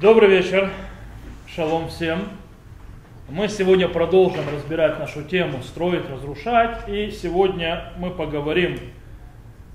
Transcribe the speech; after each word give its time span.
Добрый 0.00 0.30
вечер, 0.30 0.70
шалом 1.46 1.88
всем. 1.90 2.20
Мы 3.28 3.48
сегодня 3.48 3.86
продолжим 3.86 4.48
разбирать 4.50 4.98
нашу 4.98 5.22
тему 5.22 5.62
«Строить, 5.62 6.08
разрушать». 6.08 6.88
И 6.88 7.10
сегодня 7.10 7.92
мы 7.98 8.08
поговорим, 8.08 8.78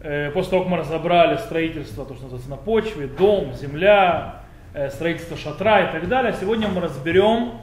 э, 0.02 0.32
после 0.32 0.50
того, 0.50 0.64
как 0.64 0.72
мы 0.72 0.78
разобрали 0.78 1.38
строительство, 1.38 2.06
то, 2.06 2.16
что 2.16 2.24
называется 2.24 2.50
на 2.50 2.58
почве, 2.58 3.06
дом, 3.06 3.54
земля, 3.54 4.42
э, 4.74 4.90
строительство 4.90 5.38
шатра 5.38 5.90
и 5.90 5.92
так 5.92 6.08
далее, 6.08 6.33
сегодня 6.42 6.69
мы 6.69 6.81
разберем 6.81 7.62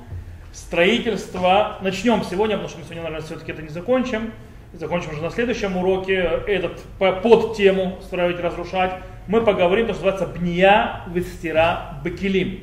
строительство, 0.53 1.79
начнем 1.81 2.23
сегодня, 2.23 2.55
потому 2.59 2.69
что 2.69 2.79
мы 2.79 2.85
сегодня, 2.85 3.03
наверное, 3.03 3.27
все-таки 3.27 3.51
это 3.51 3.63
не 3.63 3.71
закончим, 3.71 4.33
закончим 4.73 5.13
уже 5.13 5.23
на 5.23 5.31
следующем 5.31 5.77
уроке, 5.77 6.15
этот 6.47 6.81
под 6.99 7.57
тему 7.57 7.99
«Строить, 8.03 8.41
разрушать», 8.41 8.95
мы 9.29 9.41
поговорим, 9.43 9.87
то, 9.87 9.95
что 9.95 10.05
называется 10.05 10.39
«Бния 10.39 11.03
вестира 11.09 12.01
бекилим». 12.05 12.61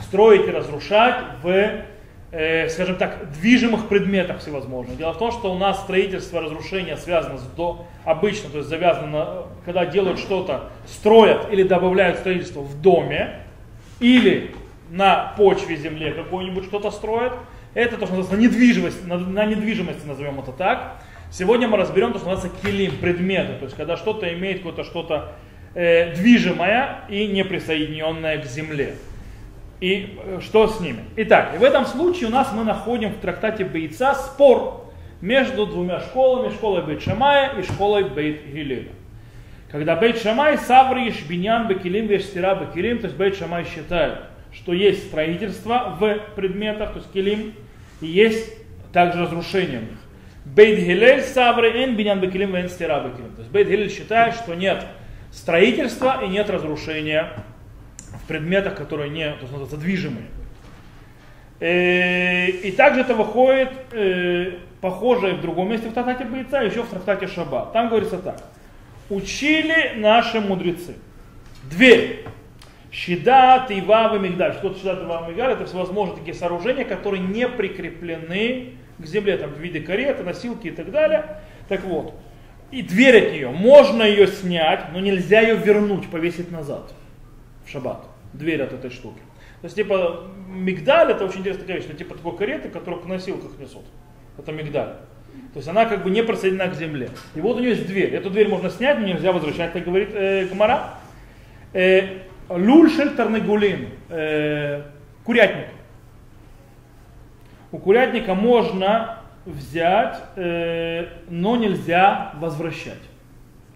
Строить 0.00 0.46
и 0.46 0.50
разрушать 0.50 1.16
в, 1.42 1.84
э, 2.32 2.68
скажем 2.68 2.96
так, 2.96 3.30
движимых 3.32 3.88
предметах 3.88 4.40
всевозможных. 4.40 4.96
Дело 4.98 5.12
в 5.12 5.18
том, 5.18 5.32
что 5.32 5.52
у 5.52 5.58
нас 5.58 5.80
строительство, 5.80 6.40
разрушение 6.40 6.96
связано 6.96 7.38
с 7.38 7.42
до, 7.42 7.86
обычно, 8.04 8.50
то 8.50 8.58
есть 8.58 8.68
завязано 8.68 9.06
на, 9.06 9.42
когда 9.64 9.86
делают 9.86 10.18
что-то, 10.18 10.70
строят 10.86 11.52
или 11.52 11.62
добавляют 11.62 12.18
строительство 12.18 12.60
в 12.60 12.80
доме, 12.80 13.38
или 14.00 14.54
на 14.90 15.32
почве 15.36 15.76
земле 15.76 16.12
какое-нибудь 16.12 16.64
что-то 16.64 16.90
строят. 16.90 17.32
Это 17.74 17.96
то, 17.96 18.06
что 18.06 18.16
называется 18.16 18.36
недвижимость, 18.36 19.06
на, 19.06 19.16
на 19.18 19.46
недвижимости 19.46 20.06
назовем 20.06 20.40
это 20.40 20.52
так. 20.52 21.02
Сегодня 21.32 21.66
мы 21.66 21.78
разберем 21.78 22.12
то, 22.12 22.18
что 22.18 22.28
называется 22.28 22.60
килим, 22.62 22.98
предметы, 22.98 23.54
то 23.54 23.64
есть 23.64 23.74
когда 23.74 23.96
что-то 23.96 24.30
имеет 24.34 24.58
какое-то 24.58 24.84
что-то 24.84 25.32
э, 25.74 26.14
движимое 26.14 27.04
и 27.08 27.26
не 27.26 27.42
присоединенное 27.42 28.36
к 28.42 28.44
земле. 28.44 28.96
И 29.80 30.18
э, 30.22 30.40
что 30.42 30.68
с 30.68 30.78
ними? 30.80 31.04
Итак, 31.16 31.58
в 31.58 31.64
этом 31.64 31.86
случае 31.86 32.28
у 32.28 32.30
нас 32.30 32.52
мы 32.52 32.64
находим 32.64 33.14
в 33.14 33.16
трактате 33.16 33.64
Бейца 33.64 34.12
спор 34.12 34.92
между 35.22 35.64
двумя 35.64 36.00
школами, 36.00 36.52
школой 36.52 36.82
Бейт 36.82 37.02
Шамая 37.02 37.58
и 37.58 37.62
школой 37.62 38.10
Бейт 38.10 38.44
Гилеля. 38.52 38.90
Когда 39.70 39.96
Бейт 39.96 40.18
Шамай, 40.18 40.58
Саври, 40.58 41.10
Шбиньян, 41.12 41.66
Бекилим, 41.66 42.08
Вештира, 42.08 42.56
Бекилим, 42.56 42.98
то 42.98 43.06
есть 43.06 43.16
Бейт 43.16 43.38
Шамай 43.38 43.64
считает, 43.64 44.18
что 44.52 44.74
есть 44.74 45.06
строительство 45.06 45.96
в 45.98 46.34
предметах, 46.36 46.92
то 46.92 46.98
есть 46.98 47.10
килим, 47.10 47.54
и 48.02 48.06
есть 48.06 48.52
также 48.92 49.22
разрушение 49.22 49.78
в 49.78 49.82
них. 49.84 50.01
Бейт 50.44 50.78
Гилель, 50.80 51.22
Саври, 51.22 51.68
Эн, 51.84 51.96
Биньян, 51.96 52.20
Бекилим, 52.20 52.54
Вен, 52.54 52.68
Стира, 52.68 53.00
Бекилим. 53.00 53.32
То 53.34 53.40
есть 53.42 53.50
Бейт 53.50 53.68
Гилель 53.68 53.90
считает, 53.90 54.34
что 54.34 54.54
нет 54.54 54.84
строительства 55.30 56.22
и 56.24 56.28
нет 56.28 56.50
разрушения 56.50 57.30
в 58.22 58.26
предметах, 58.28 58.74
которые 58.74 59.10
не, 59.10 59.24
то 59.24 59.40
есть 59.40 59.52
называется, 59.52 59.76
движимые. 59.76 60.26
Э, 61.60 62.48
и 62.48 62.72
также 62.72 63.02
это 63.02 63.14
выходит 63.14 63.70
э, 63.92 64.58
похожее 64.80 65.34
в 65.34 65.40
другом 65.40 65.70
месте 65.70 65.88
в 65.88 65.92
трактате 65.92 66.24
Бойца, 66.24 66.60
еще 66.60 66.82
в 66.82 66.88
трактате 66.88 67.28
Шаба. 67.28 67.70
Там 67.72 67.88
говорится 67.88 68.18
так. 68.18 68.42
Учили 69.08 69.92
наши 69.96 70.40
мудрецы. 70.40 70.96
Дверь. 71.70 72.24
Щида, 72.90 73.64
Тива, 73.68 74.18
Мигдаль. 74.18 74.54
Что 74.54 74.74
Щида, 74.74 74.96
Тива, 74.96 75.26
Мигдаль? 75.28 75.52
Это 75.52 75.66
всевозможные 75.66 76.18
такие 76.18 76.34
сооружения, 76.34 76.84
которые 76.84 77.22
не 77.22 77.48
прикреплены 77.48 78.72
к 79.02 79.06
земле, 79.06 79.36
там 79.36 79.50
в 79.50 79.58
виде 79.58 79.80
кареты, 79.80 80.22
носилки 80.22 80.68
и 80.68 80.70
так 80.70 80.90
далее. 80.90 81.38
Так 81.68 81.84
вот, 81.84 82.14
и 82.70 82.82
дверь 82.82 83.26
от 83.26 83.32
нее, 83.32 83.50
можно 83.50 84.02
ее 84.02 84.26
снять, 84.26 84.92
но 84.92 85.00
нельзя 85.00 85.40
ее 85.40 85.56
вернуть, 85.56 86.08
повесить 86.08 86.50
назад 86.50 86.94
в 87.66 87.70
шаббат. 87.70 88.06
Дверь 88.32 88.62
от 88.62 88.72
этой 88.72 88.90
штуки. 88.90 89.20
То 89.60 89.66
есть, 89.66 89.76
типа, 89.76 90.24
мигдаль 90.48 91.12
это 91.12 91.24
очень 91.24 91.40
интересная 91.40 91.62
такая 91.62 91.76
вещь, 91.76 91.86
это 91.86 91.96
типа 91.96 92.16
такой 92.16 92.36
кареты, 92.36 92.68
которую 92.68 93.02
к 93.02 93.06
носилках 93.06 93.52
несут. 93.58 93.84
Это 94.38 94.52
мигдаль. 94.52 94.96
То 95.52 95.58
есть 95.58 95.68
она 95.68 95.84
как 95.84 96.02
бы 96.02 96.10
не 96.10 96.22
присоединена 96.22 96.68
к 96.68 96.74
земле. 96.74 97.10
И 97.34 97.40
вот 97.40 97.56
у 97.56 97.60
нее 97.60 97.70
есть 97.70 97.86
дверь. 97.86 98.14
Эту 98.14 98.30
дверь 98.30 98.48
можно 98.48 98.70
снять, 98.70 98.98
но 98.98 99.06
нельзя 99.06 99.32
возвращать, 99.32 99.72
так 99.72 99.84
говорит 99.84 100.08
э, 100.12 100.46
Гмара. 100.46 100.94
Э, 101.72 102.22
Лульшель 102.48 103.10
Тарнегулин, 103.10 103.88
э, 104.08 104.82
курятник. 105.24 105.68
У 107.72 107.78
курятника 107.78 108.34
можно 108.34 109.18
взять, 109.46 110.18
э, 110.36 111.06
но 111.30 111.56
нельзя 111.56 112.32
возвращать. 112.34 113.00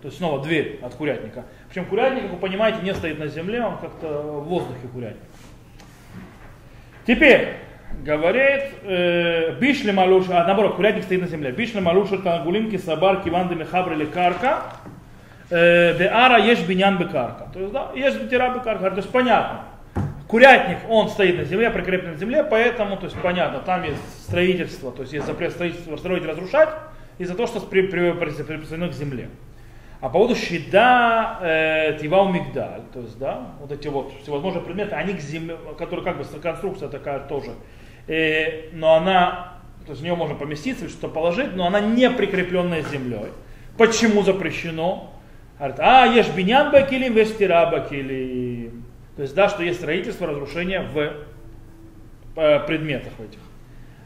То 0.03 0.09
есть 0.09 0.19
снова 0.19 0.43
дверь 0.43 0.79
от 0.83 0.95
курятника. 0.95 1.45
Причем 1.69 1.87
курятник, 1.87 2.25
как 2.25 2.33
вы 2.33 2.37
понимаете, 2.37 2.81
не 2.83 2.95
стоит 2.95 3.19
на 3.19 3.27
земле, 3.27 3.65
он 3.65 3.79
как-то 3.79 4.07
в 4.07 4.45
воздухе 4.45 4.87
курятник. 4.93 5.23
Теперь, 7.07 7.55
говорит, 8.05 8.65
э, 8.83 9.59
бишли 9.59 9.93
малуша, 9.93 10.43
а 10.43 10.47
наоборот, 10.47 10.77
курятник 10.77 11.05
стоит 11.05 11.23
на 11.23 11.29
земле. 11.29 11.51
Бишли 11.51 11.81
малуша 11.81 12.19
тангулинки 12.19 12.77
сабар 12.77 13.23
киванды 13.23 13.55
мехабр 13.55 13.95
или 13.95 14.05
карка. 14.05 14.63
Беара 15.49 16.39
ешь 16.39 16.67
бинян 16.67 16.99
бекарка. 16.99 17.49
То 17.55 17.61
есть, 17.61 17.73
да, 17.73 17.93
ешь 17.95 18.15
бетира 18.15 18.53
бекарка. 18.53 18.91
То 18.91 18.97
есть 18.97 19.11
понятно. 19.11 19.63
Курятник, 20.29 20.79
он 20.89 21.09
стоит 21.09 21.37
на 21.37 21.45
земле, 21.45 21.71
прикреплен 21.71 22.13
на 22.13 22.17
земле, 22.17 22.43
поэтому, 22.43 22.97
то 22.97 23.05
есть 23.05 23.17
понятно, 23.21 23.61
там 23.61 23.85
есть 23.85 24.25
строительство, 24.25 24.91
то 24.91 25.03
есть 25.03 25.13
есть 25.13 25.27
запрет 25.27 25.53
строительства, 25.53 25.97
строить 25.97 26.25
разрушать, 26.25 26.71
из-за 27.19 27.35
того, 27.35 27.47
что 27.47 27.61
при, 27.61 27.87
к 27.87 28.93
земле. 28.93 29.29
А 30.01 30.07
по 30.07 30.15
поводу 30.15 30.35
щида 30.35 31.39
э, 31.41 31.99
тивау 32.01 32.29
мигдаль, 32.33 32.83
то 32.93 33.01
есть, 33.01 33.19
да, 33.19 33.53
вот 33.61 33.71
эти 33.71 33.89
вот 33.89 34.13
всевозможные 34.23 34.63
предметы, 34.63 34.95
они 34.97 35.15
к 35.15 35.21
земле, 35.21 35.57
которые 35.79 36.05
как 36.05 36.19
бы 36.19 36.25
конструкция 36.41 36.89
такая 36.89 37.21
тоже, 37.21 37.53
э, 38.09 38.71
но 38.73 38.95
она, 38.95 39.55
то 39.85 39.91
есть 39.91 40.01
в 40.01 40.05
нее 40.05 40.17
можно 40.17 40.35
поместиться, 40.35 40.89
что-то 40.89 41.09
положить, 41.09 41.55
но 41.55 41.67
она 41.67 41.81
не 41.81 42.11
прикрепленная 42.11 42.83
землей. 42.83 43.31
Почему 43.79 44.23
запрещено? 44.23 45.13
Говорит, 45.59 45.77
а, 45.79 46.07
ешь 46.07 46.29
бинян 46.31 46.73
бакилим, 46.73 47.15
вестира 47.15 47.67
бакилим. 47.71 48.86
То 49.17 49.23
есть, 49.23 49.35
да, 49.35 49.49
что 49.49 49.63
есть 49.63 49.79
строительство, 49.79 50.27
разрушение 50.27 50.83
в 50.83 51.13
э, 52.37 52.61
предметах 52.67 53.13
этих. 53.19 53.41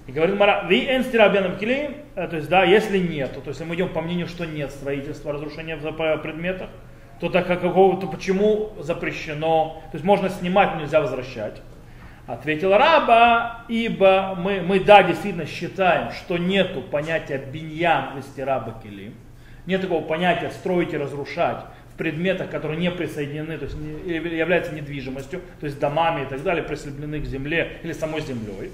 И 0.07 0.13
говорит 0.13 0.39
Мара, 0.39 0.65
ви 0.69 0.87
эн 0.87 1.05
стирабьяном 1.05 1.57
килеем, 1.57 1.97
э, 2.15 2.29
то 2.29 2.37
есть, 2.37 2.49
да, 2.49 2.65
если 2.65 2.99
нет, 2.99 3.33
то, 3.33 3.49
есть, 3.49 3.65
мы 3.65 3.75
идем 3.75 3.89
по 3.89 4.01
мнению, 4.01 4.29
что 4.29 4.45
нет 4.45 4.71
строительства, 4.71 5.33
разрушения 5.33 5.77
в 5.77 6.19
предметах, 6.19 6.71
то 7.21 7.29
так 7.29 7.47
какого, 7.47 8.01
то 8.01 8.07
почему 8.07 8.73
запрещено, 8.79 9.83
то 9.91 9.97
есть 9.97 10.05
можно 10.05 10.29
снимать, 10.31 10.77
нельзя 10.77 11.01
возвращать. 11.01 11.61
Ответил 12.27 12.71
раба, 12.71 13.65
ибо 13.69 14.37
мы, 14.39 14.63
мы 14.63 14.81
да, 14.81 15.03
действительно 15.03 15.47
считаем, 15.47 16.13
что 16.13 16.39
нету 16.39 16.81
понятия 16.81 17.39
биньян 17.39 18.17
вестираба 18.17 18.75
килим, 18.83 19.15
нет 19.67 19.83
такого 19.83 20.03
понятия 20.03 20.51
строить 20.51 20.95
и 20.95 20.97
разрушать 20.97 21.65
в 21.80 21.80
предметах, 22.01 22.49
которые 22.49 22.81
не 22.81 22.91
присоединены, 22.91 23.59
то 23.59 23.67
есть 23.67 23.77
не, 23.77 24.15
являются 24.15 24.73
недвижимостью, 24.73 25.43
то 25.61 25.67
есть 25.67 25.79
домами 25.79 26.23
и 26.23 26.25
так 26.25 26.43
далее, 26.43 26.63
присоединены 26.63 27.21
к 27.21 27.27
земле 27.27 27.77
или 27.83 27.93
самой 27.93 28.23
землей. 28.23 28.71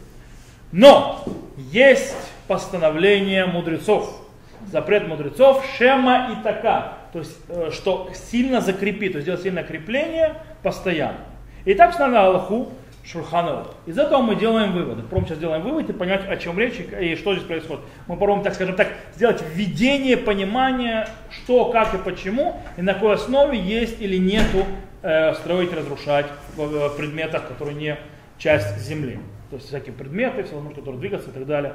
Но 0.71 1.25
есть 1.73 2.15
постановление 2.47 3.47
мудрецов, 3.47 4.29
запрет 4.71 5.09
мудрецов, 5.09 5.65
шема 5.77 6.37
и 6.39 6.45
така, 6.45 6.99
то 7.13 7.19
есть 7.19 7.37
э, 7.49 7.71
что 7.73 8.13
сильно 8.15 8.61
закрепить, 8.61 9.11
то 9.11 9.19
есть 9.19 9.25
сделать 9.25 9.43
сильное 9.43 9.65
крепление 9.65 10.35
постоянно. 10.63 11.19
И 11.65 11.75
так 11.75 11.99
на 11.99 12.27
Аллаху 12.27 12.71
Шурханова. 13.07 13.69
Из 13.87 13.97
этого 13.99 14.21
мы 14.21 14.35
делаем 14.35 14.73
выводы. 14.73 15.03
Пром 15.03 15.27
сейчас 15.27 15.39
делаем 15.39 15.63
вывод 15.63 15.89
и 15.89 15.93
понять, 15.93 16.29
о 16.29 16.37
чем 16.37 16.59
речь 16.59 16.75
и 16.81 17.15
что 17.15 17.35
здесь 17.35 17.47
происходит. 17.47 17.85
Мы 18.09 18.15
попробуем, 18.15 18.43
так 18.43 18.55
скажем 18.55 18.75
так, 18.75 18.89
сделать 19.15 19.43
введение, 19.55 20.17
понимание, 20.17 21.07
что, 21.31 21.67
как 21.67 21.95
и 21.95 21.99
почему, 21.99 22.61
и 22.77 22.83
на 22.83 22.95
какой 22.95 23.15
основе 23.15 23.59
есть 23.59 24.01
или 24.01 24.17
нету 24.17 24.65
э, 25.03 25.35
строить, 25.35 25.73
разрушать 25.73 26.27
в, 26.57 26.67
в 26.67 26.97
предметах, 26.97 27.47
которые 27.47 27.77
не 27.77 27.97
часть 28.39 28.77
земли. 28.79 29.21
То 29.51 29.57
есть 29.57 29.69
всякие 29.69 29.93
предметы, 29.93 30.43
все 30.43 30.55
равно, 30.55 30.71
которые 30.71 30.99
двигаться 30.99 31.31
и 31.31 31.33
так 31.33 31.47
далее. 31.47 31.75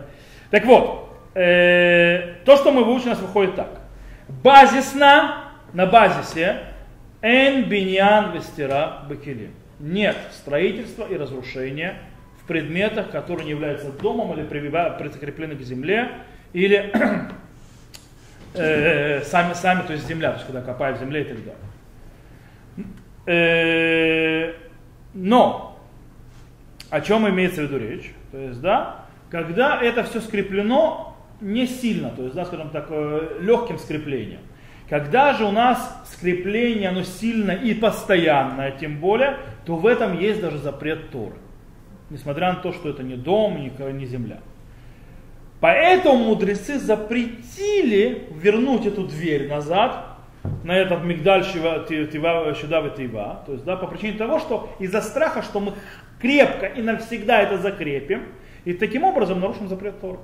Так 0.49 0.65
вот, 0.65 1.17
э, 1.33 2.35
то, 2.43 2.57
что 2.57 2.73
мы 2.73 2.83
выучим, 2.83 3.07
у 3.07 3.09
нас 3.11 3.19
выходит 3.19 3.55
так. 3.55 3.79
Базисно, 4.27 5.53
на 5.71 5.85
базисе, 5.85 6.57
эн 7.21 7.69
биньян 7.69 8.33
вестира 8.33 9.03
бакилим 9.07 9.60
нет 9.81 10.15
строительства 10.31 11.05
и 11.07 11.17
разрушения 11.17 11.97
в 12.41 12.47
предметах, 12.47 13.11
которые 13.11 13.45
не 13.45 13.51
являются 13.51 13.91
домом 13.91 14.33
или 14.33 14.43
прикреплены 14.43 15.55
к 15.55 15.61
земле, 15.61 16.09
или 16.53 16.91
э, 18.53 19.21
сами, 19.23 19.53
сами, 19.53 19.81
то 19.85 19.93
есть 19.93 20.07
земля, 20.07 20.29
то 20.31 20.35
есть 20.35 20.47
когда 20.47 20.61
копают 20.61 20.97
в 20.97 21.01
земле 21.01 21.21
и 21.21 21.25
так 21.25 21.37
далее. 21.43 21.55
Э, 23.25 24.53
но, 25.13 25.79
о 26.89 27.01
чем 27.01 27.27
имеется 27.29 27.61
в 27.61 27.63
виду 27.65 27.77
речь? 27.77 28.13
То 28.31 28.37
есть, 28.37 28.61
да, 28.61 29.05
когда 29.29 29.81
это 29.81 30.03
все 30.03 30.21
скреплено 30.21 31.17
не 31.39 31.67
сильно, 31.67 32.09
то 32.09 32.23
есть, 32.23 32.35
да, 32.35 32.45
скажем 32.45 32.69
так, 32.69 32.87
э, 32.89 33.39
легким 33.41 33.77
скреплением. 33.77 34.41
Когда 34.91 35.33
же 35.33 35.45
у 35.45 35.51
нас 35.51 36.01
скрепление, 36.03 36.89
оно 36.89 37.03
сильно 37.03 37.51
и 37.51 37.73
постоянное, 37.73 38.71
тем 38.71 38.97
более, 38.97 39.37
то 39.65 39.77
в 39.77 39.87
этом 39.87 40.19
есть 40.19 40.41
даже 40.41 40.57
запрет 40.57 41.11
Торы. 41.11 41.35
Несмотря 42.09 42.51
на 42.51 42.59
то, 42.59 42.73
что 42.73 42.89
это 42.89 43.01
не 43.01 43.15
дом, 43.15 43.57
не 43.57 44.05
земля. 44.05 44.39
Поэтому 45.61 46.25
мудрецы 46.25 46.77
запретили 46.77 48.27
вернуть 48.35 48.85
эту 48.85 49.07
дверь 49.07 49.47
назад 49.47 50.07
на 50.65 50.75
этот 50.77 51.05
мигдаль 51.05 51.45
Шудав 51.45 51.89
и 51.89 52.05
Тива. 52.97 53.43
То 53.45 53.53
есть, 53.53 53.63
да, 53.63 53.77
по 53.77 53.87
причине 53.87 54.17
того, 54.17 54.39
что 54.39 54.75
из-за 54.79 55.01
страха, 55.01 55.41
что 55.41 55.61
мы 55.61 55.71
крепко 56.19 56.65
и 56.65 56.81
навсегда 56.81 57.41
это 57.41 57.59
закрепим, 57.59 58.23
и 58.65 58.73
таким 58.73 59.05
образом 59.05 59.39
нарушим 59.39 59.69
запрет 59.69 60.01
Тора. 60.01 60.19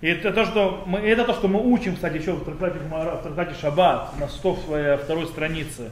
И 0.00 0.08
это 0.08 0.32
то, 0.32 0.44
что 0.44 0.84
мы, 0.86 0.98
это 0.98 1.24
то, 1.24 1.32
что 1.32 1.48
мы 1.48 1.60
учим, 1.60 1.94
кстати, 1.94 2.16
еще 2.18 2.32
в 2.32 2.44
трактате, 2.44 2.78
в 2.78 3.22
трактате 3.22 3.54
Шаббат 3.58 4.18
на 4.20 4.28
102 4.28 5.26
странице. 5.26 5.90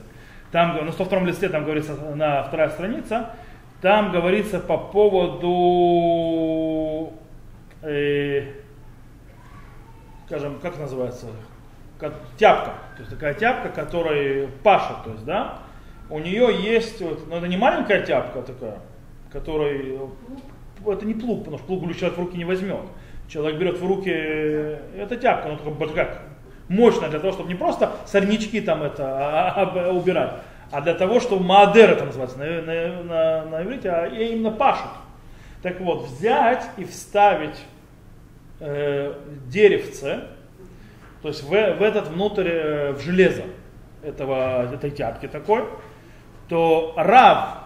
Там, 0.52 0.84
на 0.84 0.92
102 0.92 1.20
листе 1.20 1.48
там 1.48 1.64
говорится, 1.64 1.94
на 2.14 2.44
вторая 2.44 2.68
страница, 2.70 3.30
там 3.80 4.12
говорится 4.12 4.60
по 4.60 4.78
поводу, 4.78 5.52
э, 7.82 8.52
скажем, 10.26 10.60
как 10.60 10.78
называется, 10.78 11.26
как, 11.98 12.14
тяпка, 12.36 12.74
то 12.96 13.00
есть 13.00 13.10
такая 13.10 13.34
тяпка, 13.34 13.68
которая 13.70 14.46
пашет, 14.62 15.02
то 15.04 15.10
есть, 15.10 15.24
да, 15.24 15.58
у 16.08 16.20
нее 16.20 16.50
есть, 16.62 17.00
вот, 17.00 17.26
но 17.26 17.34
ну, 17.34 17.38
это 17.38 17.48
не 17.48 17.56
маленькая 17.56 18.06
тяпка 18.06 18.42
такая, 18.42 18.78
которая, 19.32 19.98
это 20.86 21.04
не 21.04 21.14
плуг, 21.14 21.40
потому 21.40 21.58
что 21.58 21.66
плуг 21.66 21.96
человек 21.96 22.16
в 22.16 22.20
руки 22.20 22.36
не 22.36 22.44
возьмет. 22.44 22.84
Человек 23.34 23.58
берет 23.58 23.78
в 23.80 23.84
руки, 23.84 24.10
это 24.10 25.16
тяпка, 25.16 25.48
но 25.48 25.56
только 25.56 25.92
как 25.92 26.22
мощная 26.68 27.08
для 27.08 27.18
того, 27.18 27.32
чтобы 27.32 27.48
не 27.48 27.56
просто 27.56 27.90
сорнячки 28.06 28.60
там 28.60 28.84
это 28.84 29.04
а, 29.04 29.52
а, 29.56 29.88
а, 29.88 29.92
убирать, 29.92 30.34
а 30.70 30.80
для 30.80 30.94
того, 30.94 31.18
чтобы 31.18 31.44
маадер 31.44 31.90
это 31.90 32.04
называется 32.04 32.38
на, 32.38 32.62
на, 32.62 33.02
на, 33.02 33.44
на 33.46 33.62
иврите, 33.64 33.90
а 33.90 34.06
именно 34.06 34.52
пашут. 34.52 34.86
Так 35.62 35.80
вот, 35.80 36.06
взять 36.06 36.64
и 36.76 36.84
вставить 36.84 37.58
э, 38.60 39.14
деревце, 39.48 40.28
то 41.20 41.26
есть 41.26 41.42
в, 41.42 41.48
в 41.48 41.82
этот 41.82 42.06
внутрь, 42.06 42.46
э, 42.46 42.92
в 42.92 43.00
железо 43.00 43.42
этого, 44.04 44.72
этой 44.72 44.92
тяпки 44.92 45.26
такой, 45.26 45.64
то 46.48 46.94
Рав 46.96 47.64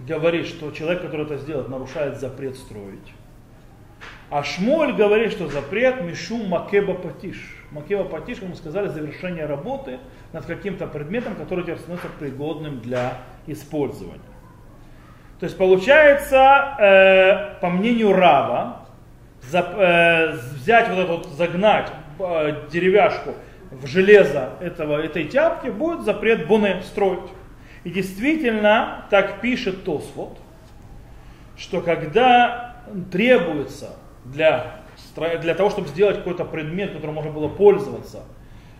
говорит, 0.00 0.46
что 0.46 0.72
человек, 0.72 1.00
который 1.00 1.26
это 1.26 1.36
сделает, 1.36 1.68
нарушает 1.68 2.18
запрет 2.18 2.56
строить. 2.56 3.15
А 4.28 4.42
Шмоль 4.42 4.92
говорит, 4.92 5.32
что 5.32 5.46
запрет 5.48 6.02
Мишум 6.02 6.48
Макеба 6.48 6.94
Патиш. 6.94 7.56
Макеба 7.70 8.04
Патиш, 8.04 8.38
как 8.38 8.48
мы 8.48 8.56
сказали, 8.56 8.88
завершение 8.88 9.46
работы 9.46 9.98
над 10.32 10.44
каким-то 10.46 10.88
предметом, 10.88 11.36
который 11.36 11.62
теперь 11.62 11.78
становится 11.78 12.08
пригодным 12.18 12.80
для 12.80 13.18
использования. 13.46 14.20
То 15.38 15.44
есть 15.44 15.56
получается, 15.56 16.76
э, 16.78 17.60
по 17.60 17.68
мнению 17.68 18.12
Рава, 18.14 18.86
за, 19.42 19.60
э, 19.60 20.32
взять 20.32 20.88
вот 20.88 20.98
этот, 20.98 21.26
загнать 21.32 21.92
э, 22.18 22.68
деревяшку 22.70 23.34
в 23.70 23.86
железо 23.86 24.50
этого, 24.60 25.00
этой 25.00 25.24
тяпки, 25.24 25.68
будет 25.68 26.02
запрет 26.02 26.48
боне 26.48 26.82
строить. 26.82 27.30
И 27.84 27.90
действительно, 27.90 29.06
так 29.10 29.40
пишет 29.40 29.84
Тосфот, 29.84 30.38
что 31.56 31.80
когда 31.80 32.76
требуется 33.12 33.96
для, 34.32 34.80
для 35.40 35.54
того, 35.54 35.70
чтобы 35.70 35.88
сделать 35.88 36.16
какой-то 36.16 36.44
предмет, 36.44 36.92
которым 36.92 37.14
можно 37.14 37.32
было 37.32 37.48
пользоваться, 37.48 38.24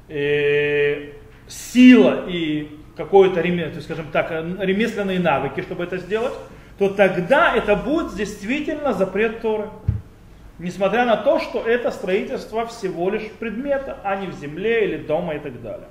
э, 0.08 1.12
сила 1.48 2.24
и 2.28 2.70
какое-то, 2.96 3.42
то 3.42 3.80
скажем 3.80 4.06
так, 4.10 4.30
ремесленные 4.30 5.20
навыки, 5.20 5.60
чтобы 5.60 5.84
это 5.84 5.98
сделать, 5.98 6.32
то 6.78 6.88
тогда 6.90 7.54
это 7.54 7.76
будет 7.76 8.14
действительно 8.16 8.92
запрет 8.92 9.40
Торы. 9.40 9.68
Несмотря 10.58 11.04
на 11.04 11.16
то, 11.16 11.38
что 11.38 11.60
это 11.60 11.90
строительство 11.90 12.66
всего 12.66 13.10
лишь 13.10 13.30
предмета, 13.38 13.98
а 14.02 14.16
не 14.16 14.26
в 14.26 14.34
земле 14.34 14.86
или 14.86 14.96
дома 14.96 15.34
и 15.34 15.38
так 15.38 15.60
далее. 15.60 15.88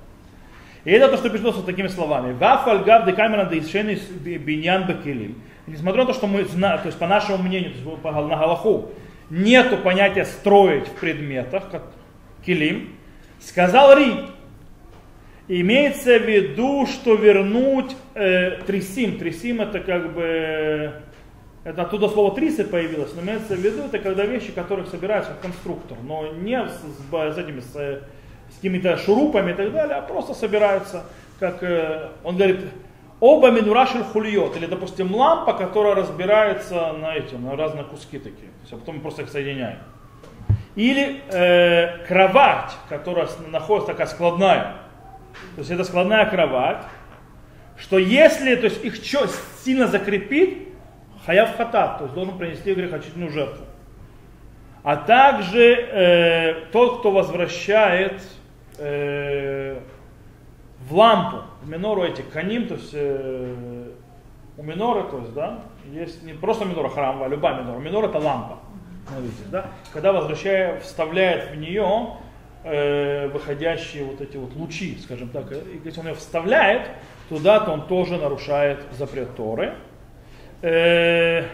И 0.84 0.90
это 0.90 1.08
то, 1.08 1.16
что 1.16 1.30
пишется 1.30 1.62
такими 1.62 1.88
словами. 1.88 2.32
Вафаль 2.32 2.84
гав 2.84 3.06
декамера 3.06 3.44
дейшени 3.44 3.98
биньян 4.38 4.86
бекелим. 4.86 5.40
Несмотря 5.66 6.02
на 6.02 6.06
то, 6.08 6.14
что 6.14 6.26
мы 6.26 6.44
знаем, 6.44 6.78
то 6.78 6.86
есть 6.86 6.98
по 6.98 7.06
нашему 7.06 7.38
мнению, 7.38 7.72
то 7.72 7.90
есть 7.90 8.04
на 8.04 8.36
Галаху, 8.36 8.90
нету 9.30 9.78
понятия 9.78 10.24
строить 10.24 10.88
в 10.88 10.92
предметах, 10.92 11.70
как 11.70 11.82
килим, 12.44 12.96
сказал 13.40 13.96
Ри, 13.96 14.26
имеется 15.48 16.18
в 16.18 16.22
виду, 16.22 16.86
что 16.86 17.14
вернуть 17.14 17.96
э, 18.14 18.62
трисим. 18.66 19.18
Трисим 19.18 19.60
это 19.60 19.80
как 19.80 20.12
бы, 20.12 20.92
это 21.64 21.82
оттуда 21.82 22.08
слово 22.08 22.34
трисы 22.34 22.64
появилось, 22.64 23.14
но 23.14 23.22
имеется 23.22 23.54
в 23.54 23.58
виду, 23.58 23.82
это 23.84 23.98
когда 23.98 24.24
вещи, 24.24 24.52
которых 24.52 24.88
собираются 24.88 25.32
как 25.32 25.42
конструктор, 25.42 25.98
но 26.02 26.32
не 26.32 26.58
с, 26.58 26.72
с, 26.72 27.34
с 27.34 27.38
этими, 27.38 27.60
с, 27.60 27.72
с 27.72 28.56
какими-то 28.56 28.96
шурупами 28.98 29.52
и 29.52 29.54
так 29.54 29.72
далее, 29.72 29.96
а 29.96 30.02
просто 30.02 30.34
собираются, 30.34 31.04
как 31.38 31.62
э, 31.62 32.08
он 32.24 32.36
говорит, 32.36 32.60
Оба 33.18 33.50
минурашель 33.50 34.02
хульот, 34.02 34.56
или, 34.56 34.66
допустим, 34.66 35.14
лампа, 35.14 35.54
которая 35.54 35.94
разбирается 35.94 36.92
на 36.92 37.14
эти, 37.14 37.34
на 37.34 37.56
разные 37.56 37.84
куски 37.84 38.18
такие, 38.18 38.48
то 38.48 38.60
есть, 38.60 38.72
а 38.74 38.76
потом 38.76 38.96
мы 38.96 39.00
просто 39.00 39.22
их 39.22 39.30
соединяем. 39.30 39.78
Или 40.74 41.22
э, 41.32 42.04
кровать, 42.06 42.76
которая 42.90 43.26
находится 43.48 43.92
такая 43.92 44.06
складная. 44.06 44.74
То 45.54 45.60
есть 45.60 45.70
это 45.70 45.84
складная 45.84 46.26
кровать, 46.26 46.82
что 47.78 47.98
если 47.98 48.54
то 48.54 48.64
есть, 48.64 48.84
их 48.84 48.96
что, 48.96 49.26
сильно 49.64 49.86
закрепит, 49.86 50.68
хаяв 51.24 51.56
хатат, 51.56 51.98
то 51.98 52.04
есть 52.04 52.14
должен 52.14 52.36
принести 52.36 52.74
грехочительную 52.74 53.30
жертву. 53.30 53.64
А 54.82 54.96
также 54.96 55.72
э, 55.72 56.54
тот, 56.70 57.00
кто 57.00 57.10
возвращает 57.10 58.22
э, 58.78 59.80
в 60.88 60.94
лампу, 60.94 61.42
в 61.62 61.68
минору 61.68 62.04
эти 62.04 62.22
каним, 62.22 62.68
то 62.68 62.74
есть 62.74 62.90
э, 62.92 63.90
у 64.56 64.62
миноры, 64.62 65.02
то 65.10 65.18
есть, 65.18 65.34
да, 65.34 65.60
есть 65.92 66.22
не 66.22 66.32
просто 66.32 66.64
минора 66.64 66.88
храма, 66.88 67.26
а 67.26 67.28
любая 67.28 67.60
минора. 67.60 67.78
Минора 67.78 68.08
это 68.08 68.18
лампа. 68.18 68.58
Смотрите, 69.08 69.42
да? 69.50 69.66
Когда 69.92 70.12
возвращая, 70.12 70.80
вставляет 70.80 71.50
в 71.50 71.56
нее 71.56 72.16
э, 72.62 73.28
выходящие 73.28 74.04
вот 74.04 74.20
эти 74.20 74.36
вот 74.36 74.54
лучи, 74.54 74.98
скажем 75.02 75.28
так, 75.28 75.50
и 75.52 75.80
если 75.84 76.00
он 76.00 76.08
ее 76.08 76.14
вставляет 76.14 76.88
туда, 77.28 77.60
то 77.60 77.72
он 77.72 77.86
тоже 77.86 78.16
нарушает 78.16 78.80
запрет 78.96 79.34
Торы. 79.36 79.74
Э, 80.62 81.44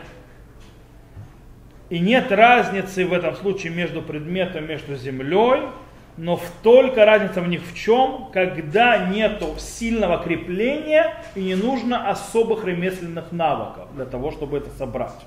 и 1.88 1.98
нет 1.98 2.30
разницы 2.32 3.06
в 3.06 3.12
этом 3.12 3.34
случае 3.34 3.72
между 3.72 4.02
предметом, 4.02 4.66
между 4.66 4.94
землей 4.94 5.68
но 6.16 6.40
только 6.62 7.04
разница 7.04 7.40
в 7.40 7.48
них 7.48 7.62
в 7.62 7.74
чем, 7.74 8.28
когда 8.32 9.08
нет 9.08 9.42
сильного 9.58 10.22
крепления 10.22 11.14
и 11.34 11.42
не 11.42 11.54
нужно 11.54 12.10
особых 12.10 12.64
ремесленных 12.64 13.32
навыков 13.32 13.88
для 13.94 14.04
того, 14.04 14.30
чтобы 14.30 14.58
это 14.58 14.70
собрать. 14.76 15.26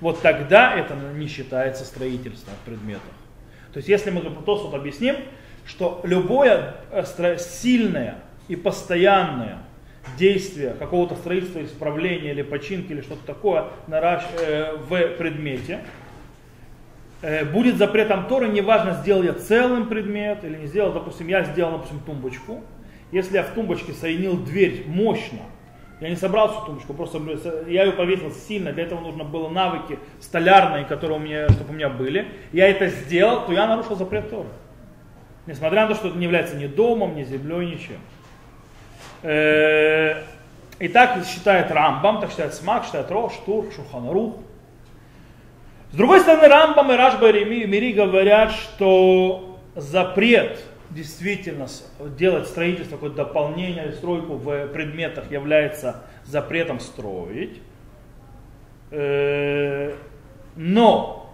Вот 0.00 0.20
тогда 0.22 0.74
это 0.74 0.94
не 1.14 1.28
считается 1.28 1.84
строительством 1.84 2.54
в 2.62 2.66
предметах. 2.66 3.02
То 3.72 3.78
есть 3.78 3.88
если 3.88 4.10
мы 4.10 4.20
просто 4.20 4.66
вот 4.66 4.74
объясним, 4.74 5.16
что 5.66 6.00
любое 6.02 6.74
э, 6.90 7.36
сильное 7.38 8.16
и 8.48 8.56
постоянное 8.56 9.58
действие 10.18 10.74
какого-то 10.78 11.14
строительства, 11.14 11.64
исправления 11.64 12.32
или 12.32 12.42
починки 12.42 12.92
или 12.92 13.00
что-то 13.00 13.24
такое 13.24 13.66
э, 13.88 14.76
в 14.76 15.16
предмете, 15.18 15.80
будет 17.52 17.76
запретом 17.76 18.26
Торы, 18.26 18.48
неважно, 18.48 18.94
сделал 18.94 19.22
я 19.22 19.32
целым 19.32 19.88
предмет 19.88 20.44
или 20.44 20.56
не 20.56 20.66
сделал, 20.66 20.92
допустим, 20.92 21.28
я 21.28 21.44
сделал, 21.44 21.72
допустим, 21.72 22.00
тумбочку. 22.00 22.60
Если 23.12 23.34
я 23.34 23.42
в 23.42 23.50
тумбочке 23.50 23.92
соединил 23.92 24.36
дверь 24.36 24.84
мощно, 24.86 25.40
я 26.00 26.08
не 26.08 26.16
собрал 26.16 26.48
всю 26.48 26.66
тумбочку, 26.66 26.94
просто 26.94 27.20
я 27.68 27.84
ее 27.84 27.92
повесил 27.92 28.32
сильно, 28.32 28.72
для 28.72 28.82
этого 28.82 29.00
нужно 29.00 29.22
было 29.22 29.48
навыки 29.48 30.00
столярные, 30.20 30.84
которые 30.84 31.18
у 31.18 31.22
меня, 31.22 31.48
чтобы 31.50 31.70
у 31.70 31.74
меня 31.74 31.88
были. 31.88 32.26
Я 32.52 32.68
это 32.68 32.88
сделал, 32.88 33.46
то 33.46 33.52
я 33.52 33.68
нарушил 33.68 33.94
запрет 33.94 34.28
Торы. 34.28 34.48
Несмотря 35.46 35.82
на 35.82 35.88
то, 35.88 35.94
что 35.94 36.08
это 36.08 36.18
не 36.18 36.24
является 36.24 36.56
ни 36.56 36.66
домом, 36.66 37.14
ни 37.14 37.22
землей, 37.22 37.66
ничем. 37.66 37.98
Э, 39.22 40.22
и 40.80 40.88
так 40.88 41.24
считает 41.24 41.70
Рамбам, 41.70 42.20
так 42.20 42.30
считает 42.30 42.54
Смак, 42.54 42.84
считает 42.84 43.08
Рош, 43.08 43.34
Тур, 43.46 43.66
Шуханарух. 43.72 44.36
С 45.92 45.94
другой 45.94 46.20
стороны, 46.20 46.48
Рамбам 46.48 46.90
и 46.90 46.96
Рашба 46.96 47.28
и 47.28 47.66
Мири 47.66 47.92
говорят, 47.92 48.52
что 48.52 49.58
запрет 49.76 50.58
действительно 50.88 51.66
делать 52.16 52.46
строительство, 52.46 52.96
какое-то 52.96 53.16
дополнение, 53.16 53.92
стройку 53.92 54.36
в 54.36 54.68
предметах 54.68 55.30
является 55.30 56.02
запретом 56.24 56.80
строить. 56.80 57.60
Э, 58.90 59.92
но 60.56 61.30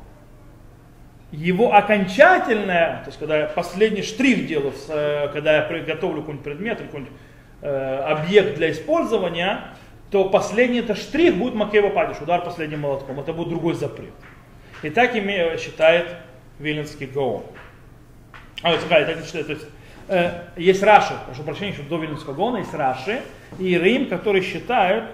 его 1.31 1.73
окончательное, 1.73 3.03
то 3.03 3.07
есть 3.07 3.19
когда 3.21 3.39
я 3.39 3.47
последний 3.47 4.03
штрих 4.03 4.49
делаю, 4.49 4.73
э, 4.89 5.29
когда 5.33 5.59
я 5.59 5.63
приготовлю 5.63 6.23
какой-нибудь 6.23 6.45
предмет 6.45 6.81
или 6.81 6.87
какой-нибудь 6.87 7.15
э, 7.63 7.97
объект 7.99 8.57
для 8.57 8.73
использования, 8.73 9.61
то 10.11 10.29
последний 10.29 10.81
это 10.81 10.97
штрих 10.97 11.37
будет 11.37 11.55
макева 11.55 11.91
падиш, 11.91 12.17
удар 12.21 12.43
последним 12.43 12.81
молотком. 12.81 13.21
Это 13.21 13.33
будет 13.33 13.51
другой 13.51 13.75
запрет. 13.75 14.15
И 14.83 14.91
так 14.91 15.15
ими 15.15 15.57
считает 15.59 16.17
Виленский 16.59 17.07
Гаон. 17.07 17.43
А, 18.63 18.73
вот, 18.73 18.81
так 18.89 19.17
не 19.17 19.25
считает, 19.25 19.47
то 19.47 19.53
есть, 19.53 19.67
э, 20.09 20.43
есть 20.57 20.83
Раши, 20.83 21.15
прошу 21.27 21.43
прощения, 21.43 21.73
что 21.73 21.83
до 21.83 21.99
Виленского 21.99 22.35
Гаона 22.35 22.59
есть 22.59 22.75
Раши 22.75 23.21
и 23.59 23.79
Рим, 23.79 24.09
которые 24.09 24.43
считают, 24.43 25.05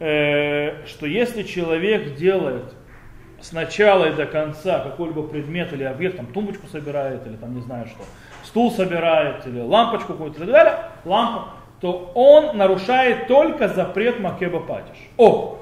э, 0.00 0.86
что 0.86 1.06
если 1.06 1.42
человек 1.44 2.16
делает 2.16 2.74
с 3.40 3.52
начала 3.52 4.10
и 4.10 4.12
до 4.14 4.26
конца 4.26 4.80
какой-либо 4.80 5.22
предмет 5.24 5.72
или 5.72 5.84
объект, 5.84 6.16
там 6.16 6.26
тумбочку 6.26 6.66
собирает, 6.66 7.26
или 7.26 7.36
там 7.36 7.54
не 7.54 7.60
знаю 7.60 7.86
что, 7.86 8.04
стул 8.44 8.72
собирает, 8.72 9.46
или 9.46 9.60
лампочку 9.60 10.14
какую-то 10.14 10.36
и 10.36 10.40
так 10.40 10.50
далее, 10.50 10.78
лампу, 11.04 11.50
то 11.80 12.10
он 12.14 12.56
нарушает 12.56 13.26
только 13.26 13.68
запрет 13.68 14.18
Макеба 14.18 14.60
Патиш. 14.60 14.96
О! 15.16 15.58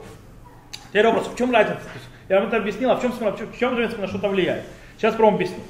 Теперь 0.89 1.07
вопрос, 1.07 1.29
в 1.29 1.37
чем 1.37 1.53
разница? 1.53 1.81
Я 2.33 2.39
вам 2.39 2.49
это 2.49 2.57
объяснил, 2.57 2.91
а 2.91 2.97
в 2.97 3.03
чем, 3.03 3.12
в 3.12 3.59
чем 3.59 3.75
на 4.01 4.09
что-то 4.09 4.31
влияет? 4.31 4.65
Сейчас 4.97 5.15
пробуем 5.15 5.35
объяснить. 5.35 5.67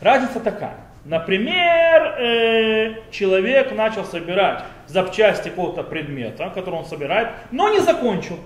Разница 0.00 0.38
такая. 0.38 0.76
Например, 1.04 2.14
э, 2.20 3.10
человек 3.10 3.72
начал 3.72 4.04
собирать 4.04 4.62
запчасти 4.86 5.48
какого-то 5.48 5.82
предмета, 5.82 6.50
который 6.50 6.76
он 6.76 6.84
собирает, 6.84 7.30
но 7.50 7.70
не 7.70 7.80
закончил. 7.80 8.38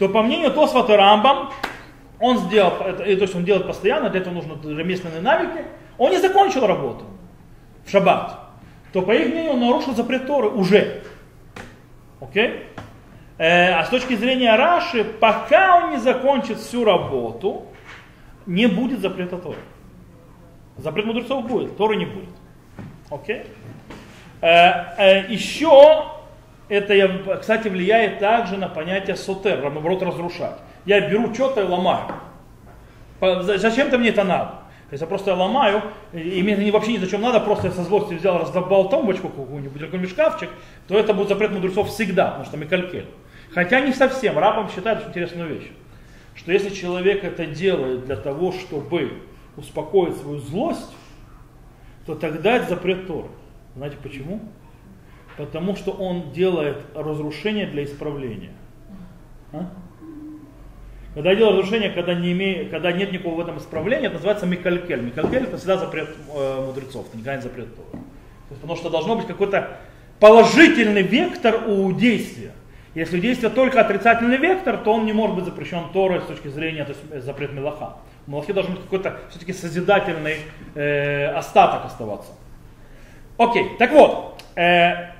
То 0.00 0.08
по 0.08 0.24
мнению 0.24 0.50
Тосфата 0.50 0.96
Рамбам, 0.96 1.52
он 2.18 2.38
сделал, 2.38 2.72
это, 2.84 3.04
то 3.04 3.04
есть 3.04 3.36
он 3.36 3.44
делает 3.44 3.68
постоянно, 3.68 4.10
для 4.10 4.20
этого 4.20 4.34
нужны 4.34 4.54
ремесленные 4.64 5.20
навыки, 5.20 5.64
он 5.96 6.10
не 6.10 6.18
закончил 6.18 6.66
работу 6.66 7.04
в 7.86 7.90
шаббат 7.90 8.36
то 8.92 9.02
по 9.02 9.12
их 9.12 9.28
мнению 9.28 9.52
он 9.52 9.60
нарушил 9.60 9.94
запрет 9.94 10.26
Торы 10.26 10.48
уже. 10.48 11.04
Окей? 12.20 12.48
Э, 12.48 12.80
а 13.42 13.84
с 13.84 13.88
точки 13.88 14.14
зрения 14.14 14.54
Раши, 14.54 15.02
пока 15.02 15.78
он 15.78 15.90
не 15.92 15.96
закончит 15.98 16.58
всю 16.58 16.84
работу, 16.84 17.66
не 18.46 18.66
будет 18.66 19.00
запрета 19.00 19.38
Торы. 19.38 19.58
Запрет 20.76 21.06
мудрецов 21.06 21.46
будет, 21.46 21.76
Торы 21.76 21.96
не 21.96 22.06
будет. 22.06 22.34
Окей? 23.10 23.44
Э, 24.40 24.94
э, 24.98 25.32
еще 25.32 26.04
это, 26.68 27.38
кстати, 27.40 27.68
влияет 27.68 28.18
также 28.18 28.56
на 28.56 28.68
понятие 28.68 29.16
сотер, 29.16 29.62
наоборот, 29.62 30.02
разрушать. 30.02 30.56
Я 30.84 31.00
беру 31.08 31.34
что-то 31.34 31.62
и 31.62 31.64
ломаю. 31.64 32.06
Зачем-то 33.20 33.98
мне 33.98 34.10
это 34.10 34.24
надо? 34.24 34.54
Если 34.90 35.04
я 35.04 35.08
просто 35.08 35.34
ломаю, 35.34 35.82
и 36.12 36.42
мне 36.42 36.70
вообще 36.72 36.94
ни 36.94 36.98
зачем 36.98 37.20
надо, 37.20 37.38
просто 37.40 37.68
я 37.68 37.72
со 37.72 37.84
злости 37.84 38.14
взял, 38.14 38.38
раздобал 38.38 38.88
тумбочку 38.88 39.28
какую-нибудь, 39.28 39.80
какой-нибудь 39.80 40.10
шкафчик, 40.10 40.50
то 40.88 40.98
это 40.98 41.14
будет 41.14 41.28
запрет 41.28 41.52
мудрецов 41.52 41.88
всегда, 41.88 42.26
потому 42.26 42.44
что 42.44 42.56
Микалькель. 42.56 43.06
Хотя 43.52 43.80
не 43.80 43.92
совсем. 43.92 44.38
Рабам 44.38 44.70
считают 44.70 45.00
очень 45.00 45.10
интересную 45.10 45.54
вещь, 45.54 45.70
что 46.34 46.52
если 46.52 46.70
человек 46.70 47.24
это 47.24 47.46
делает 47.46 48.06
для 48.06 48.16
того, 48.16 48.52
чтобы 48.52 49.12
успокоить 49.56 50.16
свою 50.16 50.38
злость, 50.38 50.94
то 52.06 52.14
тогда 52.14 52.56
это 52.56 52.70
запрет 52.70 53.06
Торы. 53.06 53.28
Знаете 53.76 53.96
почему? 54.02 54.40
Потому 55.36 55.76
что 55.76 55.92
он 55.92 56.32
делает 56.32 56.78
разрушение 56.94 57.66
для 57.66 57.84
исправления. 57.84 58.52
А? 59.52 59.70
Когда 61.14 61.30
я 61.30 61.36
делаю 61.36 61.58
разрушение, 61.58 61.90
когда, 61.90 62.14
не 62.14 62.32
имею, 62.32 62.70
когда 62.70 62.92
нет 62.92 63.10
никакого 63.10 63.36
в 63.36 63.40
этом 63.40 63.58
исправления, 63.58 64.06
это 64.06 64.14
называется 64.14 64.46
микалькель. 64.46 65.00
Микалькель 65.00 65.44
это 65.44 65.56
всегда 65.56 65.76
запрет 65.76 66.08
э, 66.34 66.64
мудрецов, 66.64 67.06
это 67.08 67.16
никогда 67.16 67.36
не 67.36 67.42
запрет 67.42 67.74
Тора. 67.74 68.02
Потому 68.48 68.76
что 68.76 68.90
должно 68.90 69.16
быть 69.16 69.26
какой-то 69.26 69.78
положительный 70.20 71.02
вектор 71.02 71.68
у 71.68 71.92
действия. 71.92 72.52
Если 72.94 73.18
у 73.18 73.20
действия 73.20 73.50
только 73.50 73.80
отрицательный 73.80 74.36
вектор, 74.36 74.76
то 74.76 74.92
он 74.92 75.04
не 75.04 75.12
может 75.12 75.36
быть 75.36 75.44
запрещен 75.44 75.90
Торой 75.92 76.20
с 76.20 76.24
точки 76.24 76.48
зрения 76.48 76.84
то 76.84 76.90
есть, 76.90 77.02
э, 77.10 77.20
запрет 77.20 77.52
Мелаха. 77.52 77.98
У 78.26 78.32
Мелахи 78.32 78.52
должен 78.52 78.74
быть 78.74 78.82
какой-то 78.82 79.18
все-таки 79.30 79.52
созидательный 79.52 80.38
э, 80.74 81.26
остаток 81.26 81.84
оставаться. 81.84 82.32
Окей, 83.38 83.76
так 83.78 83.92
вот, 83.92 84.42
э, 84.56 85.12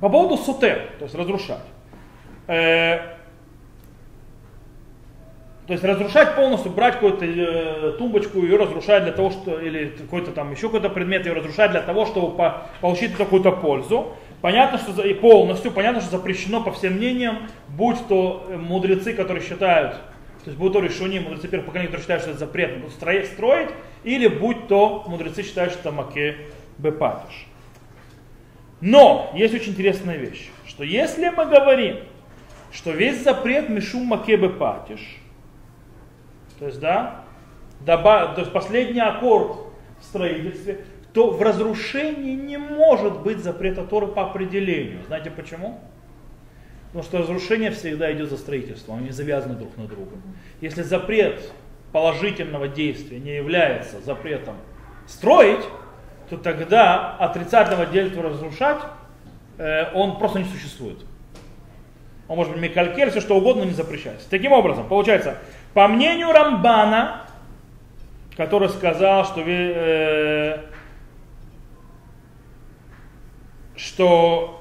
по 0.00 0.08
поводу 0.08 0.36
сутер, 0.36 0.90
то 0.98 1.04
есть 1.04 1.14
разрушать. 1.14 1.64
Э, 2.48 3.18
то 5.68 5.74
есть 5.74 5.84
разрушать 5.84 6.34
полностью, 6.34 6.72
брать 6.72 6.94
какую-то 6.94 7.26
э, 7.26 7.92
тумбочку, 7.98 8.38
ее 8.38 8.56
разрушать 8.56 9.04
для 9.04 9.12
того, 9.12 9.30
что, 9.30 9.60
или 9.60 9.88
какой-то 9.98 10.30
там 10.30 10.50
еще 10.50 10.68
какой-то 10.68 10.88
предмет, 10.88 11.26
ее 11.26 11.34
разрушать 11.34 11.72
для 11.72 11.82
того, 11.82 12.06
чтобы 12.06 12.34
по, 12.34 12.62
получить 12.80 13.14
какую-то 13.14 13.52
пользу. 13.52 14.14
Понятно, 14.40 14.78
что 14.78 15.02
и 15.02 15.14
полностью, 15.14 15.72
понятно, 15.72 16.00
что 16.00 16.12
запрещено 16.12 16.62
по 16.62 16.70
всем 16.70 16.94
мнениям, 16.94 17.48
будь 17.68 18.06
то 18.06 18.46
э, 18.48 18.56
мудрецы, 18.56 19.12
которые 19.12 19.44
считают, 19.44 19.94
то 19.94 20.50
есть 20.50 20.56
будь 20.56 20.72
то 20.72 20.80
решуни, 20.80 21.18
мудрецы 21.18 21.48
первых 21.48 21.66
поколений, 21.66 21.88
которые 21.88 22.02
считают, 22.02 22.22
что 22.22 22.30
это 22.30 22.40
запрет 22.40 22.90
строить, 22.92 23.26
строить, 23.26 23.70
или 24.04 24.28
будь 24.28 24.68
то 24.68 25.04
мудрецы 25.08 25.42
считают, 25.42 25.72
что 25.72 25.90
маке 25.90 26.36
бепатиш. 26.78 27.46
Но 28.80 29.32
есть 29.34 29.54
очень 29.54 29.72
интересная 29.72 30.16
вещь, 30.16 30.50
что 30.66 30.84
если 30.84 31.30
мы 31.30 31.46
говорим, 31.46 31.96
что 32.70 32.92
весь 32.92 33.24
запрет 33.24 33.68
мишу 33.68 34.04
маке 34.04 34.36
бепатиш, 34.36 35.00
то 36.60 36.66
есть, 36.66 36.78
да, 36.78 37.24
добав, 37.80 38.36
то 38.36 38.42
есть 38.42 38.52
последний 38.52 39.00
аккорд 39.00 39.56
в 40.00 40.04
строительстве, 40.04 40.84
то 41.18 41.30
в 41.30 41.42
разрушении 41.42 42.36
не 42.36 42.58
может 42.58 43.22
быть 43.22 43.38
запрета 43.38 43.82
Торы 43.82 44.06
по 44.06 44.22
определению. 44.22 45.02
Знаете 45.08 45.32
почему? 45.32 45.80
Потому 46.86 47.02
что 47.02 47.18
разрушение 47.18 47.72
всегда 47.72 48.12
идет 48.12 48.30
за 48.30 48.36
строительством, 48.36 48.98
они 48.98 49.10
завязаны 49.10 49.56
друг 49.56 49.76
на 49.76 49.88
друга. 49.88 50.12
Если 50.60 50.82
запрет 50.82 51.50
положительного 51.90 52.68
действия 52.68 53.18
не 53.18 53.34
является 53.34 54.00
запретом 54.00 54.54
строить, 55.08 55.64
то 56.30 56.36
тогда 56.36 57.16
отрицательного 57.16 57.86
действия 57.86 58.22
разрушать, 58.22 58.78
э, 59.58 59.92
он 59.94 60.20
просто 60.20 60.38
не 60.38 60.44
существует. 60.44 60.98
Он 62.28 62.36
может 62.36 62.52
быть 62.52 62.62
микалькель, 62.62 63.10
все 63.10 63.20
что 63.20 63.36
угодно, 63.36 63.64
но 63.64 63.70
не 63.70 63.74
запрещается. 63.74 64.30
Таким 64.30 64.52
образом, 64.52 64.86
получается, 64.86 65.38
по 65.74 65.88
мнению 65.88 66.30
Рамбана, 66.30 67.22
который 68.36 68.68
сказал, 68.68 69.24
что, 69.24 69.42
э, 69.44 70.60
что, 73.78 74.60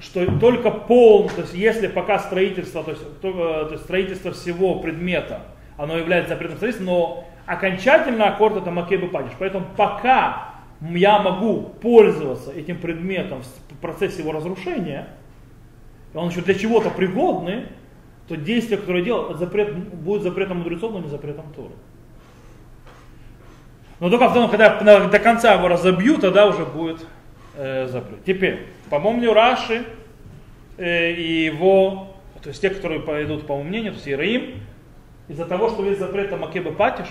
что 0.00 0.38
только 0.38 0.70
пол, 0.70 1.28
то 1.28 1.42
есть 1.42 1.54
если 1.54 1.88
пока 1.88 2.18
строительство, 2.18 2.84
то 2.84 2.92
есть, 2.92 3.20
то, 3.20 3.28
э, 3.28 3.64
то 3.66 3.72
есть 3.72 3.84
строительство 3.84 4.32
всего 4.32 4.76
предмета, 4.76 5.42
оно 5.76 5.98
является 5.98 6.30
запретным 6.30 6.56
строительством, 6.58 6.86
но 6.86 7.24
окончательно 7.46 8.28
аккорд 8.28 8.58
это 8.58 8.70
макебы 8.70 9.08
падиш. 9.08 9.32
Поэтому 9.38 9.66
пока 9.76 10.54
я 10.80 11.18
могу 11.18 11.62
пользоваться 11.80 12.52
этим 12.52 12.78
предметом 12.78 13.42
в 13.42 13.76
процессе 13.80 14.22
его 14.22 14.32
разрушения, 14.32 15.08
он 16.14 16.28
еще 16.28 16.40
для 16.40 16.54
чего-то 16.54 16.90
пригодный, 16.90 17.66
то 18.28 18.36
действие, 18.36 18.78
которое 18.78 19.02
делал, 19.02 19.34
запрет, 19.34 19.74
будет 19.76 20.22
запретом 20.22 20.58
мудрецов, 20.58 20.92
но 20.92 21.00
не 21.00 21.08
запретом 21.08 21.52
Торы. 21.54 21.72
Но 24.00 24.10
только 24.10 24.28
потом, 24.28 24.48
когда 24.50 24.78
до 25.08 25.18
конца 25.18 25.54
его 25.54 25.68
разобью, 25.68 26.18
тогда 26.18 26.46
уже 26.46 26.64
будет 26.64 27.04
э, 27.56 27.88
запрет. 27.88 28.24
Теперь, 28.24 28.66
мнению 28.90 29.34
Раши 29.34 29.84
э, 30.76 31.12
и 31.12 31.44
его, 31.46 32.14
то 32.42 32.48
есть 32.50 32.60
те, 32.60 32.70
которые 32.70 33.00
пойдут 33.00 33.46
по 33.46 33.54
моему 33.54 33.68
мнению, 33.68 33.92
то 33.92 33.96
есть 33.96 34.08
Ираим, 34.08 34.60
из-за 35.26 35.44
того, 35.44 35.68
что 35.68 35.84
есть 35.84 35.98
запрет 35.98 36.30
Макебы 36.38 36.72
Патиш, 36.72 37.08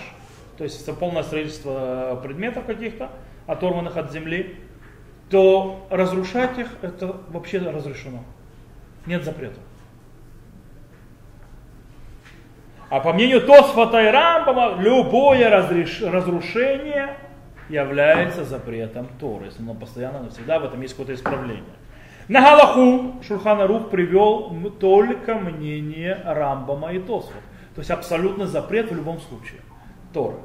то 0.56 0.64
есть 0.64 0.82
это 0.82 0.92
полное 0.92 1.22
строительство 1.22 2.18
предметов 2.22 2.64
каких-то, 2.64 3.10
оторванных 3.46 3.96
от 3.96 4.12
земли, 4.12 4.56
то 5.30 5.86
разрушать 5.90 6.58
их 6.58 6.68
это 6.82 7.20
вообще 7.28 7.58
разрешено. 7.58 8.24
Нет 9.06 9.24
запрета. 9.24 9.60
А 12.90 13.00
по 13.00 13.12
мнению 13.12 13.42
Тосфата 13.42 14.02
и 14.02 14.10
Рамбама, 14.10 14.80
любое 14.80 15.50
разреш... 15.50 16.00
разрушение 16.00 17.16
является 17.68 18.44
запретом 18.44 19.08
Торы. 19.20 19.46
Если 19.46 19.62
оно 19.62 19.74
постоянно, 19.74 20.20
навсегда, 20.20 20.58
в 20.58 20.64
этом 20.64 20.80
есть 20.80 20.94
какое-то 20.94 21.14
исправление. 21.14 21.64
На 22.28 22.40
Галаху 22.40 23.22
Шурхана 23.26 23.66
Рух 23.66 23.90
привел 23.90 24.54
только 24.80 25.34
мнение 25.34 26.18
Рамбама 26.24 26.92
и 26.92 26.98
Тосфот. 26.98 27.42
То 27.74 27.80
есть 27.80 27.90
абсолютно 27.90 28.46
запрет 28.46 28.90
в 28.90 28.96
любом 28.96 29.20
случае. 29.20 29.60
Торы. 30.14 30.36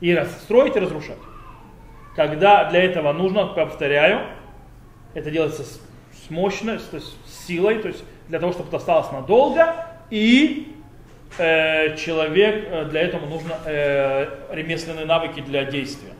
И 0.00 0.14
строить 0.42 0.76
и 0.76 0.80
разрушать. 0.80 1.18
Когда 2.16 2.68
для 2.68 2.82
этого 2.82 3.12
нужно, 3.12 3.46
повторяю, 3.46 4.22
это 5.14 5.30
делается 5.30 5.62
с, 5.62 5.80
с 6.12 6.30
мощной, 6.30 6.78
то 6.78 6.96
есть 6.96 7.16
с 7.26 7.46
силой, 7.46 7.78
то 7.78 7.88
есть 7.88 8.04
для 8.28 8.40
того, 8.40 8.52
чтобы 8.52 8.68
это 8.68 8.78
осталось 8.78 9.10
надолго, 9.12 9.74
и 10.10 10.75
э, 11.38 11.96
человек, 11.96 12.66
э, 12.68 12.84
для 12.86 13.02
этого 13.02 13.26
нужно 13.26 13.54
э, 13.64 14.28
ремесленные 14.50 15.06
навыки 15.06 15.40
для 15.40 15.64
действия. 15.64 16.12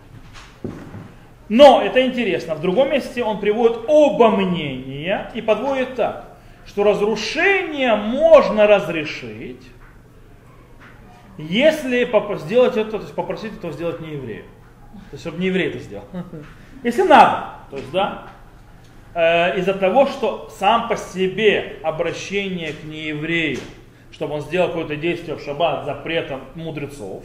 Но 1.48 1.80
это 1.80 2.04
интересно. 2.04 2.54
В 2.54 2.60
другом 2.60 2.90
месте 2.90 3.22
он 3.22 3.38
приводит 3.38 3.78
оба 3.86 4.30
мнения 4.30 5.30
и 5.34 5.40
подводит 5.40 5.94
так, 5.94 6.36
что 6.66 6.82
разрушение 6.82 7.94
можно 7.94 8.66
разрешить, 8.66 9.62
если 11.38 12.08
сделать 12.38 12.76
это, 12.76 12.92
то 12.92 12.96
есть 12.98 13.14
попросить 13.14 13.56
этого 13.56 13.72
сделать 13.72 14.00
не 14.00 14.12
еврею. 14.12 14.44
То 15.10 15.14
есть, 15.14 15.22
чтобы 15.22 15.38
не 15.38 15.46
еврей 15.46 15.68
это 15.68 15.78
сделал. 15.78 16.04
Если 16.82 17.02
надо. 17.02 17.48
То 17.70 17.76
есть, 17.76 17.90
да, 17.90 18.26
э, 19.14 19.58
из-за 19.58 19.74
того, 19.74 20.06
что 20.06 20.50
сам 20.58 20.88
по 20.88 20.96
себе 20.96 21.76
обращение 21.82 22.72
к 22.72 22.84
нееврею, 22.84 23.58
чтобы 24.16 24.34
он 24.34 24.40
сделал 24.40 24.68
какое-то 24.68 24.96
действие 24.96 25.36
в 25.36 25.42
шаббат 25.42 25.84
запретом 25.84 26.40
мудрецов, 26.54 27.22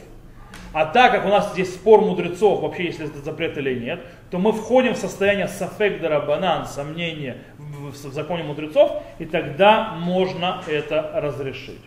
а 0.73 0.85
так 0.85 1.13
как 1.13 1.25
у 1.25 1.29
нас 1.29 1.53
здесь 1.53 1.73
спор 1.73 2.01
мудрецов, 2.01 2.61
вообще 2.61 2.85
если 2.85 3.05
это 3.05 3.19
запрет 3.19 3.57
или 3.57 3.79
нет, 3.79 4.01
то 4.29 4.39
мы 4.39 4.51
входим 4.51 4.93
в 4.93 4.97
состояние 4.97 5.47
сафек 5.47 6.01
банан, 6.01 6.65
сомнения 6.65 7.37
в, 7.57 7.93
законе 7.93 8.43
мудрецов, 8.43 8.91
и 9.19 9.25
тогда 9.25 9.93
можно 9.95 10.61
это 10.67 11.11
разрешить. 11.13 11.81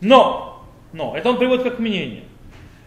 Но, 0.00 0.64
но, 0.92 1.16
это 1.16 1.30
он 1.30 1.38
приводит 1.38 1.64
как 1.64 1.80
мнение. 1.80 2.22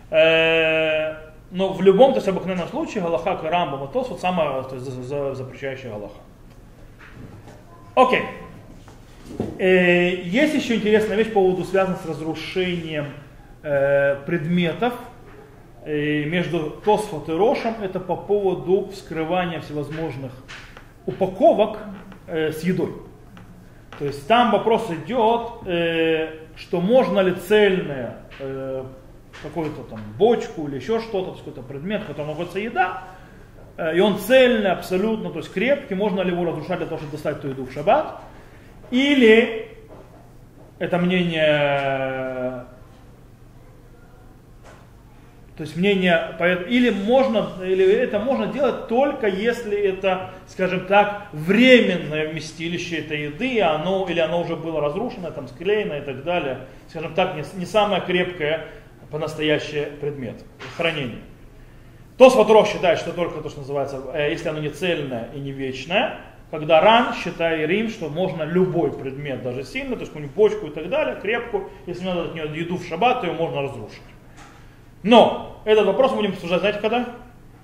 Э, 0.09 1.15
но 1.51 1.73
в 1.73 1.81
любом, 1.81 2.11
то 2.11 2.17
есть 2.19 2.29
обыкновенном 2.29 2.69
случае, 2.69 3.03
Галаха, 3.03 3.37
Рамбам 3.41 3.89
и 3.89 3.91
Тос, 3.91 4.09
вот 4.09 4.21
самая 4.21 4.63
то 4.63 4.75
есть, 4.75 4.85
за, 4.87 5.03
за, 5.03 5.35
запрещающая 5.35 5.91
Галаха. 5.91 6.19
Окей. 7.95 8.21
Э, 8.21 8.46
есть 9.59 10.53
еще 10.53 10.75
интересная 10.75 11.17
вещь 11.17 11.27
по 11.27 11.41
поводу, 11.41 11.63
связанная 11.63 11.97
с 11.97 12.05
разрушением 12.05 13.07
э, 13.63 14.15
предметов, 14.25 14.93
между 15.85 16.81
Тосфот 16.83 17.29
и 17.29 17.31
Рошем, 17.31 17.75
это 17.81 18.01
по 18.01 18.17
поводу 18.17 18.89
вскрывания 18.91 19.61
всевозможных 19.61 20.33
упаковок 21.05 21.77
э, 22.27 22.51
с 22.51 22.61
едой. 22.63 22.93
То 23.97 24.05
есть 24.05 24.27
там 24.27 24.51
вопрос 24.51 24.91
идет, 24.91 25.65
э, 25.65 26.29
что 26.55 26.81
можно 26.81 27.19
ли 27.21 27.33
цельное 27.33 28.17
э, 28.39 28.83
какую-то 29.41 29.83
там 29.83 29.99
бочку 30.19 30.67
или 30.67 30.75
еще 30.75 30.99
что-то, 30.99 31.31
какой-то 31.37 31.61
предмет, 31.61 32.03
в 32.03 32.07
котором 32.07 32.27
находится 32.29 32.59
еда, 32.59 33.03
э, 33.77 33.97
и 33.97 33.99
он 33.99 34.19
цельный 34.19 34.71
абсолютно, 34.71 35.31
то 35.31 35.39
есть 35.39 35.51
крепкий, 35.51 35.95
можно 35.95 36.21
ли 36.21 36.31
его 36.31 36.45
разрушать 36.45 36.77
для 36.77 36.87
того, 36.87 36.97
чтобы 36.97 37.13
достать 37.13 37.37
эту 37.37 37.47
еду 37.47 37.65
в 37.65 37.71
шаббат, 37.71 38.21
или 38.91 39.67
это 40.79 40.97
мнение 40.97 42.65
то 45.57 45.63
есть 45.63 45.75
мнение, 45.75 46.35
или 46.69 46.91
можно, 46.91 47.49
или 47.63 47.83
это 47.83 48.19
можно 48.19 48.45
делать 48.45 48.87
только 48.87 49.25
если 49.25 49.75
это, 49.75 50.29
скажем 50.45 50.85
так, 50.85 51.29
временное 51.31 52.29
вместилище 52.29 52.97
этой 52.97 53.23
еды, 53.23 53.59
оно, 53.61 54.05
или 54.07 54.19
оно 54.19 54.41
уже 54.41 54.55
было 54.55 54.79
разрушено, 54.79 55.31
там 55.31 55.47
склеено 55.47 55.93
и 55.93 56.01
так 56.01 56.23
далее. 56.23 56.67
Скажем 56.89 57.15
так, 57.15 57.35
не, 57.35 57.43
не 57.57 57.65
самое 57.65 58.03
крепкое 58.03 58.67
по-настоящее 59.09 59.87
предмет 59.99 60.43
хранения. 60.77 61.21
Тосфатров 62.19 62.67
считает, 62.67 62.99
что 62.99 63.11
только 63.11 63.41
то, 63.41 63.49
что 63.49 63.61
называется, 63.61 63.99
э, 64.13 64.29
если 64.29 64.49
оно 64.49 64.59
не 64.59 64.69
цельное 64.69 65.29
и 65.33 65.39
не 65.39 65.51
вечное, 65.51 66.17
когда 66.51 66.79
ран, 66.79 67.13
считает 67.13 67.69
Рим, 67.69 67.89
что 67.89 68.09
можно 68.09 68.43
любой 68.43 68.91
предмет, 68.91 69.43
даже 69.43 69.63
сильный, 69.63 69.95
то 69.95 70.01
есть 70.01 70.11
какую-нибудь 70.11 70.35
бочку 70.35 70.67
и 70.67 70.69
так 70.69 70.89
далее, 70.89 71.17
крепкую, 71.21 71.69
если 71.85 72.05
надо 72.05 72.23
от 72.23 72.35
нее 72.35 72.49
еду 72.53 72.77
в 72.77 72.85
шаббат, 72.85 73.21
то 73.21 73.27
ее 73.27 73.33
можно 73.33 73.63
разрушить. 73.63 74.01
Но 75.03 75.61
этот 75.65 75.85
вопрос 75.85 76.11
мы 76.11 76.17
будем 76.17 76.31
обсуждать, 76.31 76.61
знаете, 76.61 76.79
когда? 76.79 77.05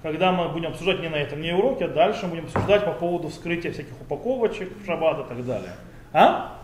Когда 0.01 0.33
мы 0.33 0.49
будем 0.49 0.71
обсуждать 0.71 0.99
не 0.99 1.07
на 1.07 1.15
этом 1.15 1.41
не 1.41 1.53
уроке, 1.53 1.85
а 1.85 1.87
дальше 1.87 2.25
будем 2.27 2.45
обсуждать 2.45 2.83
по 2.83 2.91
поводу 2.91 3.29
вскрытия 3.29 3.71
всяких 3.71 3.99
упаковочек 4.01 4.69
в 4.81 4.85
шаббат 4.85 5.25
и 5.25 5.29
так 5.29 5.45
далее. 5.45 5.71
А? 6.11 6.57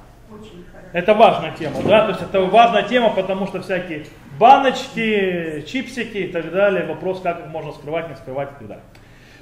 Это 0.91 1.13
важная 1.13 1.51
тема, 1.51 1.81
да? 1.83 2.03
То 2.03 2.09
есть 2.09 2.21
это 2.21 2.41
важная 2.41 2.83
тема, 2.83 3.11
потому 3.11 3.47
что 3.47 3.61
всякие 3.61 4.05
баночки, 4.37 5.63
чипсики 5.67 6.17
и 6.17 6.27
так 6.27 6.51
далее, 6.51 6.85
вопрос, 6.85 7.21
как 7.21 7.39
их 7.39 7.47
можно 7.47 7.71
скрывать, 7.71 8.09
не 8.09 8.15
скрывать 8.15 8.49
и 8.49 8.59
так 8.59 8.67
далее. 8.67 8.83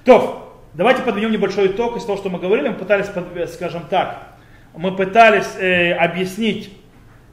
То, 0.05 0.56
давайте 0.77 1.01
подведем 1.01 1.31
небольшой 1.31 1.67
итог 1.67 1.97
из 1.97 2.05
того, 2.05 2.17
что 2.17 2.29
мы 2.29 2.39
говорили. 2.39 2.69
Мы 2.69 2.75
пытались, 2.75 3.07
скажем 3.53 3.83
так, 3.89 4.29
мы 4.75 4.95
пытались 4.95 5.57
э, 5.57 5.93
объяснить 5.93 6.71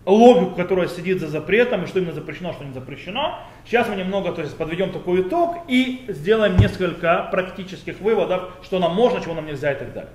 логику, 0.06 0.54
которая 0.56 0.88
сидит 0.88 1.20
за 1.20 1.28
запретом, 1.28 1.84
и 1.84 1.86
что 1.86 1.98
именно 1.98 2.12
запрещено, 2.12 2.52
что 2.52 2.64
не 2.64 2.72
запрещено. 2.72 3.38
Сейчас 3.64 3.88
мы 3.88 3.96
немного 3.96 4.32
то 4.32 4.42
есть, 4.42 4.56
подведем 4.56 4.92
такой 4.92 5.22
итог 5.22 5.58
и 5.68 6.04
сделаем 6.08 6.56
несколько 6.56 7.28
практических 7.30 8.00
выводов, 8.00 8.50
что 8.62 8.78
нам 8.78 8.94
можно, 8.94 9.20
чего 9.20 9.34
нам 9.34 9.46
нельзя 9.46 9.72
и 9.72 9.76
так 9.76 9.92
далее. 9.92 10.10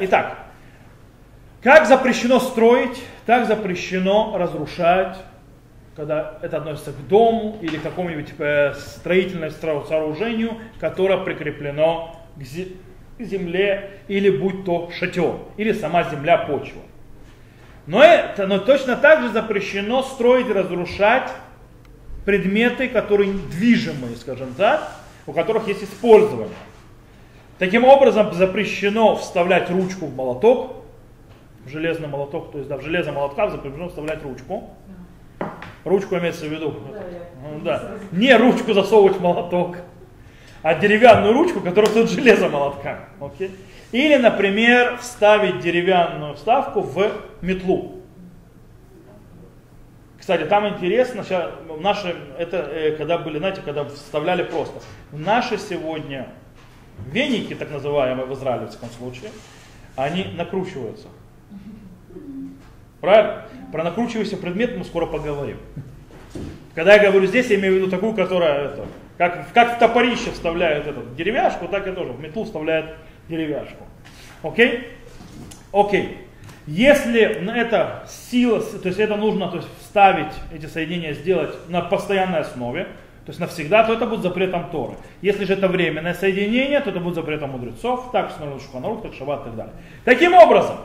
Итак, 0.00 0.38
как 1.62 1.86
запрещено 1.86 2.40
строить, 2.40 3.02
так 3.24 3.46
запрещено 3.46 4.36
разрушать, 4.36 5.16
когда 5.96 6.38
это 6.42 6.58
относится 6.58 6.92
к 6.92 7.08
дому 7.08 7.56
или 7.62 7.76
к 7.76 7.82
какому-нибудь 7.82 8.34
э, 8.38 8.74
строительному 8.74 9.84
сооружению, 9.86 10.58
которое 10.80 11.18
прикреплено 11.18 12.13
к 12.36 13.22
земле, 13.22 14.00
или 14.08 14.30
будь 14.30 14.64
то 14.64 14.90
шатер, 14.90 15.36
или 15.56 15.72
сама 15.72 16.04
земля, 16.04 16.38
почва. 16.38 16.82
Но, 17.86 18.02
это, 18.02 18.46
но 18.46 18.58
точно 18.58 18.96
так 18.96 19.22
же 19.22 19.28
запрещено 19.28 20.02
строить 20.02 20.48
и 20.48 20.52
разрушать 20.52 21.30
предметы, 22.24 22.88
которые 22.88 23.32
движимые, 23.32 24.16
скажем 24.16 24.54
так, 24.54 24.90
у 25.26 25.32
которых 25.32 25.68
есть 25.68 25.84
использование. 25.84 26.48
Таким 27.58 27.84
образом, 27.84 28.32
запрещено 28.32 29.16
вставлять 29.16 29.70
ручку 29.70 30.06
в 30.06 30.16
молоток, 30.16 30.84
в 31.64 31.68
железный 31.68 32.08
молоток, 32.08 32.52
то 32.52 32.58
есть 32.58 32.68
да, 32.68 32.76
в 32.76 32.82
железный 32.82 33.12
молотка 33.12 33.48
запрещено 33.48 33.88
вставлять 33.88 34.22
ручку. 34.22 34.70
Ручку 35.84 36.16
имеется 36.16 36.46
в 36.46 36.48
виду. 36.48 36.74
Да, 37.62 37.78
да. 37.78 37.90
Не 38.12 38.36
ручку 38.36 38.72
засовывать 38.72 39.18
в 39.18 39.20
молоток, 39.20 39.76
а 40.64 40.74
деревянную 40.74 41.34
ручку, 41.34 41.60
которая 41.60 41.90
стоит 41.90 42.08
железо 42.08 42.48
молотка. 42.48 43.00
Okay? 43.20 43.50
Или, 43.92 44.16
например, 44.16 44.96
вставить 44.96 45.60
деревянную 45.60 46.36
вставку 46.36 46.80
в 46.80 47.12
метлу. 47.42 48.00
Кстати, 50.18 50.44
там 50.44 50.66
интересно, 50.66 51.22
сейчас 51.22 51.52
наши, 51.80 52.16
это 52.38 52.56
э, 52.56 52.96
когда 52.96 53.18
были, 53.18 53.36
знаете, 53.36 53.60
когда 53.62 53.84
вставляли 53.84 54.42
просто. 54.42 54.80
Наши 55.12 55.58
сегодня 55.58 56.28
веники, 57.12 57.54
так 57.54 57.70
называемые 57.70 58.24
в 58.24 58.32
израильском 58.32 58.88
случае, 58.88 59.32
они 59.96 60.24
накручиваются. 60.34 61.08
Правильно? 63.02 63.44
Про 63.70 63.84
накручивающийся 63.84 64.38
предмет 64.38 64.78
мы 64.78 64.86
скоро 64.86 65.04
поговорим. 65.04 65.58
Когда 66.74 66.94
я 66.94 67.10
говорю 67.10 67.26
здесь, 67.26 67.50
я 67.50 67.56
имею 67.56 67.74
в 67.74 67.76
виду 67.76 67.90
такую, 67.90 68.14
которая, 68.14 68.70
это, 68.70 68.86
как, 69.18 69.52
как 69.52 69.76
в 69.76 69.78
топорище 69.78 70.30
вставляют 70.30 70.86
эту 70.86 71.02
деревяшку, 71.16 71.68
так 71.68 71.86
и 71.86 71.92
тоже 71.92 72.12
в 72.12 72.20
метлу 72.20 72.44
вставляют 72.44 72.96
деревяшку. 73.28 73.84
Окей? 74.42 74.88
Окей. 75.72 76.18
Если 76.66 77.20
это 77.20 78.04
сила, 78.08 78.60
то 78.60 78.88
есть 78.88 78.98
это 78.98 79.16
нужно 79.16 79.50
то 79.50 79.56
есть, 79.58 79.68
вставить 79.80 80.32
эти 80.52 80.66
соединения, 80.66 81.12
сделать 81.12 81.54
на 81.68 81.82
постоянной 81.82 82.40
основе, 82.40 82.84
то 83.24 83.30
есть 83.30 83.40
навсегда, 83.40 83.84
то 83.84 83.92
это 83.92 84.06
будет 84.06 84.22
запретом 84.22 84.70
Торы. 84.70 84.94
Если 85.22 85.44
же 85.44 85.54
это 85.54 85.68
временное 85.68 86.14
соединение, 86.14 86.80
то 86.80 86.90
это 86.90 87.00
будет 87.00 87.14
запретом 87.14 87.50
мудрецов, 87.50 88.10
так 88.12 88.32
Шуханарух, 88.62 89.02
так 89.02 89.14
Шаббат 89.14 89.42
и 89.42 89.44
так 89.44 89.56
далее. 89.56 89.74
Таким 90.04 90.34
образом, 90.34 90.76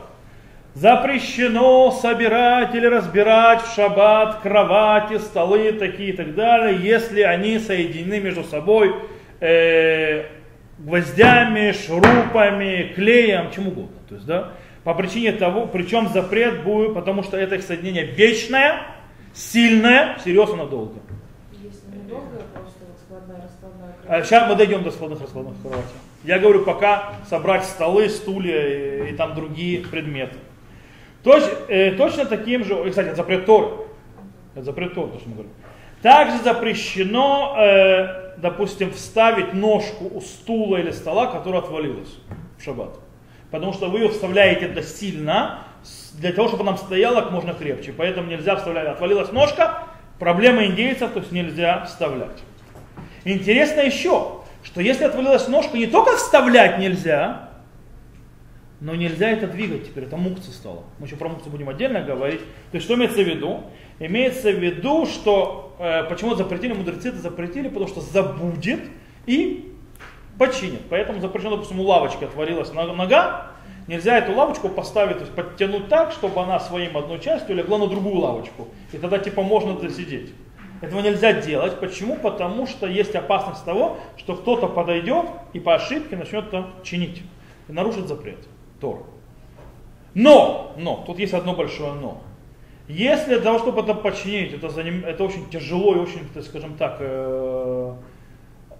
запрещено 0.74 1.90
собирать 1.90 2.74
или 2.74 2.86
разбирать 2.86 3.62
в 3.62 3.74
шаббат 3.74 4.40
кровати, 4.40 5.18
столы 5.18 5.72
такие 5.72 6.10
и 6.10 6.16
так 6.16 6.34
далее, 6.34 6.78
если 6.80 7.22
они 7.22 7.58
соединены 7.58 8.20
между 8.20 8.44
собой 8.44 8.94
э, 9.40 10.26
гвоздями, 10.78 11.72
шурупами, 11.72 12.92
клеем, 12.94 13.50
чем 13.54 13.68
угодно. 13.68 13.96
То 14.08 14.14
есть, 14.14 14.26
да, 14.26 14.52
по 14.84 14.94
причине 14.94 15.32
того, 15.32 15.66
причем 15.66 16.08
запрет 16.08 16.62
будет, 16.62 16.94
потому 16.94 17.22
что 17.22 17.36
это 17.36 17.56
их 17.56 17.62
соединение 17.62 18.04
вечное, 18.04 18.82
сильное, 19.34 20.18
серьезно 20.24 20.56
надолго. 20.56 21.00
А 24.08 24.22
сейчас 24.24 24.48
мы 24.48 24.56
дойдем 24.56 24.82
до 24.82 24.90
складных 24.90 25.20
раскладных 25.20 25.54
кроватей. 25.62 25.84
Я 26.24 26.38
говорю, 26.38 26.64
пока 26.64 27.12
собрать 27.28 27.64
столы, 27.64 28.08
стулья 28.08 29.04
и, 29.06 29.12
и 29.12 29.14
там 29.14 29.34
другие 29.34 29.80
предметы. 29.80 30.36
Точ, 31.22 31.42
э, 31.68 31.92
точно 31.92 32.24
таким 32.24 32.64
же, 32.64 32.88
кстати, 32.88 33.08
это 33.08 33.16
запрет 33.16 33.46
Торы. 33.46 33.68
Это 34.54 34.64
запрет 34.64 34.94
Торы, 34.94 35.08
то, 35.12 35.18
что 35.18 35.28
мы 35.28 35.34
говорим. 35.34 35.52
Также 36.02 36.38
запрещено, 36.38 37.56
э, 37.58 38.36
допустим, 38.38 38.90
вставить 38.92 39.52
ножку 39.52 40.10
у 40.14 40.20
стула 40.20 40.78
или 40.78 40.90
стола, 40.90 41.26
которая 41.26 41.60
отвалилась 41.60 42.16
в 42.58 42.64
шаббат. 42.64 42.98
потому 43.50 43.72
что 43.72 43.88
вы 43.88 43.98
ее 44.00 44.08
вставляете 44.10 44.66
это 44.66 44.82
сильно, 44.82 45.64
для 46.14 46.32
того, 46.32 46.48
чтобы 46.48 46.62
она 46.62 46.76
стояла 46.76 47.22
как 47.22 47.32
можно 47.32 47.52
крепче. 47.52 47.92
Поэтому 47.96 48.30
нельзя 48.30 48.56
вставлять. 48.56 48.86
Отвалилась 48.86 49.32
ножка, 49.32 49.82
проблема 50.18 50.64
индейцев, 50.66 51.10
то 51.12 51.18
есть 51.20 51.32
нельзя 51.32 51.84
вставлять. 51.84 52.38
Интересно 53.24 53.80
еще, 53.80 54.40
что 54.62 54.80
если 54.80 55.04
отвалилась 55.04 55.48
ножка, 55.48 55.76
не 55.76 55.86
только 55.86 56.16
вставлять 56.16 56.78
нельзя, 56.78 57.49
но 58.80 58.94
нельзя 58.94 59.30
это 59.30 59.46
двигать 59.46 59.86
теперь, 59.86 60.04
это 60.04 60.16
мукция 60.16 60.52
стало. 60.52 60.84
Мы 60.98 61.06
еще 61.06 61.16
про 61.16 61.28
мукцию 61.28 61.52
будем 61.52 61.68
отдельно 61.68 62.00
говорить. 62.02 62.40
То 62.70 62.76
есть 62.76 62.86
что 62.86 62.94
имеется 62.94 63.22
в 63.22 63.26
виду? 63.26 63.60
Имеется 63.98 64.50
в 64.50 64.58
виду, 64.58 65.04
что 65.06 65.76
э, 65.78 66.04
почему 66.04 66.34
запретили, 66.34 66.72
мудрецы 66.72 67.08
это 67.08 67.18
запретили, 67.18 67.68
потому 67.68 67.88
что 67.88 68.00
забудет 68.00 68.80
и 69.26 69.74
починит. 70.38 70.80
Поэтому 70.88 71.20
запрещено, 71.20 71.56
допустим, 71.56 71.80
у 71.80 71.82
лавочки 71.82 72.24
отворилась 72.24 72.72
нога, 72.72 73.52
нельзя 73.86 74.16
эту 74.16 74.32
лавочку 74.32 74.70
поставить, 74.70 75.18
то 75.18 75.24
есть 75.24 75.34
подтянуть 75.34 75.88
так, 75.88 76.12
чтобы 76.12 76.40
она 76.40 76.58
своим 76.58 76.96
одной 76.96 77.20
частью 77.20 77.56
легла 77.56 77.76
на 77.76 77.86
другую 77.86 78.16
лавочку. 78.16 78.68
И 78.92 78.96
тогда 78.96 79.18
типа 79.18 79.42
можно 79.42 79.78
засидеть. 79.78 80.32
Этого 80.80 81.02
нельзя 81.02 81.34
делать. 81.34 81.78
Почему? 81.78 82.16
Потому 82.16 82.66
что 82.66 82.86
есть 82.86 83.14
опасность 83.14 83.62
того, 83.66 83.98
что 84.16 84.34
кто-то 84.34 84.68
подойдет 84.68 85.26
и 85.52 85.60
по 85.60 85.74
ошибке 85.74 86.16
начнет 86.16 86.46
чинить 86.82 87.22
и 87.68 87.72
нарушит 87.72 88.08
запрет. 88.08 88.38
Тор. 88.80 89.04
Но, 90.14 90.72
но, 90.76 91.04
тут 91.06 91.18
есть 91.18 91.34
одно 91.34 91.54
большое 91.54 91.92
но. 91.94 92.20
Если 92.88 93.34
для 93.34 93.40
того, 93.40 93.58
чтобы 93.60 93.82
это 93.82 93.94
починить, 93.94 94.52
это, 94.52 94.68
заним, 94.68 95.04
это 95.04 95.22
очень 95.22 95.48
тяжело 95.48 95.94
и 95.94 95.98
очень, 95.98 96.28
так 96.34 96.42
скажем 96.42 96.76
так, 96.76 96.96
э, 96.98 97.94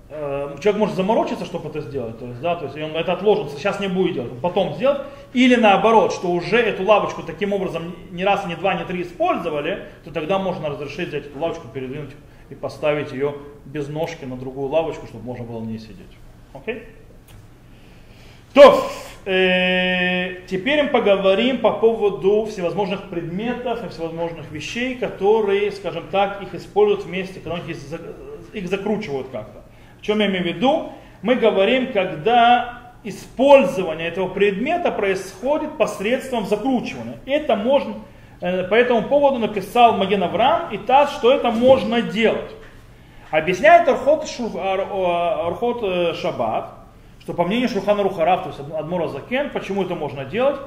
э, 0.08 0.56
человек 0.60 0.80
может 0.80 0.96
заморочиться, 0.96 1.44
чтобы 1.44 1.68
это 1.68 1.80
сделать, 1.80 2.18
то 2.18 2.26
есть, 2.26 2.40
да, 2.40 2.56
то 2.56 2.64
есть 2.64 2.76
он 2.76 2.96
это 2.96 3.12
отложится, 3.12 3.56
сейчас 3.56 3.78
не 3.78 3.86
будет 3.86 4.14
делать, 4.14 4.32
потом 4.42 4.74
сделать, 4.74 5.02
или 5.32 5.54
наоборот, 5.54 6.12
что 6.12 6.28
уже 6.32 6.56
эту 6.56 6.82
лавочку 6.82 7.22
таким 7.22 7.52
образом 7.52 7.94
не 8.10 8.24
раз, 8.24 8.44
не 8.46 8.56
два, 8.56 8.74
не 8.74 8.84
три 8.84 9.02
использовали, 9.02 9.84
то 10.04 10.12
тогда 10.12 10.40
можно 10.40 10.70
разрешить 10.70 11.10
взять 11.10 11.26
эту 11.26 11.38
лавочку, 11.38 11.68
передвинуть 11.68 12.10
и 12.48 12.56
поставить 12.56 13.12
ее 13.12 13.36
без 13.64 13.86
ножки 13.86 14.24
на 14.24 14.36
другую 14.36 14.70
лавочку, 14.70 15.06
чтобы 15.06 15.24
можно 15.24 15.44
было 15.44 15.60
на 15.60 15.66
ней 15.66 15.78
сидеть. 15.78 16.18
Окей? 16.52 16.82
То, 18.52 18.84
э, 19.26 20.42
теперь 20.48 20.82
мы 20.82 20.88
поговорим 20.88 21.58
по 21.58 21.72
поводу 21.72 22.46
всевозможных 22.46 23.08
предметов 23.08 23.84
и 23.84 23.88
всевозможных 23.88 24.50
вещей, 24.50 24.96
которые, 24.96 25.70
скажем 25.70 26.08
так, 26.10 26.42
их 26.42 26.54
используют 26.54 27.04
вместе, 27.04 27.38
когда 27.38 27.58
их, 27.58 27.76
их 28.52 28.68
закручивают 28.68 29.28
как-то. 29.30 29.62
В 30.00 30.02
чем 30.02 30.20
я 30.20 30.26
имею 30.26 30.42
в 30.42 30.46
виду? 30.46 30.92
Мы 31.22 31.36
говорим, 31.36 31.92
когда 31.92 32.94
использование 33.04 34.08
этого 34.08 34.28
предмета 34.28 34.90
происходит 34.90 35.78
посредством 35.78 36.46
закручивания. 36.46 37.18
Это 37.26 37.54
можно, 37.54 37.94
э, 38.40 38.64
по 38.64 38.74
этому 38.74 39.02
поводу 39.02 39.38
написал 39.38 39.96
Маген 39.96 40.22
Авраам 40.22 40.72
и 40.72 40.78
Таз, 40.78 41.12
что 41.14 41.32
это 41.32 41.50
можно 41.50 42.02
делать. 42.02 42.50
Объясняет 43.30 43.88
Архот, 43.88 44.24
э, 45.82 46.14
Шаббат, 46.14 46.79
что 47.30 47.36
по 47.36 47.44
мнению 47.44 47.68
Шухана 47.68 48.02
Рухарав, 48.02 48.42
то 48.42 48.48
есть 48.48 48.74
Адмора 48.74 49.06
Закен, 49.06 49.50
почему 49.50 49.84
это 49.84 49.94
можно 49.94 50.24
делать? 50.24 50.58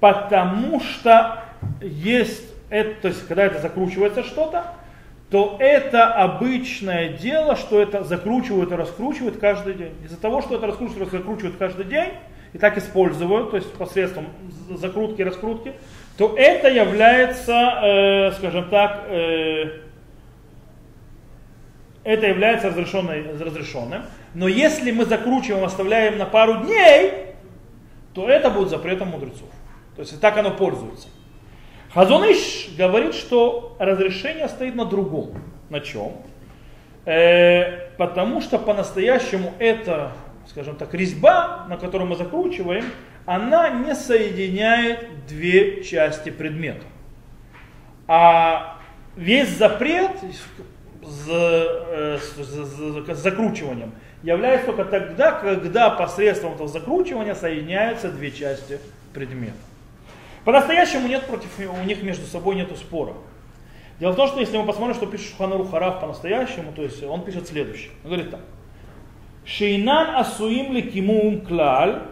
Потому 0.00 0.80
что 0.80 1.44
есть, 1.80 2.42
это, 2.70 3.02
то 3.02 3.08
есть 3.08 3.24
когда 3.28 3.44
это 3.44 3.60
закручивается 3.60 4.24
что-то, 4.24 4.64
то 5.30 5.56
это 5.60 6.12
обычное 6.12 7.10
дело, 7.10 7.54
что 7.54 7.80
это 7.80 8.02
закручивают 8.02 8.72
и 8.72 8.74
раскручивают 8.74 9.38
каждый 9.38 9.74
день. 9.74 9.92
Из-за 10.04 10.16
того, 10.16 10.42
что 10.42 10.56
это 10.56 10.66
раскручивают 10.66 11.14
и 11.14 11.18
закручивают 11.18 11.56
каждый 11.56 11.84
день, 11.84 12.10
и 12.52 12.58
так 12.58 12.76
используют, 12.78 13.52
то 13.52 13.56
есть 13.56 13.72
посредством 13.74 14.26
закрутки 14.70 15.20
и 15.20 15.24
раскрутки, 15.24 15.74
то 16.16 16.34
это 16.36 16.68
является, 16.68 17.52
э, 17.52 18.32
скажем 18.32 18.68
так, 18.70 19.04
э, 19.06 19.82
это 22.02 22.26
является 22.26 22.70
разрешенным. 22.70 24.02
Но 24.34 24.48
если 24.48 24.90
мы 24.90 25.04
закручиваем, 25.04 25.64
оставляем 25.64 26.18
на 26.18 26.26
пару 26.26 26.64
дней, 26.64 27.34
то 28.14 28.28
это 28.28 28.50
будет 28.50 28.68
запретом 28.68 29.08
мудрецов. 29.08 29.48
То 29.96 30.02
есть 30.02 30.20
так 30.20 30.36
оно 30.36 30.50
пользуется. 30.50 31.08
Хазоныш 31.92 32.70
говорит, 32.76 33.14
что 33.14 33.76
разрешение 33.78 34.48
стоит 34.48 34.74
на 34.74 34.84
другом. 34.84 35.42
На 35.70 35.80
чем? 35.80 36.12
Э, 37.04 37.88
потому 37.96 38.40
что 38.40 38.58
по-настоящему 38.58 39.54
это, 39.58 40.12
скажем 40.46 40.76
так, 40.76 40.92
резьба, 40.94 41.66
на 41.68 41.76
которую 41.76 42.08
мы 42.08 42.16
закручиваем, 42.16 42.84
она 43.24 43.70
не 43.70 43.94
соединяет 43.94 45.26
две 45.26 45.82
части 45.82 46.30
предмета. 46.30 46.84
А 48.06 48.78
весь 49.16 49.48
запрет 49.48 50.12
Э, 51.28 52.18
с, 52.18 52.36
с, 52.36 53.14
с 53.14 53.22
закручиванием 53.22 53.92
является 54.22 54.72
только 54.72 54.84
тогда, 54.84 55.32
когда 55.32 55.90
посредством 55.90 56.54
этого 56.54 56.68
закручивания 56.68 57.34
соединяются 57.34 58.10
две 58.10 58.30
части 58.30 58.80
предмета. 59.14 59.54
По-настоящему 60.44 61.08
нет 61.08 61.26
против, 61.26 61.48
у 61.58 61.84
них 61.84 62.02
между 62.02 62.26
собой 62.26 62.56
нет 62.56 62.76
спора. 62.76 63.14
Дело 64.00 64.12
в 64.12 64.16
том, 64.16 64.28
что 64.28 64.40
если 64.40 64.56
мы 64.56 64.64
посмотрим, 64.64 64.94
что 64.94 65.06
пишет 65.06 65.30
Шуханару 65.30 65.64
Хараф 65.64 66.00
по-настоящему, 66.00 66.72
то 66.72 66.82
есть 66.82 67.02
он 67.02 67.22
пишет 67.22 67.48
следующее. 67.48 67.90
Он 68.04 68.10
говорит 68.10 68.30
так. 68.30 68.40
Шейнан 69.44 70.16
асуим 70.16 70.72
ликимум 70.72 71.40
клаль, 71.40 72.02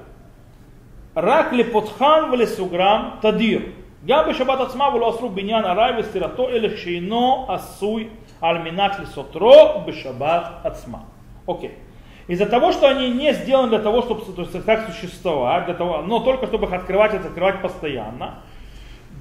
рак 1.15 1.53
лепотхам 1.53 2.31
влесуграм 2.31 3.21
тадир. 3.23 3.73
Габы 4.03 4.35
шабат 4.35 4.61
ацма 4.61 4.91
вулу 4.91 5.07
асру 5.07 5.29
биньян 5.29 5.65
арай 5.65 6.01
вестирато 6.01 6.49
или 6.49 6.77
шейно 6.77 7.47
асуй 7.49 8.11
альминат 8.41 8.99
лисотро 9.01 9.85
бешаббат 9.87 10.65
ацма. 10.65 11.05
Окей. 11.47 11.79
Из-за 12.29 12.47
того, 12.47 12.73
что 12.73 12.89
они 12.89 13.11
не 13.11 13.33
сделаны 13.35 13.69
для 13.69 13.79
того, 13.79 14.03
чтобы 14.03 14.23
то 14.33 14.43
есть, 14.43 14.65
так 14.65 14.91
существовать, 14.91 15.67
для 15.67 15.75
того, 15.75 16.03
но 16.03 16.19
только 16.19 16.47
чтобы 16.47 16.67
их 16.67 16.73
открывать 16.73 17.15
и 17.15 17.19
закрывать 17.19 17.63
постоянно, 17.63 18.41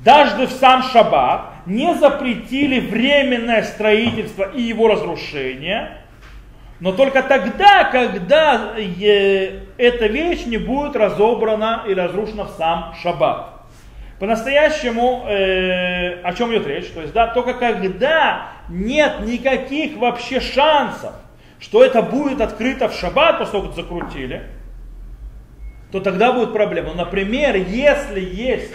даже 0.04 0.48
в 0.48 0.52
сам 0.52 0.84
шаббат 0.84 1.52
не 1.66 1.94
запретили 1.96 2.80
временное 2.80 3.64
строительство 3.64 4.44
и 4.44 4.62
его 4.62 4.88
разрушение, 4.88 5.98
но 6.80 6.92
только 6.92 7.24
тогда, 7.24 7.86
когда 7.86 8.74
э, 8.78 9.62
эта 9.78 10.08
вещь 10.08 10.46
не 10.46 10.58
будет 10.58 10.96
разобрана 10.96 11.84
и 11.88 11.94
разрушена 11.94 12.46
в 12.46 12.50
сам 12.52 12.94
шаббат. 13.02 13.52
По-настоящему, 14.20 15.26
э, 15.28 16.22
о 16.22 16.34
чем 16.34 16.52
идет 16.52 16.68
речь? 16.68 16.88
То 16.88 17.02
есть, 17.02 17.14
да, 17.14 17.28
только 17.28 17.54
когда 17.54 18.50
нет 18.70 19.22
никаких 19.22 19.98
вообще 19.98 20.40
шансов, 20.40 21.14
что 21.66 21.84
это 21.84 22.04
будет 22.04 22.42
открыто 22.42 22.90
в 22.90 22.94
шаббат, 22.94 23.40
после 23.40 23.54
того, 23.54 23.66
как 23.66 23.76
закрутили, 23.76 24.44
то 25.92 26.00
тогда 26.00 26.32
будет 26.32 26.54
проблема. 26.54 26.94
Например, 26.94 27.56
если 27.56 28.20
есть, 28.20 28.72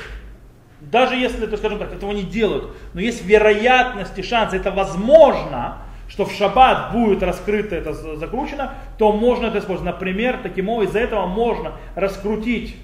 даже 0.80 1.14
если, 1.14 1.46
то 1.46 1.56
скажем 1.56 1.78
так, 1.78 1.92
этого 1.92 2.10
не 2.10 2.24
делают, 2.24 2.74
но 2.92 3.00
есть 3.00 3.24
вероятность 3.24 4.18
и 4.18 4.24
шанс, 4.24 4.54
это 4.54 4.72
возможно, 4.72 5.78
что 6.08 6.24
в 6.24 6.32
шаббат 6.32 6.90
будет 6.90 7.22
раскрыто 7.22 7.76
это 7.76 7.94
закручено, 7.94 8.74
то 8.98 9.12
можно 9.12 9.46
это 9.46 9.60
использовать. 9.60 9.94
Например, 9.94 10.40
таким 10.42 10.68
образом, 10.68 10.90
из-за 10.90 10.98
этого 10.98 11.26
можно 11.26 11.74
раскрутить 11.94 12.74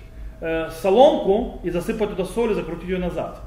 э, 0.40 0.70
соломку 0.82 1.60
и 1.64 1.70
засыпать 1.70 2.10
туда 2.10 2.26
соль 2.26 2.52
и 2.52 2.54
закрутить 2.54 2.88
ее 2.88 2.98
назад. 2.98 3.40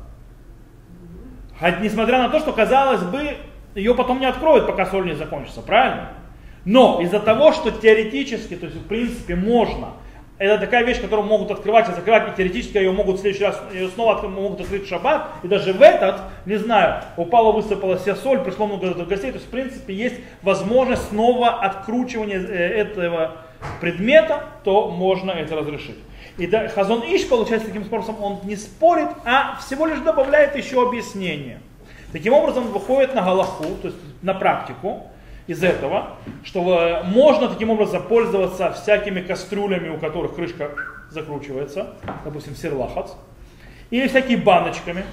Хоть, 1.58 1.80
несмотря 1.80 2.18
на 2.18 2.28
то, 2.28 2.40
что 2.40 2.52
казалось 2.52 3.04
бы, 3.04 3.38
ее 3.76 3.96
потом 3.96 4.20
не 4.20 4.26
откроют, 4.26 4.68
пока 4.68 4.86
соль 4.86 5.06
не 5.06 5.16
закончится, 5.16 5.62
правильно? 5.62 6.19
Но 6.66 7.02
из-за 7.02 7.20
того, 7.20 7.52
что 7.52 7.72
теоретически, 7.72 8.56
то 8.56 8.66
есть 8.66 8.78
в 8.78 8.88
принципе 8.88 9.36
можно, 9.36 9.94
это 10.40 10.58
такая 10.58 10.86
вещь, 10.86 11.02
которую 11.02 11.28
могут 11.28 11.52
открывать 11.52 11.90
и 11.90 11.94
закрывать, 11.94 12.30
и 12.30 12.38
теоретически 12.38 12.78
ее 12.78 12.94
могут 12.94 13.18
в 13.18 13.22
следующий 13.22 13.44
раз 13.44 13.62
ее 13.74 13.90
снова 13.90 14.26
могут 14.28 14.62
открыть 14.62 14.86
в 14.86 14.88
шаббат, 14.88 15.28
и 15.44 15.48
даже 15.50 15.74
в 15.74 15.82
этот, 15.82 16.22
не 16.46 16.56
знаю, 16.56 17.04
упала, 17.18 17.52
высыпалась 17.52 18.02
вся 18.02 18.16
соль, 18.16 18.40
пришло 18.40 18.66
много 18.66 18.94
гостей, 19.04 19.32
то 19.32 19.38
есть 19.38 19.48
в 19.48 19.50
принципе 19.50 19.94
есть 19.94 20.16
возможность 20.42 21.10
снова 21.10 21.50
откручивания 21.62 22.40
э, 22.40 22.54
этого 22.54 23.36
предмета, 23.82 24.46
то 24.64 24.90
можно 24.90 25.32
это 25.32 25.58
разрешить. 25.58 25.98
И 26.38 26.48
да, 26.48 26.70
Хазон 26.70 27.04
Иш, 27.04 27.28
получается, 27.28 27.68
таким 27.68 27.84
способом 27.84 28.24
он 28.24 28.40
не 28.44 28.56
спорит, 28.56 29.10
а 29.26 29.58
всего 29.58 29.86
лишь 29.88 30.00
добавляет 30.00 30.56
еще 30.56 30.82
объяснение. 30.82 31.60
Таким 32.14 32.32
образом, 32.32 32.64
выходит 32.68 33.14
на 33.14 33.24
Галаху, 33.24 33.66
то 33.82 33.90
есть 33.90 33.98
на 34.22 34.34
практику 34.34 35.04
из 35.50 35.64
этого, 35.64 36.18
что 36.44 37.02
можно 37.06 37.48
таким 37.48 37.72
образом 37.72 38.04
пользоваться 38.04 38.72
всякими 38.74 39.22
кастрюлями, 39.22 39.90
у 39.90 39.98
которых 39.98 40.36
крышка 40.36 40.70
закручивается, 41.10 41.96
допустим, 42.24 42.56
сирлахац, 42.56 43.14
или 43.90 44.08
всякими 44.08 44.36
баночками, 44.36 45.06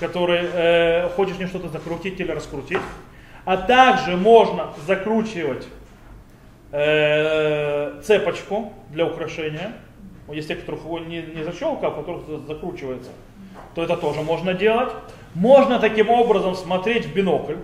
которые 0.00 0.50
э, 0.52 1.08
хочешь 1.10 1.38
не 1.38 1.46
что-то 1.46 1.68
закрутить 1.68 2.18
или 2.18 2.32
раскрутить. 2.32 2.80
А 3.44 3.56
также 3.56 4.16
можно 4.16 4.72
закручивать 4.88 5.68
э, 6.72 8.00
цепочку 8.02 8.72
для 8.90 9.06
украшения, 9.06 9.74
есть 10.32 10.48
те, 10.48 10.56
которых 10.56 10.82
его 10.82 10.98
не, 10.98 11.22
не 11.22 11.44
защелка, 11.44 11.86
а 11.86 11.90
которых 11.92 12.22
закручивается, 12.48 13.12
то 13.76 13.84
это 13.84 13.96
тоже 13.96 14.22
можно 14.22 14.52
делать. 14.52 14.90
Можно 15.34 15.78
таким 15.78 16.10
образом 16.10 16.56
смотреть 16.56 17.06
в 17.06 17.14
бинокль 17.14 17.58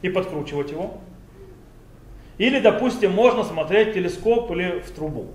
и 0.00 0.08
подкручивать 0.08 0.70
его. 0.70 0.98
Или, 2.38 2.60
допустим, 2.60 3.12
можно 3.12 3.44
смотреть 3.44 3.94
телескоп 3.94 4.50
или 4.52 4.80
в 4.80 4.90
трубу 4.90 5.28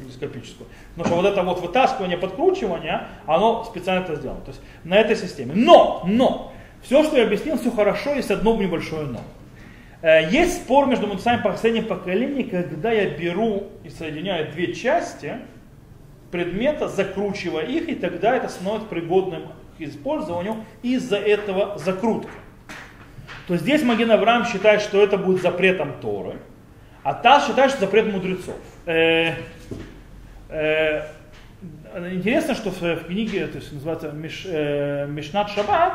телескопическую. 0.00 0.68
Потому 0.94 1.06
что 1.06 1.22
вот 1.22 1.32
это 1.32 1.42
вот 1.42 1.60
вытаскивание, 1.60 2.16
подкручивание, 2.16 3.08
оно 3.26 3.64
специально 3.64 4.04
это 4.04 4.16
сделано. 4.16 4.40
То 4.42 4.50
есть 4.50 4.60
на 4.84 4.96
этой 4.96 5.16
системе. 5.16 5.52
Но, 5.54 6.02
но, 6.06 6.52
все, 6.82 7.02
что 7.02 7.16
я 7.16 7.24
объяснил, 7.24 7.58
все 7.58 7.70
хорошо, 7.70 8.14
есть 8.14 8.30
одно 8.30 8.56
небольшое 8.56 9.06
но. 9.06 9.20
Э, 10.02 10.28
есть 10.30 10.62
спор 10.62 10.86
между 10.86 11.06
мудрецами 11.06 11.42
последних 11.42 11.88
поколений, 11.88 12.44
когда 12.44 12.92
я 12.92 13.10
беру 13.10 13.64
и 13.84 13.88
соединяю 13.88 14.50
две 14.52 14.72
части 14.72 15.38
предмета, 16.30 16.88
закручивая 16.88 17.64
их, 17.64 17.88
и 17.88 17.94
тогда 17.94 18.36
это 18.36 18.48
становится 18.48 18.88
пригодным 18.88 19.48
к 19.78 19.80
использованию 19.80 20.64
из-за 20.82 21.16
этого 21.16 21.78
закрутки. 21.78 22.30
То 23.46 23.56
здесь 23.56 23.82
Маген 23.82 24.10
Авраам 24.10 24.44
считает, 24.44 24.80
что 24.80 25.02
это 25.02 25.16
будет 25.16 25.40
запретом 25.40 25.94
Торы, 26.00 26.38
а 27.02 27.14
та 27.14 27.40
считает, 27.40 27.70
что 27.70 27.80
запрет 27.80 28.12
мудрецов. 28.12 28.56
Э, 28.86 29.34
э, 30.48 31.02
интересно, 32.12 32.54
что 32.54 32.70
в, 32.70 32.80
в 32.80 33.04
книге, 33.06 33.46
то 33.46 33.58
есть 33.58 33.72
называется 33.72 34.10
Миш, 34.10 34.42
э, 34.46 35.06
Мишнат 35.08 35.50
Шаббат, 35.50 35.92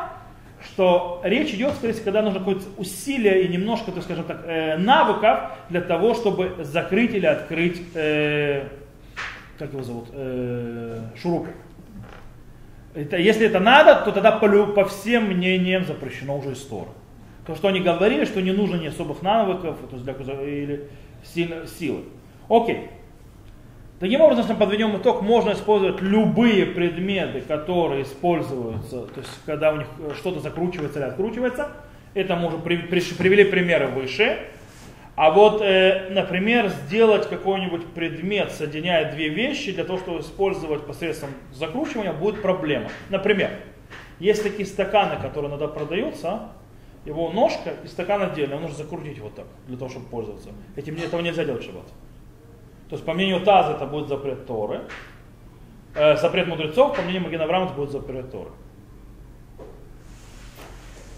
что 0.64 1.20
речь 1.24 1.52
идет, 1.52 1.74
скорее 1.74 1.92
всего, 1.92 2.04
когда 2.04 2.22
нужно 2.22 2.38
какое-то 2.38 2.64
усилие 2.78 3.42
и 3.42 3.48
немножко, 3.48 3.92
так 3.92 4.04
скажем 4.04 4.24
так, 4.24 4.42
э, 4.46 4.78
навыков 4.78 5.52
для 5.68 5.82
того, 5.82 6.14
чтобы 6.14 6.56
закрыть 6.60 7.14
или 7.14 7.26
открыть, 7.26 7.82
э, 7.94 8.68
как 9.58 9.72
его 9.72 9.82
зовут, 9.82 10.08
э, 10.12 11.00
шурупы. 11.20 11.50
Это, 12.94 13.16
если 13.16 13.46
это 13.46 13.60
надо, 13.60 13.96
то 14.04 14.12
тогда 14.12 14.32
по, 14.32 14.48
по 14.66 14.84
всем 14.86 15.24
мнениям 15.24 15.84
запрещено 15.84 16.38
уже 16.38 16.52
история. 16.52 16.86
То, 16.86 17.01
что 17.54 17.68
они 17.68 17.80
говорили, 17.80 18.24
что 18.24 18.40
не 18.40 18.52
нужно 18.52 18.76
ни 18.76 18.86
особых 18.86 19.22
навыков 19.22 19.76
то 19.90 19.96
есть 19.96 20.04
для, 20.04 20.42
или 20.42 20.88
силы. 21.24 22.04
Окей. 22.48 22.88
Таким 23.98 24.20
образом, 24.20 24.42
если 24.42 24.54
мы 24.54 24.58
подведем 24.58 24.96
итог, 24.96 25.22
можно 25.22 25.52
использовать 25.52 26.00
любые 26.00 26.66
предметы, 26.66 27.40
которые 27.40 28.02
используются, 28.02 29.02
то 29.06 29.20
есть 29.20 29.30
когда 29.46 29.72
у 29.72 29.76
них 29.76 29.86
что-то 30.16 30.40
закручивается 30.40 30.98
или 30.98 31.06
откручивается. 31.06 31.68
Это 32.14 32.36
мы 32.36 32.48
уже 32.48 32.58
привели 32.58 33.44
примеры 33.44 33.86
выше. 33.86 34.38
А 35.14 35.30
вот, 35.30 35.60
э, 35.62 36.08
например, 36.10 36.68
сделать 36.68 37.28
какой-нибудь 37.28 37.86
предмет, 37.94 38.50
соединяя 38.50 39.12
две 39.12 39.28
вещи, 39.28 39.72
для 39.72 39.84
того, 39.84 39.98
чтобы 39.98 40.20
использовать 40.20 40.86
посредством 40.86 41.30
закручивания, 41.52 42.12
будет 42.12 42.40
проблема. 42.40 42.88
Например, 43.10 43.50
есть 44.18 44.42
такие 44.42 44.66
стаканы, 44.66 45.20
которые 45.20 45.50
иногда 45.50 45.68
продаются, 45.68 46.48
его 47.04 47.30
ножка 47.30 47.74
и 47.84 47.86
стакан 47.88 48.22
отдельно, 48.22 48.58
нужно 48.58 48.76
закрутить 48.76 49.18
вот 49.18 49.34
так, 49.34 49.46
для 49.66 49.76
того, 49.76 49.90
чтобы 49.90 50.06
пользоваться. 50.06 50.50
Этим 50.76 50.96
этого 50.96 51.20
нельзя 51.20 51.44
делать 51.44 51.62
в 51.62 51.66
шаббат. 51.66 51.86
То 52.88 52.96
есть 52.96 53.04
по 53.04 53.14
мнению 53.14 53.40
Таза 53.40 53.72
это 53.72 53.86
будет 53.86 54.08
запрет 54.08 54.46
Торы, 54.46 54.82
э, 55.94 56.16
запрет 56.16 56.46
мудрецов, 56.46 56.96
по 56.96 57.02
мнению 57.02 57.22
Магина 57.22 57.44
Авраама 57.44 57.66
это 57.66 57.74
будет 57.74 57.90
запрет 57.90 58.30
Торы. 58.30 58.50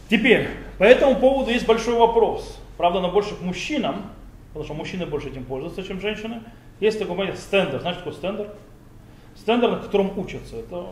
Теперь, 0.08 0.48
по 0.78 0.84
этому 0.84 1.16
поводу 1.16 1.50
есть 1.50 1.66
большой 1.66 1.96
вопрос. 1.96 2.60
Правда, 2.76 3.00
на 3.00 3.08
больше 3.08 3.34
к 3.34 3.40
мужчинам, 3.40 4.02
потому 4.48 4.64
что 4.64 4.74
мужчины 4.74 5.06
больше 5.06 5.28
этим 5.28 5.44
пользуются, 5.44 5.82
чем 5.82 6.00
женщины. 6.00 6.42
Есть 6.80 6.98
такой 6.98 7.16
понятие 7.16 7.40
стендер. 7.40 7.80
Знаете, 7.80 8.00
такой 8.00 8.12
стендер? 8.12 8.50
Стендер, 9.36 9.70
на 9.70 9.78
котором 9.78 10.16
учатся. 10.18 10.56
Это 10.56 10.86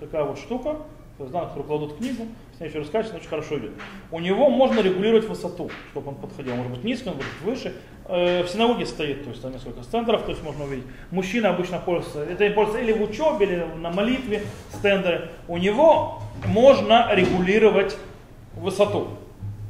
такая 0.00 0.24
вот 0.24 0.38
штука, 0.38 0.78
то 1.18 1.24
есть, 1.24 1.32
да, 1.32 1.46
который 1.46 1.64
кладут 1.64 1.96
книгу, 1.96 2.26
ней 2.60 2.68
еще 2.68 2.80
раскачивается, 2.80 3.16
очень 3.16 3.28
хорошо 3.28 3.58
идет. 3.58 3.72
У 4.10 4.18
него 4.18 4.50
можно 4.50 4.80
регулировать 4.80 5.28
высоту, 5.28 5.70
чтобы 5.90 6.10
он 6.10 6.14
подходил. 6.16 6.54
Может 6.54 6.72
быть 6.72 6.84
низкий, 6.84 7.08
он 7.08 7.16
может 7.16 7.32
быть 7.32 7.42
выше. 7.42 7.74
Э, 8.06 8.42
в 8.42 8.48
синагоге 8.48 8.86
стоит, 8.86 9.24
то 9.24 9.30
есть 9.30 9.42
там 9.42 9.52
несколько 9.52 9.82
стендеров, 9.82 10.22
то 10.22 10.30
есть 10.30 10.42
можно 10.42 10.64
увидеть. 10.64 10.84
Мужчина 11.10 11.50
обычно 11.50 11.78
пользуется, 11.78 12.24
это 12.24 12.48
пользуется 12.54 12.82
или 12.82 12.92
в 12.92 13.02
учебе, 13.02 13.46
или 13.46 13.66
на 13.80 13.90
молитве 13.90 14.42
стендеры. 14.72 15.30
У 15.48 15.56
него 15.56 16.20
можно 16.46 17.08
регулировать 17.14 17.96
высоту 18.54 19.08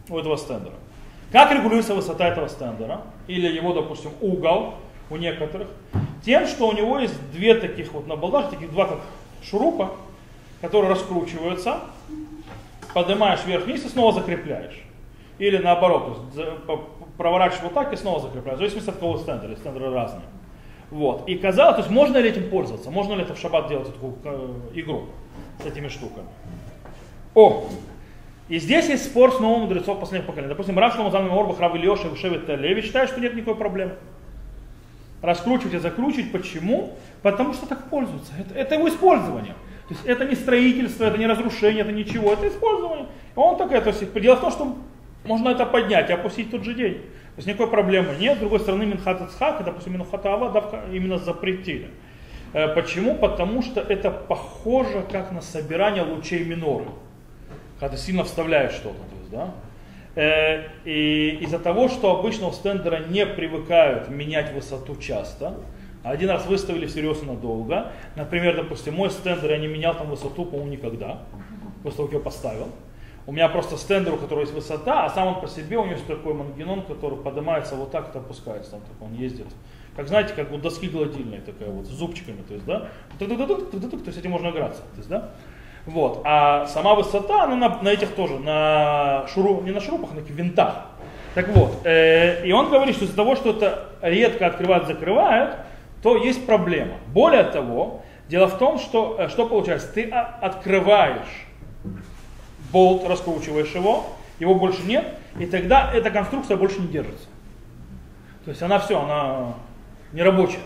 у 0.09 0.19
этого 0.19 0.37
стендера. 0.37 0.75
Как 1.31 1.51
регулируется 1.53 1.95
высота 1.95 2.29
этого 2.29 2.49
стендера? 2.49 3.03
Или 3.27 3.47
его, 3.47 3.73
допустим, 3.73 4.11
угол 4.21 4.75
у 5.09 5.17
некоторых? 5.17 5.69
Тем, 6.25 6.47
что 6.47 6.69
у 6.69 6.73
него 6.73 6.99
есть 6.99 7.15
две 7.33 7.55
таких 7.55 7.93
вот 7.93 8.07
на 8.07 8.17
балдах, 8.17 8.51
таких 8.51 8.71
два 8.71 8.87
как 8.87 8.99
шурупа, 9.43 9.93
которые 10.61 10.91
раскручиваются, 10.91 11.81
поднимаешь 12.95 13.45
вверх-вниз 13.45 13.85
и 13.85 13.89
снова 13.89 14.13
закрепляешь. 14.13 14.79
Или 15.39 15.59
наоборот, 15.59 16.19
проворачиваешь 17.17 17.65
вот 17.65 17.75
так 17.75 17.93
и 17.93 17.97
снова 17.97 18.21
закрепляешь. 18.21 18.57
В 18.57 18.61
зависимости 18.61 18.91
от 18.91 18.97
какого 18.97 19.19
стендера, 19.19 19.57
стендеры 19.57 19.91
разные. 19.91 20.27
Вот. 20.91 21.27
И 21.27 21.37
казалось, 21.37 21.77
то 21.77 21.81
есть 21.81 21.91
можно 21.91 22.19
ли 22.19 22.29
этим 22.29 22.51
пользоваться? 22.51 22.91
Можно 22.91 23.15
ли 23.15 23.23
это 23.23 23.35
в 23.35 23.39
шаббат 23.39 23.69
делать 23.69 23.93
такую 23.93 24.15
э, 24.25 24.51
игру 24.75 25.07
с 25.63 25.67
этими 25.67 25.89
штуками? 25.89 26.27
О, 27.35 27.65
и 28.49 28.59
здесь 28.59 28.89
есть 28.91 29.07
спор 29.07 29.33
с 29.33 29.41
новым 29.41 29.63
мудрецов 29.63 29.99
последних 29.99 30.27
поколений. 30.27 30.51
Допустим, 30.51 30.79
Рав 30.79 30.95
Шломазан 30.95 31.31
Орбах, 31.31 31.59
Рав 31.59 31.75
Ильоша 31.75 32.09
и 32.09 32.11
Ушевит 32.11 32.47
Леви 32.47 32.83
считают, 32.83 33.11
что 33.11 33.21
нет 33.21 33.35
никакой 33.35 33.55
проблемы. 33.55 33.95
Раскручивать 35.23 35.73
и 35.73 35.79
закручивать. 35.79 36.33
Почему? 36.33 36.93
Потому 37.23 37.55
что 37.55 37.67
так 37.67 37.89
пользуются. 37.89 38.35
Это, 38.39 38.55
это 38.55 38.75
его 38.75 38.89
использование. 38.91 39.55
То 39.89 39.95
есть 39.95 40.07
это 40.07 40.25
не 40.25 40.35
строительство, 40.35 41.05
это 41.05 41.19
не 41.19 41.27
разрушение, 41.27 41.83
это 41.83 41.93
ничего, 41.93 42.33
это 42.33 42.49
использование. 42.49 43.07
Он 43.35 43.57
такая, 43.57 43.81
то 43.81 43.91
есть 43.91 44.13
дело 44.15 44.37
в 44.37 44.41
том, 44.41 44.51
что 44.51 44.77
можно 45.25 45.49
это 45.51 45.67
поднять 45.67 46.11
и 46.11 46.13
опустить 46.13 46.49
в 46.49 46.51
тот 46.51 46.65
же 46.65 46.75
день. 46.75 46.95
То 46.95 47.39
есть 47.39 47.49
никакой 47.49 47.69
проблемы 47.69 48.15
нет. 48.19 48.37
С 48.37 48.41
другой 48.41 48.61
стороны, 48.61 48.85
Минхат 48.85 49.21
Ицхак, 49.23 49.65
допустим, 49.65 49.95
Минхата 49.95 50.33
Ава 50.33 50.85
именно 50.93 51.19
запретили. 51.19 51.91
Э, 52.53 52.69
почему? 52.75 53.15
Потому 53.15 53.63
что 53.63 53.81
это 53.81 54.11
похоже 54.11 55.05
как 55.11 55.33
на 55.33 55.41
собирание 55.41 56.03
лучей 56.03 56.45
миноры. 56.45 56.87
Когда 57.81 57.97
ты 57.97 58.03
сильно 58.03 58.25
вставляешь 58.25 58.73
что-то. 58.73 58.99
То 58.99 59.17
есть, 59.19 59.31
да? 59.31 59.55
Э, 60.15 60.69
и 60.85 61.39
из-за 61.41 61.59
того, 61.59 61.89
что 61.89 62.19
обычно 62.19 62.49
у 62.49 62.53
стендера 62.53 62.99
не 63.09 63.25
привыкают 63.25 64.11
менять 64.11 64.53
высоту 64.53 64.97
часто, 64.97 65.55
один 66.03 66.31
раз 66.31 66.47
выставили 66.47 66.87
всерьез 66.87 67.23
и 67.23 67.27
надолго. 67.27 67.93
Например, 68.17 68.57
допустим, 68.57 68.95
мой 68.95 69.11
стендер 69.11 69.51
я 69.51 69.59
не 69.59 69.69
менял 69.69 69.95
там 69.95 70.09
высоту, 70.09 70.45
по-моему, 70.45 70.73
никогда. 70.73 71.21
После 71.83 71.97
того, 71.97 72.09
как 72.09 72.15
я 72.19 72.21
поставил. 72.21 72.69
У 73.25 73.33
меня 73.33 73.49
просто 73.49 73.77
стендер, 73.77 74.15
у 74.15 74.17
которого 74.17 74.41
есть 74.41 74.53
высота, 74.53 75.05
а 75.05 75.11
сам 75.11 75.29
он 75.29 75.41
по 75.41 75.47
себе, 75.47 75.79
у 75.79 75.85
него 75.85 75.95
есть 75.95 76.07
такой 76.07 76.35
мангенон, 76.35 76.83
который 76.83 77.19
поднимается 77.19 77.77
вот 77.77 77.93
так 77.93 78.15
и 78.15 78.19
опускается. 78.19 78.73
Там, 78.73 78.81
так 78.81 79.01
он 79.01 79.15
ездит. 79.15 79.47
Как 79.95 80.09
знаете, 80.09 80.33
как 80.35 80.51
вот 80.51 80.63
доски 80.63 80.89
гладильные 80.89 81.41
такая 81.41 81.69
вот, 81.69 81.87
с 81.87 81.91
зубчиками, 81.91 82.43
то 82.49 82.55
есть, 82.55 82.65
да, 82.65 82.89
то 83.19 83.27
есть 83.27 84.19
этим 84.19 84.31
можно 84.31 84.49
играться, 84.49 84.81
то 84.81 84.97
есть, 84.97 85.09
да. 85.09 85.31
Вот. 85.85 86.23
А 86.25 86.67
сама 86.67 86.95
высота, 86.95 87.45
она 87.45 87.57
на, 87.57 87.83
на 87.83 87.89
этих 87.91 88.15
тоже, 88.15 88.39
на 88.39 89.27
шуру, 89.29 89.61
не 89.63 89.71
на 89.71 89.81
шурупах, 89.81 90.11
а 90.13 90.15
на 90.15 90.21
винтах. 90.21 90.87
Так 91.35 91.49
вот, 91.49 91.85
э, 91.85 92.47
и 92.47 92.53
он 92.53 92.71
говорит, 92.71 92.95
что 92.97 93.05
из-за 93.05 93.17
того, 93.17 93.37
что 93.37 93.51
это 93.51 93.89
редко 94.01 94.47
открывают, 94.47 94.87
закрывают, 94.87 95.57
то 96.03 96.17
есть 96.17 96.45
проблема. 96.47 96.95
Более 97.09 97.45
того, 97.45 98.03
дело 98.29 98.49
в 98.49 98.59
том, 98.59 98.79
что 98.79 99.17
э, 99.19 99.29
что 99.29 99.47
получается, 99.47 99.93
ты 99.93 100.05
открываешь 100.11 101.47
болт, 102.73 103.09
раскручиваешь 103.09 103.73
его, 103.75 104.07
его 104.39 104.55
больше 104.55 104.83
нет, 104.83 105.07
и 105.39 105.47
тогда 105.47 105.93
эта 105.93 106.11
конструкция 106.11 106.57
больше 106.57 106.81
не 106.81 106.89
держится. 106.89 107.29
То 108.45 108.51
есть 108.51 108.63
она 108.63 108.79
все, 108.81 109.01
она 109.01 109.55
не 110.13 110.23
рабочая, 110.23 110.59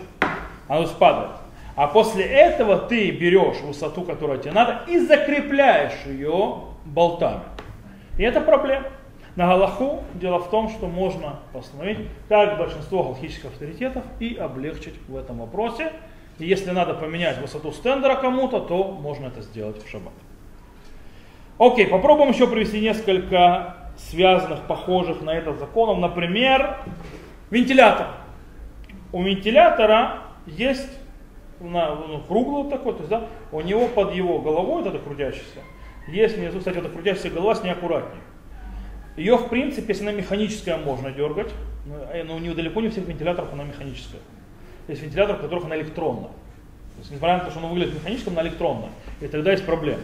она 0.67 0.85
падает. 0.87 1.31
А 1.75 1.85
после 1.85 2.25
этого 2.25 2.77
ты 2.77 3.11
берешь 3.11 3.61
высоту, 3.61 4.01
которая 4.01 4.39
тебе 4.39 4.51
надо, 4.51 4.81
и 4.87 4.97
закрепляешь 4.97 5.93
ее 6.07 6.63
болтами. 6.85 7.41
И 8.17 8.23
это 8.23 8.41
проблема. 8.41 8.85
На 9.37 9.45
Галаху 9.45 10.03
дело 10.15 10.39
в 10.39 10.49
том, 10.49 10.67
что 10.67 10.87
можно 10.87 11.39
постановить, 11.53 11.99
как 12.27 12.57
большинство 12.57 13.03
галахических 13.03 13.45
авторитетов, 13.45 14.03
и 14.19 14.33
облегчить 14.33 14.95
в 15.07 15.15
этом 15.15 15.37
вопросе. 15.37 15.93
И 16.39 16.45
если 16.47 16.71
надо 16.71 16.95
поменять 16.95 17.37
высоту 17.37 17.71
стендера 17.71 18.15
кому-то, 18.15 18.59
то 18.59 18.83
можно 18.85 19.27
это 19.27 19.43
сделать 19.43 19.83
в 19.83 19.87
шаббат. 19.87 20.13
Окей, 21.59 21.85
попробуем 21.85 22.31
еще 22.31 22.47
привести 22.47 22.81
несколько 22.81 23.77
связанных, 23.97 24.61
похожих 24.61 25.21
на 25.21 25.35
это 25.35 25.53
законов. 25.53 25.99
Например, 25.99 26.77
вентилятор. 27.51 28.07
У 29.13 29.21
вентилятора 29.21 30.17
есть 30.47 30.89
на, 31.59 31.93
ну, 31.93 32.21
круглый 32.27 32.71
такой, 32.71 32.93
то 32.93 32.99
есть, 32.99 33.09
да, 33.09 33.27
у 33.51 33.61
него 33.61 33.87
под 33.87 34.15
его 34.15 34.39
головой, 34.39 34.81
вот 34.81 34.87
это 34.87 34.97
крутящийся, 34.97 35.61
есть 36.07 36.37
внизу, 36.37 36.57
кстати, 36.57 36.77
эта 36.77 36.89
крутящаяся 36.89 37.29
голова 37.29 37.53
с 37.53 37.63
неаккуратней. 37.63 38.19
Ее, 39.17 39.35
в 39.35 39.49
принципе, 39.49 39.87
если 39.89 40.03
она 40.03 40.11
механическая, 40.11 40.77
можно 40.77 41.11
дергать, 41.11 41.51
но 42.25 42.39
не, 42.39 42.53
далеко 42.53 42.81
не 42.81 42.89
всех 42.89 43.07
вентиляторов 43.07 43.51
она 43.51 43.63
механическая. 43.63 44.21
Есть 44.87 45.01
вентиляторы, 45.01 45.39
в 45.39 45.41
которых 45.41 45.65
она 45.65 45.75
электронная. 45.75 46.29
То 46.29 46.99
есть, 46.99 47.11
несмотря 47.11 47.37
на 47.39 47.43
то, 47.45 47.49
что 47.49 47.59
оно 47.59 47.69
выглядит 47.69 47.95
механическим, 47.95 48.35
на 48.35 48.41
электронном. 48.41 48.91
И 49.19 49.27
тогда 49.27 49.51
есть 49.51 49.65
проблема. 49.65 50.03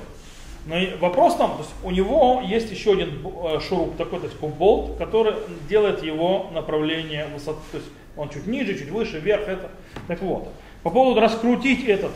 Но 0.65 0.75
вопрос 0.99 1.35
там, 1.35 1.51
то 1.51 1.59
есть 1.59 1.71
у 1.83 1.91
него 1.91 2.41
есть 2.45 2.71
еще 2.71 2.93
один 2.93 3.19
э, 3.25 3.59
шуруп, 3.59 3.97
такой, 3.97 4.19
то 4.19 4.27
есть 4.27 4.39
болт, 4.39 4.97
который 4.97 5.33
делает 5.67 6.03
его 6.03 6.49
направление 6.53 7.27
высоты, 7.27 7.59
то 7.71 7.77
есть 7.77 7.89
он 8.15 8.29
чуть 8.29 8.47
ниже, 8.47 8.77
чуть 8.77 8.89
выше, 8.89 9.19
вверх, 9.19 9.47
это. 9.47 9.69
Так 10.07 10.21
вот, 10.21 10.47
по 10.81 10.89
поводу 10.89 11.19
раскрутить 11.19 11.85
этот 11.85 12.11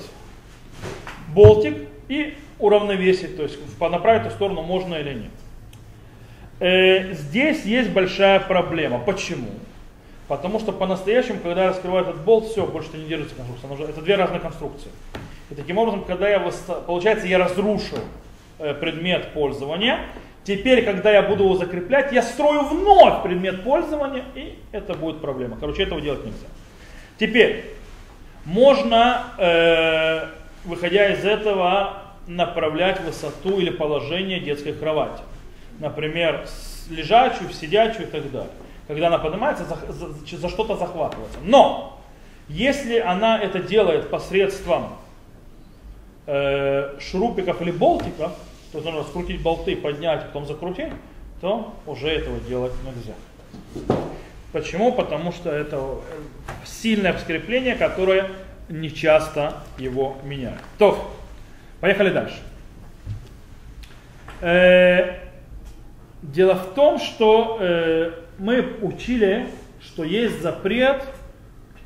болтик 1.35 1.75
и 2.07 2.35
уравновесить, 2.57 3.35
то 3.35 3.43
есть 3.43 3.59
направить 3.79 4.27
эту 4.27 4.35
сторону 4.35 4.61
можно 4.61 4.95
или 4.95 5.13
нет. 5.13 5.31
Э, 6.59 7.13
здесь 7.13 7.63
есть 7.65 7.89
большая 7.91 8.39
проблема. 8.39 8.99
Почему? 8.99 9.49
Потому 10.27 10.59
что 10.59 10.71
по-настоящему, 10.71 11.39
когда 11.39 11.63
я 11.63 11.69
раскрываю 11.69 12.03
этот 12.03 12.21
болт, 12.21 12.47
все, 12.47 12.65
больше 12.65 12.89
не 12.97 13.05
держится 13.05 13.35
конструкция. 13.35 13.87
Это 13.87 14.01
две 14.01 14.15
разные 14.15 14.39
конструкции. 14.39 14.89
И 15.49 15.55
таким 15.55 15.77
образом, 15.77 16.03
когда 16.03 16.27
я, 16.27 16.39
получается, 16.85 17.27
я 17.27 17.37
разрушил 17.37 17.99
э, 18.59 18.73
предмет 18.73 19.33
пользования, 19.33 19.99
теперь, 20.43 20.83
когда 20.83 21.11
я 21.11 21.21
буду 21.21 21.45
его 21.45 21.55
закреплять, 21.55 22.11
я 22.11 22.21
строю 22.21 22.63
вновь 22.63 23.23
предмет 23.23 23.63
пользования, 23.63 24.25
и 24.35 24.59
это 24.71 24.93
будет 24.93 25.21
проблема. 25.21 25.57
Короче, 25.57 25.83
этого 25.83 26.01
делать 26.01 26.25
нельзя. 26.25 26.47
Теперь, 27.17 27.63
можно, 28.43 29.27
э, 29.37 30.27
выходя 30.65 31.13
из 31.13 31.23
этого, 31.23 32.01
направлять 32.27 32.99
высоту 33.01 33.59
или 33.59 33.69
положение 33.69 34.41
детской 34.41 34.73
кровати. 34.73 35.21
Например, 35.79 36.47
лежачую, 36.89 37.51
сидячую 37.51 38.07
и 38.07 38.11
так 38.11 38.31
далее. 38.31 38.51
Когда 38.87 39.07
она 39.07 39.17
поднимается, 39.17 39.65
за, 39.65 39.91
за, 39.91 40.37
за 40.37 40.49
что-то 40.49 40.75
захватывается. 40.77 41.37
Но, 41.43 41.99
если 42.47 42.99
она 42.99 43.39
это 43.39 43.59
делает 43.59 44.09
посредством 44.09 44.93
э, 46.25 46.97
шурупиков 46.99 47.61
или 47.61 47.71
болтиков, 47.71 48.31
то 48.71 48.77
есть 48.77 48.85
нужно 48.85 49.01
раскрутить 49.01 49.41
болты, 49.41 49.75
поднять, 49.75 50.25
потом 50.27 50.45
закрутить, 50.45 50.93
то 51.41 51.73
уже 51.85 52.09
этого 52.09 52.39
делать 52.39 52.73
нельзя. 52.83 53.13
Почему? 54.51 54.93
Потому 54.93 55.31
что 55.31 55.51
это 55.51 55.99
сильное 56.65 57.17
скрепление, 57.17 57.75
которое 57.75 58.31
не 58.69 58.91
часто 58.91 59.63
его 59.77 60.17
меняют. 60.23 60.59
То, 60.77 61.13
поехали 61.79 62.09
дальше. 62.09 62.37
Э, 66.21 66.25
дело 66.27 66.55
в 66.55 66.73
том, 66.73 66.99
что 66.99 67.57
э, 67.59 68.11
мы 68.37 68.65
учили, 68.81 69.47
что 69.81 70.03
есть 70.03 70.41
запрет 70.41 71.03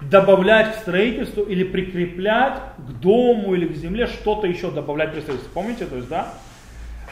добавлять 0.01 0.75
к 0.75 0.79
строительству 0.79 1.43
или 1.43 1.63
прикреплять 1.63 2.59
к 2.77 2.91
дому 2.99 3.53
или 3.53 3.67
к 3.67 3.75
земле 3.75 4.07
что-то 4.07 4.47
еще 4.47 4.71
добавлять 4.71 5.13
при 5.13 5.21
строительстве. 5.21 5.53
Помните, 5.53 5.85
то 5.85 5.95
есть, 5.95 6.07
да? 6.07 6.33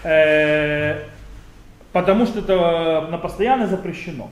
Э, 0.04 1.04
потому 1.92 2.26
что 2.26 2.40
это 2.40 3.08
на 3.12 3.18
постоянно 3.18 3.68
запрещено. 3.68 4.30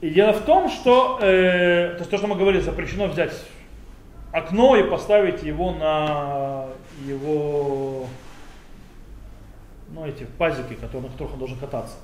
И 0.00 0.10
дело 0.10 0.32
в 0.32 0.42
том, 0.42 0.68
что 0.68 1.18
э, 1.20 1.98
то, 2.08 2.18
что 2.18 2.26
мы 2.28 2.36
говорили, 2.36 2.60
запрещено 2.60 3.06
взять 3.06 3.32
окно 4.30 4.76
и 4.76 4.88
поставить 4.88 5.42
его 5.42 5.72
на 5.72 6.66
его 7.06 8.06
ну, 9.98 10.06
эти 10.06 10.24
пазики, 10.38 10.74
которые, 10.74 11.08
на 11.08 11.12
которых 11.12 11.32
он 11.32 11.38
должен 11.40 11.58
кататься. 11.58 11.96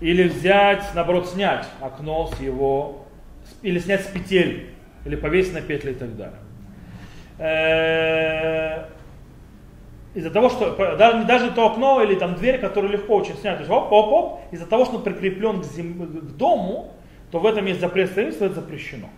Или 0.00 0.28
взять, 0.28 0.82
наоборот, 0.94 1.28
снять 1.28 1.66
окно 1.80 2.26
с 2.26 2.40
его, 2.40 3.04
или 3.60 3.78
снять 3.78 4.02
с 4.02 4.06
петель, 4.06 4.70
или 5.04 5.14
повесить 5.14 5.52
на 5.52 5.60
петли 5.60 5.90
и 5.90 5.94
так 5.94 6.16
далее. 6.16 6.38
Э, 7.38 8.86
из-за 10.14 10.30
того, 10.30 10.48
что 10.48 10.74
даже, 10.96 11.24
даже 11.24 11.50
то 11.50 11.70
окно 11.70 12.02
или 12.02 12.14
там 12.14 12.34
дверь, 12.34 12.58
которую 12.58 12.92
легко 12.94 13.16
очень 13.16 13.36
снять, 13.36 13.56
то 13.56 13.60
есть 13.60 13.70
оп, 13.70 13.92
оп, 13.92 14.12
оп, 14.12 14.40
из-за 14.52 14.66
того, 14.66 14.86
что 14.86 14.96
он 14.96 15.02
прикреплен 15.02 15.60
к, 15.60 15.64
зем... 15.64 16.06
к 16.06 16.36
дому, 16.36 16.94
то 17.30 17.40
в 17.40 17.46
этом 17.46 17.66
есть 17.66 17.80
запрет 17.80 18.10
строительства, 18.10 18.46
это 18.46 18.54
запрещено. 18.54 19.10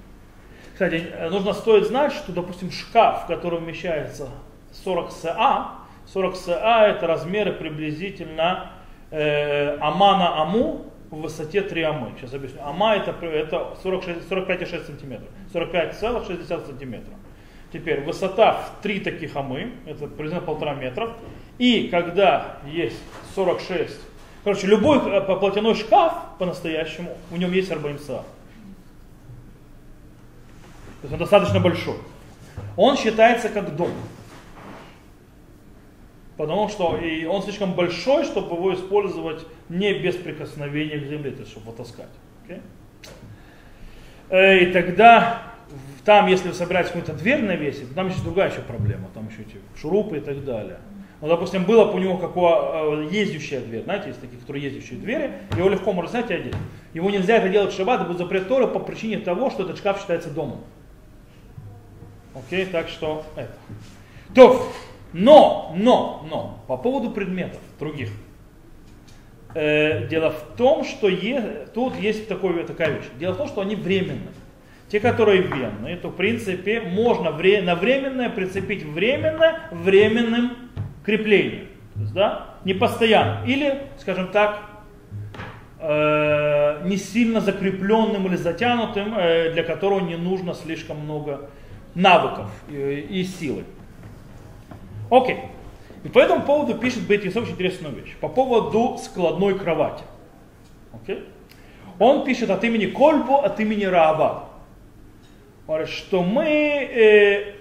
Кстати, 0.72 1.04
нужно 1.30 1.52
стоит 1.52 1.86
знать, 1.86 2.12
что, 2.12 2.32
допустим, 2.32 2.72
шкаф, 2.72 3.24
в 3.24 3.26
который 3.28 3.60
вмещается 3.60 4.30
40 4.72 5.12
СА, 5.12 5.83
40 6.06 6.36
СА 6.36 6.86
это 6.88 7.06
размеры 7.06 7.52
приблизительно 7.52 8.72
э, 9.10 9.76
ама 9.80 10.18
на 10.18 10.42
аму 10.42 10.86
в 11.10 11.22
высоте 11.22 11.62
3 11.62 11.82
амы. 11.82 12.12
Сейчас 12.16 12.34
объясню. 12.34 12.60
Ама 12.62 12.94
это, 12.94 13.14
это 13.26 13.76
45,6 13.82 14.86
сантиметров. 14.86 15.28
45,60 15.52 16.66
сантиметров. 16.66 17.14
Теперь 17.72 18.02
высота 18.02 18.52
в 18.52 18.82
3 18.82 19.00
таких 19.00 19.34
амы, 19.36 19.72
это 19.86 20.06
примерно 20.06 20.40
полтора 20.40 20.74
метров. 20.74 21.10
И 21.58 21.88
когда 21.88 22.58
есть 22.66 22.98
46, 23.34 23.98
короче, 24.44 24.66
любой 24.66 24.98
э, 24.98 25.20
платяной 25.20 25.74
шкаф 25.74 26.14
по-настоящему, 26.38 27.16
у 27.30 27.36
него 27.36 27.52
есть 27.52 27.68
40 27.68 28.00
СА. 28.00 28.06
То 28.06 28.24
есть 31.02 31.12
он 31.12 31.18
достаточно 31.18 31.60
большой. 31.60 31.96
Он 32.76 32.96
считается 32.96 33.48
как 33.48 33.76
дом. 33.76 33.90
Потому 36.36 36.68
что 36.68 36.96
и 36.96 37.24
он 37.24 37.42
слишком 37.42 37.74
большой, 37.74 38.24
чтобы 38.24 38.56
его 38.56 38.74
использовать 38.74 39.46
не 39.68 39.94
без 39.94 40.16
прикосновения 40.16 40.98
к 40.98 41.06
земле, 41.06 41.30
то 41.30 41.40
есть 41.40 41.52
чтобы 41.52 41.72
потаскать. 41.72 42.08
Okay? 42.46 42.60
Э, 44.30 44.58
и 44.58 44.72
тогда 44.72 45.42
там, 46.04 46.26
если 46.26 46.48
вы 46.48 46.54
собираетесь 46.54 46.90
какую-то 46.90 47.14
дверь 47.14 47.42
навесить, 47.42 47.94
там 47.94 48.08
еще 48.08 48.20
другая 48.20 48.50
еще 48.50 48.60
проблема, 48.60 49.08
там 49.14 49.28
еще 49.28 49.42
эти 49.42 49.56
шурупы 49.80 50.18
и 50.18 50.20
так 50.20 50.44
далее. 50.44 50.78
Ну, 51.20 51.28
допустим, 51.28 51.64
было 51.64 51.86
бы 51.86 51.94
у 51.94 51.98
него 51.98 52.18
какое, 52.18 53.06
э, 53.06 53.08
ездящая 53.10 53.60
дверь, 53.60 53.84
знаете, 53.84 54.08
есть 54.08 54.20
такие, 54.20 54.38
которые 54.38 54.64
ездящие 54.64 54.98
двери, 54.98 55.32
его 55.56 55.68
легко 55.68 55.92
можно 55.92 56.10
снять 56.10 56.30
и 56.30 56.34
одеть. 56.34 56.56
Его 56.92 57.10
нельзя 57.10 57.36
это 57.36 57.48
делать 57.48 57.72
в 57.72 57.76
шаббат, 57.76 58.00
это 58.00 58.08
будет 58.08 58.18
запрет 58.18 58.48
по 58.48 58.78
причине 58.80 59.18
того, 59.18 59.50
что 59.50 59.62
этот 59.62 59.78
шкаф 59.78 60.00
считается 60.00 60.30
домом. 60.30 60.60
Окей, 62.34 62.66
так 62.66 62.88
что 62.88 63.24
это. 63.36 63.54
То, 64.34 64.70
но, 65.14 65.72
но, 65.76 66.26
но, 66.28 66.58
по 66.66 66.76
поводу 66.76 67.10
предметов 67.10 67.60
других. 67.78 68.10
Э, 69.54 70.08
дело 70.08 70.30
в 70.30 70.56
том, 70.56 70.84
что 70.84 71.08
е, 71.08 71.68
тут 71.72 71.94
есть 71.96 72.26
такой, 72.28 72.64
такая 72.64 72.96
вещь. 72.96 73.06
Дело 73.18 73.34
в 73.34 73.36
том, 73.36 73.46
что 73.46 73.60
они 73.60 73.76
временные. 73.76 74.34
Те, 74.88 74.98
которые 74.98 75.42
венные, 75.42 75.96
то 75.96 76.08
в 76.08 76.16
принципе 76.16 76.80
можно 76.80 77.30
вре, 77.30 77.62
на 77.62 77.76
временное 77.76 78.28
прицепить 78.28 78.82
временно 78.82 79.60
временным 79.70 80.50
креплением. 81.04 81.68
То 81.94 82.00
есть, 82.00 82.12
да, 82.12 82.56
не 82.64 82.74
постоянно. 82.74 83.46
Или, 83.46 83.82
скажем 83.98 84.28
так, 84.32 84.62
э, 85.78 86.80
не 86.86 86.96
сильно 86.96 87.40
закрепленным 87.40 88.26
или 88.26 88.36
затянутым, 88.36 89.14
э, 89.16 89.52
для 89.52 89.62
которого 89.62 90.00
не 90.00 90.16
нужно 90.16 90.54
слишком 90.54 90.98
много 90.98 91.50
навыков 91.94 92.50
и, 92.68 93.06
и 93.08 93.22
силы. 93.22 93.62
Окей. 95.10 95.40
И 96.04 96.08
по 96.08 96.18
этому 96.18 96.42
поводу 96.42 96.74
пишет 96.74 97.06
Бейтис 97.06 97.34
очень 97.36 97.52
интересную 97.52 97.94
вещь. 97.94 98.14
По 98.20 98.28
поводу 98.28 98.98
складной 98.98 99.58
кровати. 99.58 100.04
Окей? 100.92 101.24
Он 101.98 102.24
пишет 102.24 102.50
от 102.50 102.62
имени 102.64 102.86
Кольбу, 102.86 103.36
от 103.36 103.58
имени 103.60 103.84
Раава. 103.84 104.48
Говорит, 105.66 105.88
что 105.88 106.22
мы, 106.22 106.44
э, 106.44 107.54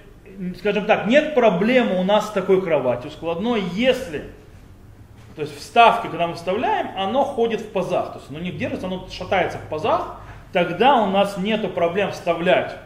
скажем 0.58 0.86
так, 0.86 1.08
нет 1.08 1.36
проблемы 1.36 2.00
у 2.00 2.04
нас 2.04 2.28
с 2.28 2.32
такой 2.32 2.62
кроватью 2.62 3.12
складной, 3.12 3.62
если, 3.74 4.24
то 5.36 5.42
есть 5.42 5.58
вставки, 5.58 6.08
когда 6.08 6.28
мы 6.28 6.34
вставляем, 6.34 6.90
оно 6.98 7.24
ходит 7.24 7.62
в 7.62 7.70
пазах. 7.70 8.14
То 8.14 8.20
есть 8.20 8.30
оно 8.30 8.40
не 8.40 8.52
держится, 8.52 8.88
оно 8.88 9.08
шатается 9.10 9.58
в 9.58 9.70
пазах, 9.70 10.20
тогда 10.52 11.02
у 11.02 11.06
нас 11.06 11.38
нет 11.38 11.74
проблем 11.74 12.12
вставлять 12.12 12.78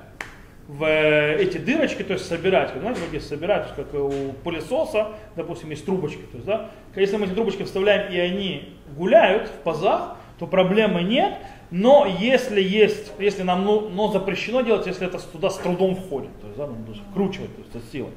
в 0.67 0.83
э, 0.83 1.37
эти 1.41 1.57
дырочки, 1.57 2.03
то 2.03 2.13
есть 2.13 2.27
собирать, 2.27 2.73
как, 2.73 2.81
знаете, 2.81 3.01
как 3.11 3.21
собирать, 3.21 3.73
как 3.75 3.93
у 3.93 4.33
пылесоса, 4.43 5.09
допустим, 5.35 5.69
есть 5.69 5.85
трубочки. 5.85 6.21
То 6.31 6.37
есть, 6.37 6.45
да, 6.45 6.69
если 6.95 7.17
мы 7.17 7.25
эти 7.25 7.33
трубочки 7.33 7.63
вставляем 7.63 8.11
и 8.11 8.17
они 8.17 8.73
гуляют 8.95 9.47
в 9.47 9.63
пазах, 9.63 10.17
то 10.39 10.45
проблемы 10.45 11.03
нет, 11.03 11.35
но 11.71 12.05
если 12.05 12.61
есть, 12.61 13.11
если 13.17 13.43
нам 13.43 13.65
ну, 13.65 13.89
но 13.89 14.11
запрещено 14.11 14.61
делать, 14.61 14.85
если 14.87 15.07
это 15.07 15.19
туда 15.19 15.49
с 15.49 15.57
трудом 15.57 15.95
входит, 15.95 16.29
то 16.41 16.47
есть 16.47 16.57
да, 16.57 16.67
нужно 16.67 17.03
вкручивать, 17.11 17.55
то 17.55 17.77
есть 17.77 17.87
с 17.87 17.91
силой. 17.91 18.11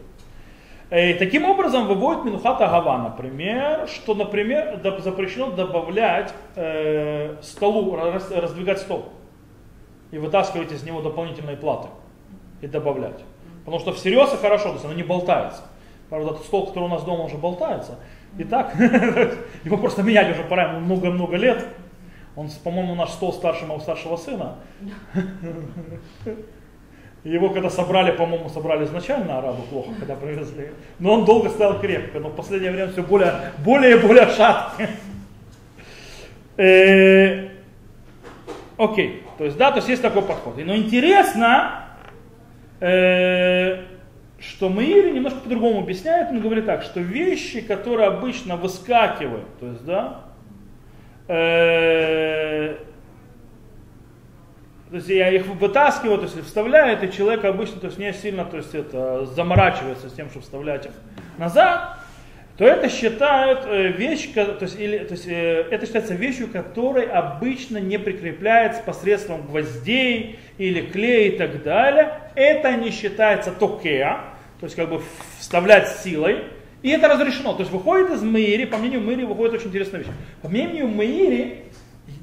И 0.91 1.15
таким 1.15 1.45
образом 1.45 1.87
выводит 1.87 2.25
Минухата 2.25 2.67
Гава, 2.67 2.99
например, 2.99 3.87
что, 3.87 4.15
например, 4.15 4.81
запрещено 4.99 5.53
добавлять 5.53 6.35
э, 6.57 7.37
столу, 7.43 7.97
раздвигать 7.97 8.81
стол 8.81 9.09
и 10.11 10.19
вытаскивать 10.19 10.73
из 10.73 10.83
него 10.83 11.01
дополнительные 11.01 11.57
платы 11.57 11.87
и 12.61 12.67
добавлять. 12.67 13.21
Потому 13.65 13.79
что 13.81 13.93
всерьез 13.93 14.33
и 14.35 14.37
хорошо, 14.37 14.69
то 14.69 14.75
есть 14.75 14.85
оно 14.85 14.95
не 14.95 15.03
болтается. 15.03 15.63
Правда, 16.09 16.33
тот 16.33 16.45
стол, 16.45 16.67
который 16.67 16.85
у 16.85 16.89
нас 16.89 17.05
дома 17.05 17.25
уже 17.25 17.37
болтается. 17.37 17.99
И 18.39 18.45
так, 18.45 18.75
его 19.65 19.77
просто 19.77 20.03
менять 20.03 20.31
уже 20.31 20.43
пора, 20.45 20.71
ему 20.71 20.81
много-много 20.81 21.37
лет. 21.37 21.65
Он, 22.37 22.49
по-моему, 22.65 22.95
наш 22.95 23.11
стол 23.11 23.33
старше 23.33 23.67
моего 23.67 23.81
старшего 23.81 24.17
сына. 24.17 24.57
Его 27.23 27.51
когда 27.51 27.69
собрали, 27.69 28.13
по-моему, 28.13 28.49
собрали 28.49 28.87
изначально 28.87 29.39
арабы 29.39 29.63
плохо, 29.65 29.91
когда 29.99 30.15
привезли. 30.17 30.71
Но 30.99 31.13
он 31.13 31.27
долго 31.27 31.51
стоял 31.51 31.79
крепко, 31.79 32.19
но 32.19 32.31
в 32.31 32.35
последнее 32.35 32.73
время 32.73 32.91
все 32.93 33.03
более, 33.03 33.53
более 33.59 33.99
и 33.99 34.01
более 34.01 34.27
шаткий. 34.31 34.87
Э, 36.57 37.49
окей, 38.79 39.23
то 39.37 39.45
есть, 39.45 39.59
да, 39.59 39.71
то 39.71 39.77
есть 39.77 39.89
есть 39.91 40.01
такой 40.01 40.23
подход. 40.23 40.57
Но 40.65 40.75
интересно, 40.75 41.80
что 42.81 44.71
Маири 44.71 45.11
немножко 45.11 45.41
по-другому 45.41 45.81
объясняет, 45.81 46.31
он 46.31 46.41
говорит 46.41 46.67
так, 46.67 46.83
что 46.83 47.01
вещи, 47.01 47.61
которые 47.61 48.09
обычно 48.09 48.57
выскакивают, 48.57 49.47
то 49.59 49.67
есть, 49.67 49.85
да, 49.85 50.21
э, 51.29 52.77
то 54.89 54.97
есть 54.97 55.09
я 55.09 55.31
их 55.31 55.47
вытаскиваю, 55.47 56.19
то 56.19 56.25
есть 56.25 56.43
вставляю, 56.45 57.01
и 57.01 57.13
человек 57.13 57.45
обычно 57.45 57.81
то 57.81 57.87
есть, 57.89 57.99
не 57.99 58.13
сильно 58.15 58.45
то 58.47 58.57
есть, 58.57 58.75
это, 58.75 59.27
заморачивается 59.27 60.09
с 60.09 60.13
тем, 60.15 60.31
чтобы 60.31 60.43
вставлять 60.43 60.87
их 60.87 60.93
назад, 61.37 62.00
то 62.61 62.67
это 62.67 62.91
считают 62.91 63.61
э, 63.65 63.89
вещь, 63.89 64.35
то 64.35 64.59
есть, 64.61 64.79
или, 64.79 64.99
то 64.99 65.15
есть, 65.15 65.27
э, 65.27 65.65
это 65.71 65.87
считается 65.87 66.13
вещью, 66.13 66.47
которой 66.47 67.07
обычно 67.07 67.79
не 67.79 67.99
прикрепляется 67.99 68.83
посредством 68.83 69.47
гвоздей 69.47 70.39
или 70.59 70.83
клея 70.83 71.33
и 71.33 71.39
так 71.39 71.63
далее. 71.63 72.21
Это 72.35 72.73
не 72.73 72.91
считается 72.91 73.51
токеа, 73.51 74.21
то 74.61 74.67
есть 74.67 74.77
как 74.77 74.91
бы 74.91 75.01
вставлять 75.39 75.89
силой. 75.89 76.45
И 76.83 76.91
это 76.91 77.09
разрешено. 77.09 77.55
То 77.55 77.61
есть 77.61 77.73
выходит 77.73 78.11
из 78.11 78.23
Мейри, 78.23 78.67
по 78.67 78.77
мнению 78.77 79.01
Мейри, 79.01 79.25
выходит 79.25 79.55
очень 79.55 79.69
интересная 79.69 80.01
вещь. 80.01 80.11
По 80.43 80.49
мнению 80.51 80.87
Мейри, 80.87 81.63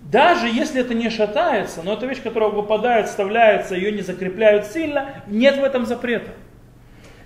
даже 0.03 0.47
если 0.47 0.81
это 0.81 0.93
не 0.93 1.09
шатается, 1.09 1.81
но 1.81 1.93
это 1.93 2.05
вещь, 2.05 2.21
которая 2.21 2.51
выпадает, 2.51 3.07
вставляется, 3.07 3.73
ее 3.73 3.91
не 3.91 4.03
закрепляют 4.03 4.67
сильно, 4.67 5.15
нет 5.25 5.57
в 5.57 5.63
этом 5.63 5.87
запрета. 5.87 6.29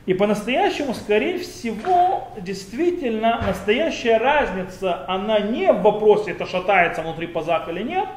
И 0.07 0.15
по-настоящему, 0.15 0.95
скорее 0.95 1.37
всего, 1.37 2.29
действительно, 2.39 3.41
настоящая 3.45 4.17
разница, 4.17 5.05
она 5.07 5.39
не 5.39 5.71
в 5.71 5.81
вопросе, 5.83 6.31
это 6.31 6.47
шатается 6.47 7.03
внутри 7.03 7.27
пазах 7.27 7.69
или 7.69 7.83
нет, 7.83 8.07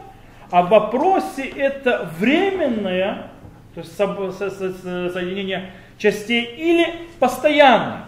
а 0.50 0.62
в 0.62 0.70
вопросе 0.70 1.44
это 1.44 2.10
временное, 2.18 3.28
то 3.74 3.80
есть 3.80 3.94
соединение 3.94 5.72
частей 5.98 6.44
или 6.44 6.86
постоянное. 7.18 8.04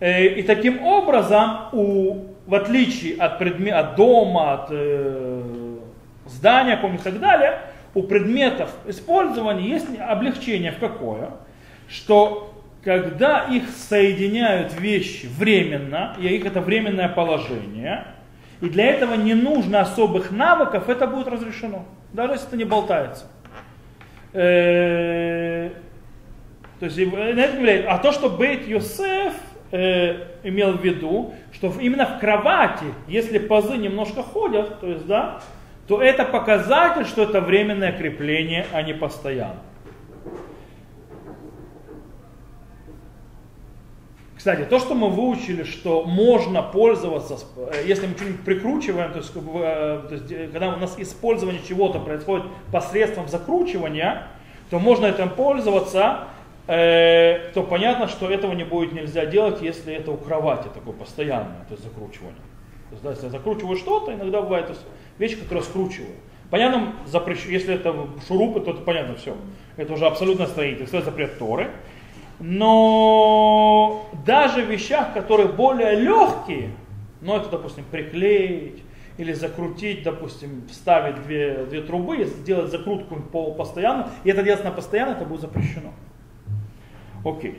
Э, 0.00 0.24
и 0.24 0.42
таким 0.42 0.82
образом, 0.82 1.68
у, 1.72 2.24
в 2.46 2.54
отличие 2.54 3.16
от, 3.16 3.38
предмет, 3.38 3.74
от 3.74 3.96
дома, 3.96 4.54
от 4.54 4.68
э, 4.70 5.42
здания 6.26 6.80
и 6.82 6.98
так 6.98 7.20
далее, 7.20 7.60
у 7.94 8.04
предметов 8.04 8.70
использования 8.86 9.68
есть 9.68 9.86
облегчение 9.98 10.72
в 10.72 10.78
какое? 10.78 11.30
Что 11.88 12.54
когда 12.82 13.44
их 13.44 13.68
соединяют 13.68 14.78
вещи 14.78 15.28
временно, 15.38 16.16
и 16.18 16.26
их 16.28 16.46
это 16.46 16.60
временное 16.60 17.08
положение, 17.08 18.06
и 18.60 18.68
для 18.68 18.86
этого 18.86 19.14
не 19.14 19.34
нужно 19.34 19.80
особых 19.80 20.30
навыков, 20.30 20.88
это 20.88 21.06
будет 21.06 21.28
разрешено, 21.28 21.84
даже 22.12 22.34
если 22.34 22.48
это 22.48 22.56
не 22.56 22.64
болтается. 22.64 23.26
Э, 24.32 25.70
то 26.78 26.86
есть, 26.86 26.98
а 27.86 27.98
то, 27.98 28.12
что 28.12 28.30
Бейт 28.30 28.66
Йосеф 28.66 29.34
э, 29.72 30.26
имел 30.44 30.72
в 30.72 30.84
виду, 30.84 31.34
что 31.52 31.72
именно 31.78 32.06
в 32.06 32.18
кровати, 32.18 32.86
если 33.08 33.38
пазы 33.38 33.76
немножко 33.76 34.22
ходят, 34.22 34.80
то 34.80 34.86
есть, 34.86 35.06
да, 35.06 35.40
то 35.86 36.00
это 36.00 36.24
показатель, 36.24 37.04
что 37.04 37.24
это 37.24 37.40
временное 37.40 37.92
крепление, 37.92 38.66
а 38.72 38.82
не 38.82 38.94
постоянное. 38.94 39.69
Кстати, 44.40 44.62
то, 44.62 44.78
что 44.78 44.94
мы 44.94 45.10
выучили, 45.10 45.64
что 45.64 46.02
можно 46.02 46.62
пользоваться, 46.62 47.36
э, 47.58 47.84
если 47.86 48.06
мы 48.06 48.14
что-нибудь 48.14 48.40
прикручиваем, 48.40 49.12
то 49.12 49.18
есть, 49.18 49.32
э, 49.36 50.02
то 50.08 50.14
есть, 50.14 50.32
э, 50.32 50.48
когда 50.50 50.70
у 50.70 50.78
нас 50.78 50.94
использование 50.96 51.60
чего-то 51.68 51.98
происходит 51.98 52.46
посредством 52.72 53.28
закручивания, 53.28 54.28
то 54.70 54.78
можно 54.78 55.04
этим 55.04 55.28
пользоваться, 55.28 56.28
э, 56.68 57.50
то 57.52 57.62
понятно, 57.62 58.08
что 58.08 58.30
этого 58.30 58.54
не 58.54 58.64
будет 58.64 58.94
нельзя 58.94 59.26
делать, 59.26 59.60
если 59.60 59.92
это 59.92 60.10
у 60.10 60.16
кровати 60.16 60.68
такое 60.72 60.94
постоянное, 60.94 61.66
то 61.68 61.74
есть 61.74 61.84
закручивание. 61.84 62.40
То 62.88 62.92
есть, 62.92 63.02
да, 63.02 63.10
если 63.10 63.24
я 63.24 63.30
закручиваю 63.32 63.76
что-то, 63.76 64.14
иногда 64.14 64.40
бывает 64.40 64.68
то 64.68 64.72
есть, 64.72 64.86
вещи, 65.18 65.36
которые 65.36 65.64
скручиваю. 65.64 66.14
Понятно, 66.48 66.94
запрещ... 67.04 67.44
если 67.44 67.74
это 67.74 67.94
шурупы, 68.26 68.60
то 68.60 68.70
это 68.70 68.80
понятно 68.80 69.16
все. 69.16 69.36
Это 69.76 69.92
уже 69.92 70.06
абсолютно 70.06 70.46
строительство, 70.46 71.02
запрет 71.02 71.38
Торы. 71.38 71.68
Но 72.40 74.08
даже 74.24 74.62
в 74.62 74.70
вещах, 74.70 75.12
которые 75.14 75.48
более 75.48 75.94
легкие, 75.96 76.70
ну 77.20 77.36
это, 77.36 77.48
допустим, 77.50 77.84
приклеить 77.84 78.82
или 79.18 79.32
закрутить, 79.32 80.02
допустим, 80.02 80.66
вставить 80.68 81.22
две, 81.22 81.64
две 81.66 81.82
трубы, 81.82 82.24
сделать 82.24 82.70
закрутку 82.70 83.16
по 83.16 83.52
постоянно, 83.52 84.10
и 84.24 84.30
это 84.30 84.42
делать 84.42 84.64
на 84.64 84.70
постоянно, 84.70 85.12
это 85.12 85.24
будет 85.24 85.42
запрещено. 85.42 85.92
Окей. 87.24 87.58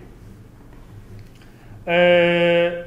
Э, 1.86 2.86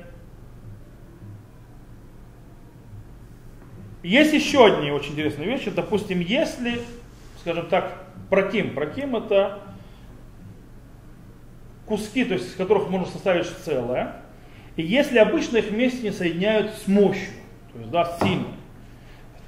есть 4.03 4.33
еще 4.33 4.66
одни 4.66 4.91
очень 4.91 5.12
интересные 5.12 5.49
вещи. 5.49 5.70
Допустим, 5.70 6.20
если, 6.20 6.81
скажем 7.41 7.66
так, 7.66 8.05
проким. 8.29 8.75
Проким 8.75 9.16
это 9.16 9.62
куски, 11.87 12.24
то 12.24 12.35
есть 12.35 12.49
из 12.49 12.55
которых 12.55 12.89
можно 12.89 13.07
составить 13.07 13.47
целое. 13.64 14.16
И 14.76 14.82
если 14.82 15.18
обычно 15.18 15.59
их 15.59 15.66
вместе 15.66 16.03
не 16.03 16.11
соединяют 16.11 16.72
с 16.72 16.89
мощью, 16.89 17.32
то 17.72 17.78
есть 17.78 17.91
да, 17.91 18.16
сильно, 18.20 18.47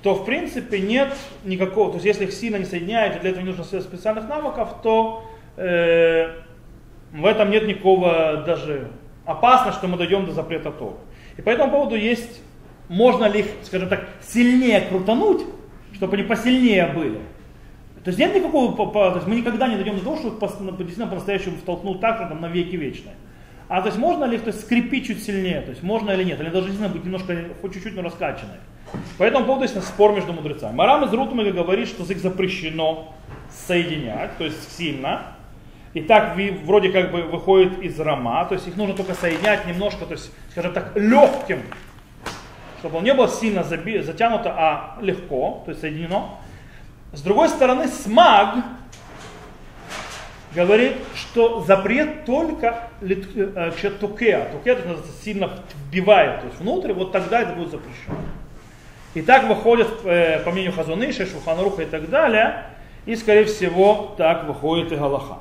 то 0.03 0.15
в 0.15 0.25
принципе 0.25 0.79
нет 0.79 1.13
никакого, 1.45 1.91
то 1.91 1.97
есть 1.97 2.07
если 2.07 2.25
их 2.25 2.33
сильно 2.33 2.57
не 2.57 2.65
соединяют, 2.65 3.17
и 3.17 3.21
для 3.21 3.31
этого 3.31 3.43
не 3.43 3.53
нужно 3.53 3.65
специальных 3.65 4.29
навыков, 4.29 4.77
то 4.83 5.25
э, 5.57 6.31
в 7.13 7.27
этом 7.27 7.51
нет 7.51 7.67
никакого 7.67 8.45
даже 8.47 8.91
опасности, 9.25 9.79
что 9.79 9.89
мы 9.89 9.97
дойдем 9.97 10.27
до 10.27 10.33
запрета 10.33 10.71
Торы. 10.71 10.97
И 11.37 11.43
по 11.43 11.51
этому 11.51 11.73
поводу 11.73 11.97
есть, 11.97 12.41
можно 12.89 13.25
ли 13.25 13.41
их, 13.41 13.47
скажем 13.63 13.89
так, 13.89 14.07
сильнее 14.23 14.81
крутануть, 14.83 15.43
чтобы 15.95 16.15
они 16.15 16.23
посильнее 16.23 16.87
были. 16.87 17.19
То 18.07 18.11
есть 18.11 18.21
нет 18.21 18.37
никакого, 18.37 18.73
то 18.93 19.17
есть 19.17 19.27
мы 19.27 19.35
никогда 19.35 19.67
не 19.67 19.75
дойдем 19.75 19.99
до 19.99 20.05
того, 20.05 20.17
что 20.17 20.31
действительно 20.31 21.09
по-настоящему 21.09 21.57
втолкнуть 21.57 21.99
так, 22.01 22.19
что 22.19 22.29
там 22.29 22.41
на 22.41 22.47
веки 22.47 22.77
вечные. 22.77 23.17
А 23.69 23.81
то 23.81 23.89
есть 23.89 23.99
можно 23.99 24.23
ли 24.27 24.39
то 24.39 24.51
есть, 24.51 24.61
скрепить 24.61 25.09
чуть 25.09 25.25
сильнее, 25.25 25.61
то 25.63 25.71
есть 25.71 25.83
можно 25.83 26.13
или 26.13 26.23
нет, 26.23 26.41
или 26.41 26.49
должны 26.51 26.71
действительно 26.71 26.95
быть 26.95 27.05
немножко, 27.05 27.37
хоть 27.61 27.75
чуть-чуть, 27.75 27.97
но 27.97 28.03
раскачанной. 28.03 28.59
По 29.19 29.25
этому 29.25 29.45
поводу 29.45 29.65
есть 29.65 29.83
спор 29.83 30.13
между 30.13 30.33
мудрецами. 30.33 30.73
Марам 30.77 31.05
из 31.05 31.13
Рутмага 31.13 31.51
говорит, 31.51 31.89
что 31.89 32.05
их 32.05 32.19
запрещено 32.19 33.13
соединять, 33.51 34.39
то 34.39 34.45
есть 34.45 34.79
сильно. 34.79 35.23
И 35.93 36.01
так 36.01 36.37
вроде 36.63 36.91
как 36.91 37.11
бы 37.11 37.23
выходит 37.23 37.81
из 37.81 37.99
рама, 37.99 38.45
то 38.45 38.55
есть 38.55 38.69
их 38.69 38.77
нужно 38.77 38.95
только 38.95 39.15
соединять 39.15 39.67
немножко, 39.67 40.07
то 40.07 40.13
есть, 40.13 40.31
скажем 40.53 40.73
так, 40.73 40.93
легким, 40.95 41.59
чтобы 42.79 42.99
он 42.99 43.03
не 43.03 43.15
был 43.15 43.27
сильно 43.27 43.65
заби, 43.65 43.99
затянуто, 43.99 44.55
а 44.57 44.97
легко, 45.01 45.63
то 45.65 45.73
есть 45.73 45.81
соединено. 45.81 46.39
С 47.17 47.23
другой 47.23 47.49
стороны, 47.49 47.89
смаг 47.89 48.57
говорит, 50.55 50.97
что 51.15 51.65
запрет 51.65 52.27
только 52.27 52.91
тукеа. 53.01 54.51
Тукеа 54.53 54.75
это 54.75 54.99
сильно 55.23 55.51
вбивает 55.89 56.41
то 56.41 56.47
есть 56.47 56.61
внутрь, 56.61 56.93
вот 56.93 57.13
тогда 57.13 57.41
это 57.41 57.55
будет 57.55 57.71
запрещено. 57.71 58.17
И 59.15 59.23
так 59.23 59.49
выходит, 59.49 59.89
э, 60.05 60.41
по 60.41 60.51
мнению 60.51 60.75
Хазуныша, 60.75 61.25
Шуханаруха 61.25 61.85
и 61.85 61.87
так 61.87 62.11
далее, 62.11 62.65
и 63.07 63.17
скорее 63.17 63.47
всего 63.47 64.15
так 64.19 64.45
выходит 64.45 64.93
и 64.93 64.97
Галаха. 64.97 65.39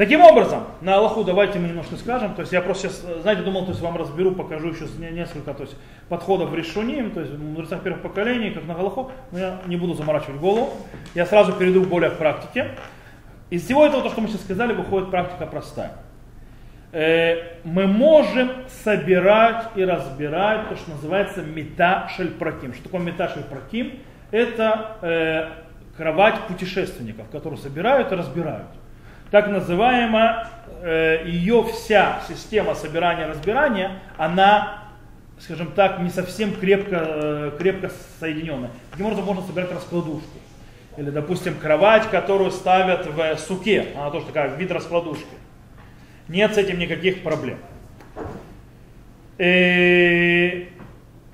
Таким 0.00 0.22
образом, 0.22 0.64
на 0.80 0.96
Аллаху 0.96 1.24
давайте 1.24 1.58
мы 1.58 1.68
немножко 1.68 1.96
скажем, 1.96 2.34
то 2.34 2.40
есть 2.40 2.54
я 2.54 2.62
просто 2.62 2.88
сейчас, 2.88 3.04
знаете, 3.20 3.42
думал, 3.42 3.66
то 3.66 3.72
есть 3.72 3.82
вам 3.82 3.98
разберу, 3.98 4.32
покажу 4.32 4.68
еще 4.68 4.86
несколько 4.98 5.52
то 5.52 5.64
есть, 5.64 5.76
подходов 6.08 6.48
в 6.48 6.54
решуним, 6.54 7.10
то 7.10 7.20
есть 7.20 7.34
в 7.34 7.38
мудрецах 7.38 7.82
первых 7.82 8.00
поколений, 8.00 8.50
как 8.50 8.64
на 8.64 8.76
Аллаху, 8.76 9.12
но 9.30 9.38
я 9.38 9.60
не 9.66 9.76
буду 9.76 9.92
заморачивать 9.92 10.40
голову, 10.40 10.72
я 11.14 11.26
сразу 11.26 11.52
перейду 11.52 11.82
более 11.82 12.08
к 12.08 12.16
практике. 12.16 12.70
Из 13.50 13.62
всего 13.62 13.84
этого, 13.84 14.02
то, 14.02 14.08
что 14.08 14.22
мы 14.22 14.28
сейчас 14.28 14.40
сказали, 14.40 14.72
выходит 14.72 15.10
практика 15.10 15.44
простая. 15.44 15.92
Э, 16.92 17.58
мы 17.64 17.86
можем 17.86 18.52
собирать 18.82 19.66
и 19.74 19.84
разбирать 19.84 20.70
то, 20.70 20.76
что 20.76 20.92
называется 20.92 21.42
мета 21.42 22.08
шельпраким. 22.16 22.72
Что 22.72 22.84
такое 22.84 23.02
мета 23.02 23.28
шельпраким? 23.28 23.98
Это 24.30 24.96
э, 25.02 25.48
кровать 25.98 26.40
путешественников, 26.48 27.28
которые 27.28 27.60
собирают 27.60 28.12
и 28.12 28.14
разбирают 28.14 28.79
так 29.30 29.48
называемая, 29.48 30.48
э, 30.82 31.22
ее 31.26 31.64
вся 31.64 32.20
система 32.28 32.74
собирания-разбирания, 32.74 33.92
она, 34.16 34.84
скажем 35.38 35.72
так, 35.72 36.00
не 36.00 36.10
совсем 36.10 36.54
крепко, 36.54 36.96
э, 36.96 37.52
крепко 37.58 37.90
соединенная. 38.18 38.70
Таким 38.90 39.06
образом 39.06 39.24
можно 39.24 39.42
собирать 39.42 39.72
раскладушку. 39.72 40.38
Или, 40.96 41.10
допустим, 41.10 41.54
кровать, 41.54 42.10
которую 42.10 42.50
ставят 42.50 43.06
в 43.06 43.38
суке, 43.38 43.86
она 43.96 44.10
тоже 44.10 44.26
такая 44.26 44.54
вид 44.56 44.72
раскладушки. 44.72 45.24
Нет 46.28 46.54
с 46.54 46.58
этим 46.58 46.78
никаких 46.78 47.22
проблем. 47.22 47.58
И, 49.38 49.42
э, 49.42 50.66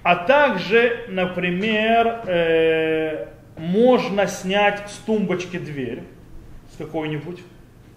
а 0.03 0.17
также, 0.17 1.07
например, 1.09 2.23
э, 2.27 3.27
можно 3.57 4.27
снять 4.27 4.89
с 4.89 4.99
тумбочки 4.99 5.59
дверь, 5.59 6.03
с 6.73 6.77
какой-нибудь. 6.77 7.41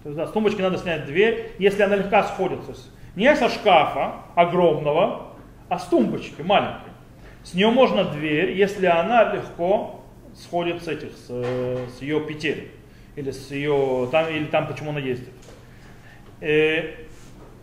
То 0.02 0.08
есть, 0.08 0.16
да, 0.16 0.26
с 0.26 0.32
тумбочки 0.32 0.60
надо 0.60 0.78
снять 0.78 1.04
дверь, 1.04 1.52
если 1.58 1.82
она 1.82 1.96
легко 1.96 2.22
сходится. 2.22 2.72
Не 3.16 3.34
со 3.36 3.48
шкафа 3.48 4.22
огромного, 4.34 5.34
а 5.68 5.78
с 5.78 5.86
тумбочки 5.86 6.42
маленькой. 6.42 6.90
С 7.42 7.54
нее 7.54 7.70
можно 7.70 8.04
дверь, 8.04 8.52
если 8.52 8.86
она 8.86 9.32
легко 9.32 10.02
сходит 10.34 10.82
с 10.82 10.88
этих, 10.88 11.10
с, 11.16 11.28
с 11.28 12.02
ее 12.02 12.20
петель. 12.20 12.70
Или 13.16 13.30
с 13.32 13.50
ее, 13.50 14.08
там, 14.10 14.28
или 14.28 14.44
там 14.44 14.66
почему 14.68 14.90
она 14.90 15.00
ездит. 15.00 15.30
Э, 16.40 16.94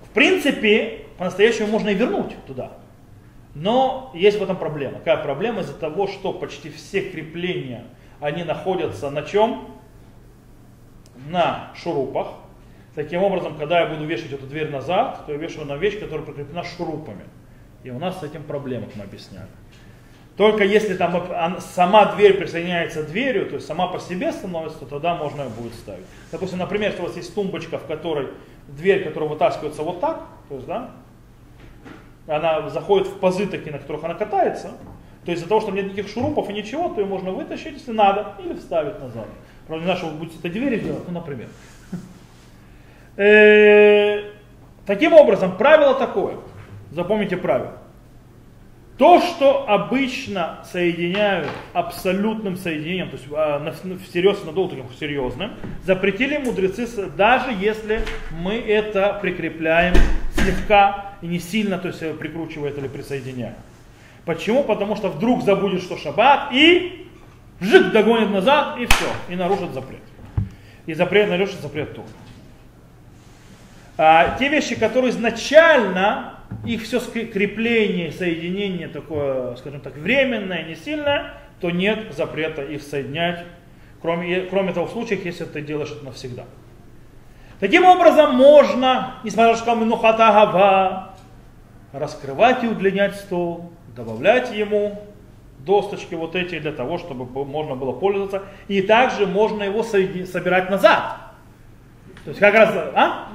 в 0.04 0.10
принципе, 0.14 1.06
по-настоящему 1.18 1.68
можно 1.68 1.90
и 1.90 1.96
вернуть 1.96 2.36
туда. 2.46 2.74
Но 3.56 4.12
есть 4.14 4.40
в 4.40 4.44
этом 4.44 4.58
проблема. 4.58 5.00
Какая 5.00 5.18
проблема? 5.18 5.62
Из-за 5.62 5.74
того, 5.74 6.08
что 6.08 6.34
почти 6.34 6.70
все 6.70 7.02
крепления, 7.02 7.86
они 8.20 8.44
находятся 8.44 9.10
на 9.10 9.24
чем? 9.24 9.77
На 11.30 11.72
шурупах. 11.76 12.28
Таким 12.96 13.24
образом, 13.24 13.58
когда 13.58 13.82
я 13.82 13.88
буду 13.88 14.06
вешать 14.06 14.32
эту 14.32 14.48
дверь 14.48 14.70
назад, 14.70 15.26
то 15.26 15.32
я 15.32 15.38
вешаю 15.38 15.66
на 15.66 15.76
вещь, 15.76 16.00
которая 16.00 16.26
прикреплена 16.26 16.64
шурупами. 16.64 17.26
И 17.84 17.90
у 17.90 18.00
нас 18.00 18.20
с 18.20 18.24
этим 18.24 18.44
проблема, 18.44 18.88
мы 18.96 19.04
объясняли. 19.04 19.48
Только 20.36 20.64
если 20.64 20.96
там 20.96 21.60
сама 21.60 22.14
дверь 22.14 22.38
присоединяется 22.38 23.04
дверью, 23.04 23.48
то 23.48 23.56
есть 23.56 23.66
сама 23.66 23.88
по 23.88 24.00
себе 24.00 24.32
становится, 24.32 24.80
то 24.80 24.86
тогда 24.86 25.16
можно 25.16 25.42
ее 25.42 25.50
будет 25.50 25.74
ставить. 25.74 26.06
Допустим, 26.32 26.60
например, 26.60 26.92
если 26.92 27.02
у 27.02 27.06
вас 27.08 27.16
есть 27.16 27.34
тумбочка, 27.34 27.80
в 27.80 27.88
которой 27.88 28.30
дверь, 28.68 29.04
которая 29.04 29.30
вытаскивается 29.30 29.82
вот 29.82 30.00
так, 30.00 30.22
то 30.48 30.56
есть, 30.56 30.68
да, 30.68 30.92
она 32.28 32.70
заходит 32.70 33.08
в 33.08 33.20
пазы 33.20 33.48
такие, 33.48 33.72
на 33.72 33.80
которых 33.80 34.04
она 34.04 34.14
катается, 34.14 34.74
то 35.26 35.32
есть 35.32 35.42
из-за 35.42 35.50
того, 35.50 35.62
что 35.62 35.72
нет 35.72 35.86
никаких 35.86 36.08
шурупов 36.08 36.50
и 36.50 36.54
ничего, 36.54 36.90
то 36.90 37.02
ее 37.02 37.08
можно 37.08 37.32
вытащить, 37.32 37.74
если 37.74 37.92
надо, 37.92 38.34
или 38.44 38.54
вставить 38.54 39.00
назад. 39.00 39.28
Правда, 39.68 39.82
не 39.82 39.84
знаю, 39.86 39.98
что 39.98 40.08
вы 40.08 40.18
будете 40.18 40.40
это 40.40 40.50
двери 40.50 40.80
делать, 40.80 41.04
ну, 41.08 41.14
например. 41.14 41.48
Э, 43.20 44.30
таким 44.86 45.14
образом, 45.14 45.58
правило 45.58 45.96
такое, 45.96 46.36
запомните 46.92 47.36
правило. 47.36 47.74
То, 49.00 49.20
что 49.22 49.68
обычно 49.68 50.60
соединяют 50.72 51.48
абсолютным 51.74 52.58
соединением, 52.58 53.10
то 53.10 53.18
есть 53.18 53.28
а, 53.32 53.74
всерьез 54.08 54.44
надолго 54.44 54.76
таким 54.76 54.86
серьезным, 55.00 55.54
запретили 55.84 56.38
мудрецы, 56.38 56.88
даже 57.18 57.52
если 57.54 58.02
мы 58.32 58.54
это 58.54 59.18
прикрепляем 59.20 59.96
слегка 60.34 61.16
и 61.22 61.28
не 61.28 61.40
сильно, 61.40 61.80
то 61.80 61.88
есть 61.88 62.04
э, 62.04 62.14
прикручивает 62.14 62.78
или 62.78 62.88
присоединяем. 62.88 63.56
Почему? 64.26 64.64
Потому 64.64 64.96
что 64.96 65.10
вдруг 65.10 65.44
забудет, 65.44 65.82
что 65.82 65.98
шаббат, 65.98 66.50
и 66.52 67.07
жик 67.60 67.92
догонит 67.92 68.30
назад, 68.30 68.78
и 68.80 68.86
все, 68.86 69.06
и 69.30 69.36
нарушит 69.36 69.74
запрет. 69.74 70.02
И 70.86 70.94
запрет 70.94 71.30
нарушит 71.30 71.60
запрет 71.62 71.96
тоже. 71.96 72.08
А, 73.98 74.38
те 74.38 74.48
вещи, 74.50 74.76
которые 74.76 75.12
изначально 75.12 76.40
их 76.66 76.84
все 76.84 77.00
крепление, 77.00 78.12
соединение 78.12 78.88
такое, 78.88 79.56
скажем 79.56 79.82
так, 79.82 79.96
временное, 79.96 80.64
не 80.64 80.76
сильное, 80.76 81.34
то 81.60 81.72
нет 81.72 82.14
запрета 82.16 82.62
их 82.64 82.84
соединять, 82.84 83.44
кроме, 84.02 84.42
кроме 84.42 84.74
того 84.74 84.86
в 84.86 84.92
случаях, 84.92 85.26
если 85.26 85.46
ты 85.46 85.62
делаешь 85.62 85.92
это 85.92 86.06
навсегда. 86.06 86.46
Таким 87.60 87.86
образом, 87.86 88.36
можно, 88.36 89.16
несмотря 89.24 89.54
на 89.54 89.58
что 89.58 89.74
минухата 89.74 90.18
гава, 90.18 91.16
раскрывать 91.92 92.64
и 92.64 92.68
удлинять 92.68 93.16
стол, 93.16 93.72
добавлять 93.96 94.54
ему 94.54 95.02
досточки 95.68 96.16
вот 96.16 96.36
эти 96.36 96.58
для 96.58 96.72
того, 96.72 96.98
чтобы 96.98 97.26
можно 97.46 97.76
было 97.76 97.92
пользоваться. 97.92 98.42
И 98.68 98.82
также 98.82 99.28
можно 99.28 99.62
его 99.62 99.84
собирать 99.84 100.72
назад. 100.72 101.18
То 102.24 102.32
есть 102.32 102.40
как 102.40 102.56
раз, 102.56 102.74
а? 102.96 103.28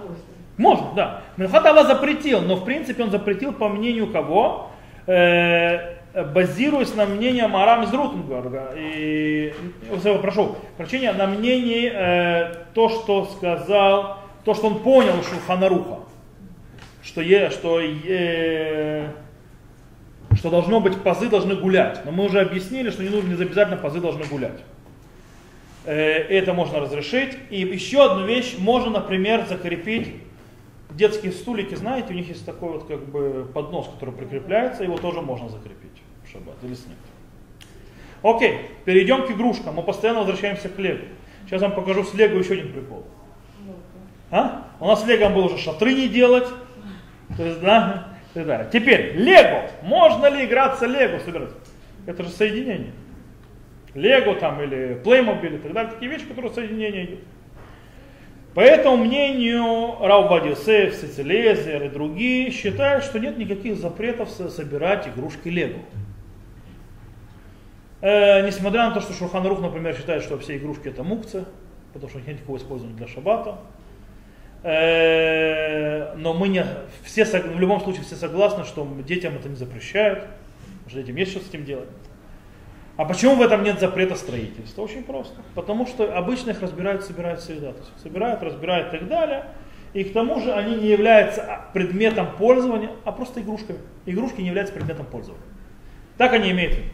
Можно, 0.56 0.88
да. 0.96 1.22
Минхат 1.36 1.64
Аллах 1.64 1.86
запретил, 1.86 2.40
но 2.40 2.56
в 2.56 2.64
принципе 2.64 3.04
он 3.04 3.10
запретил 3.10 3.52
по 3.52 3.68
мнению 3.68 4.12
кого? 4.12 4.70
Э, 5.06 5.94
базируясь 6.14 6.94
на 6.94 7.06
мнении 7.06 7.42
Марам 7.42 7.84
из 7.84 7.92
Рутенберга. 7.92 8.72
И, 8.76 9.54
прошу 10.20 10.56
прощения, 10.76 11.12
на 11.12 11.26
мнении 11.26 11.90
э, 11.92 12.54
то, 12.74 12.88
что 12.88 13.26
сказал, 13.26 14.18
то, 14.44 14.54
что 14.54 14.66
он 14.66 14.80
понял 14.80 15.18
у 15.18 15.22
Шулханаруха. 15.22 16.00
Что, 17.02 17.20
е, 17.20 17.50
что, 17.50 17.80
е, 17.80 19.10
что 20.42 20.50
должно 20.50 20.80
быть, 20.80 21.00
пазы 21.04 21.28
должны 21.28 21.54
гулять. 21.54 22.04
Но 22.04 22.10
мы 22.10 22.24
уже 22.24 22.40
объяснили, 22.40 22.90
что 22.90 23.04
не 23.04 23.10
нужно 23.10 23.32
обязательно 23.34 23.76
пазы 23.76 24.00
должны 24.00 24.24
гулять. 24.24 24.58
Э, 25.84 25.94
это 25.94 26.52
можно 26.52 26.80
разрешить. 26.80 27.38
И 27.48 27.60
еще 27.60 28.04
одну 28.04 28.26
вещь, 28.26 28.56
можно, 28.58 28.90
например, 28.90 29.46
закрепить 29.46 30.08
детские 30.90 31.30
стулики, 31.30 31.76
знаете, 31.76 32.08
у 32.10 32.16
них 32.16 32.26
есть 32.26 32.44
такой 32.44 32.72
вот 32.72 32.88
как 32.88 33.08
бы 33.08 33.48
поднос, 33.54 33.88
который 33.88 34.12
прикрепляется, 34.12 34.82
его 34.82 34.98
тоже 34.98 35.20
можно 35.20 35.48
закрепить 35.48 36.02
в 36.24 36.32
шаббат 36.32 36.56
или 36.64 36.74
снять. 36.74 36.96
Окей, 38.24 38.62
перейдем 38.84 39.28
к 39.28 39.30
игрушкам. 39.30 39.76
Мы 39.76 39.84
постоянно 39.84 40.22
возвращаемся 40.22 40.68
к 40.68 40.76
лего. 40.76 41.04
Сейчас 41.46 41.62
вам 41.62 41.76
покажу 41.76 42.02
с 42.02 42.14
лего 42.14 42.36
еще 42.36 42.54
один 42.54 42.72
прикол. 42.72 43.04
А? 44.32 44.66
У 44.80 44.88
нас 44.88 45.04
с 45.04 45.06
лего 45.06 45.28
было 45.28 45.44
уже 45.44 45.58
шатры 45.58 45.94
не 45.94 46.08
делать. 46.08 46.48
То 47.36 47.44
есть, 47.44 47.60
да, 47.60 48.11
и 48.34 48.46
далее. 48.46 48.68
Теперь, 48.72 49.16
лего. 49.16 49.68
Можно 49.82 50.26
ли 50.26 50.44
играться 50.44 50.86
лего 50.86 51.18
собирать? 51.18 51.50
Это 52.06 52.22
же 52.22 52.30
соединение. 52.30 52.92
Лего 53.94 54.34
там 54.34 54.62
или 54.62 55.00
Playmobil 55.02 55.56
и 55.56 55.58
так 55.58 55.72
далее. 55.72 55.92
Такие 55.92 56.10
вещи, 56.10 56.24
которые 56.24 56.52
соединение 56.52 57.04
идет. 57.04 57.20
По 58.54 58.60
этому 58.60 58.98
мнению 58.98 59.96
Раубад 60.00 60.44
Йосеф, 60.44 60.94
Сицилезер 60.94 61.84
и 61.84 61.88
другие 61.88 62.50
считают, 62.50 63.04
что 63.04 63.18
нет 63.18 63.38
никаких 63.38 63.78
запретов 63.78 64.28
собирать 64.30 65.08
игрушки 65.08 65.48
Лего. 65.48 65.80
Э, 68.02 68.44
несмотря 68.44 68.88
на 68.88 68.94
то, 68.94 69.00
что 69.00 69.14
Шурхан 69.14 69.42
например, 69.44 69.94
считает, 69.96 70.22
что 70.22 70.38
все 70.38 70.56
игрушки 70.56 70.88
это 70.88 71.02
мукцы, 71.02 71.44
потому 71.94 72.10
что 72.10 72.18
нет 72.18 72.36
никакого 72.36 72.58
использования 72.58 72.96
для 72.96 73.06
шаббата. 73.06 73.58
Э, 74.62 76.14
но 76.16 76.34
мы 76.34 76.48
не, 76.48 76.64
все, 77.02 77.24
в 77.24 77.58
любом 77.58 77.80
случае 77.80 78.04
все 78.04 78.14
согласны, 78.14 78.64
что 78.64 78.86
детям 79.06 79.34
это 79.34 79.48
не 79.48 79.56
запрещают, 79.56 80.26
что 80.86 80.98
детям 80.98 81.16
есть 81.16 81.32
что 81.32 81.40
с 81.40 81.48
этим 81.48 81.64
делать. 81.64 81.88
А 82.96 83.04
почему 83.04 83.34
в 83.36 83.42
этом 83.42 83.64
нет 83.64 83.80
запрета 83.80 84.14
строительства? 84.14 84.82
Очень 84.82 85.02
просто. 85.02 85.34
Потому 85.54 85.86
что 85.86 86.16
обычно 86.16 86.50
их 86.50 86.60
разбирают, 86.60 87.04
собирают 87.04 87.40
всегда. 87.40 87.72
То 87.72 87.78
есть 87.78 87.90
собирают, 88.02 88.42
разбирают 88.42 88.92
и 88.92 88.98
так 88.98 89.08
далее. 89.08 89.46
И 89.94 90.04
к 90.04 90.12
тому 90.12 90.40
же 90.40 90.52
они 90.52 90.76
не 90.76 90.88
являются 90.88 91.62
предметом 91.72 92.28
пользования, 92.36 92.90
а 93.04 93.12
просто 93.12 93.40
игрушками. 93.40 93.78
Игрушки 94.06 94.40
не 94.40 94.48
являются 94.48 94.74
предметом 94.74 95.06
пользования. 95.06 95.42
Так 96.18 96.32
они 96.34 96.50
имеют 96.50 96.74
в 96.74 96.78
виду. 96.78 96.88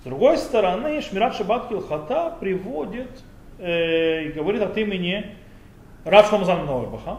С 0.00 0.04
другой 0.04 0.38
стороны, 0.38 1.00
Шмират 1.00 1.34
Шабат 1.34 1.68
Килхата 1.68 2.36
приводит 2.38 3.10
э, 3.58 4.24
и 4.24 4.32
говорит 4.32 4.62
от 4.62 4.76
имени 4.78 5.36
Рав 6.04 6.28
Шламзан 6.28 6.66
Нойбаха, 6.66 7.18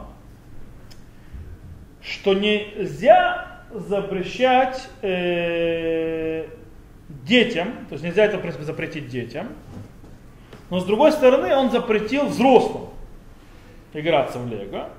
что 2.01 2.33
нельзя 2.33 3.63
запрещать 3.71 4.87
э, 5.01 6.47
детям, 7.09 7.85
то 7.89 7.93
есть 7.93 8.03
нельзя 8.03 8.25
это, 8.25 8.37
в 8.37 8.41
принципе, 8.41 8.63
запретить 8.63 9.09
детям, 9.09 9.49
но 10.69 10.79
с 10.79 10.85
другой 10.85 11.11
стороны 11.11 11.53
он 11.55 11.71
запретил 11.71 12.27
взрослым 12.27 12.89
играться 13.93 14.39
в 14.39 14.47
лего. 14.47 14.89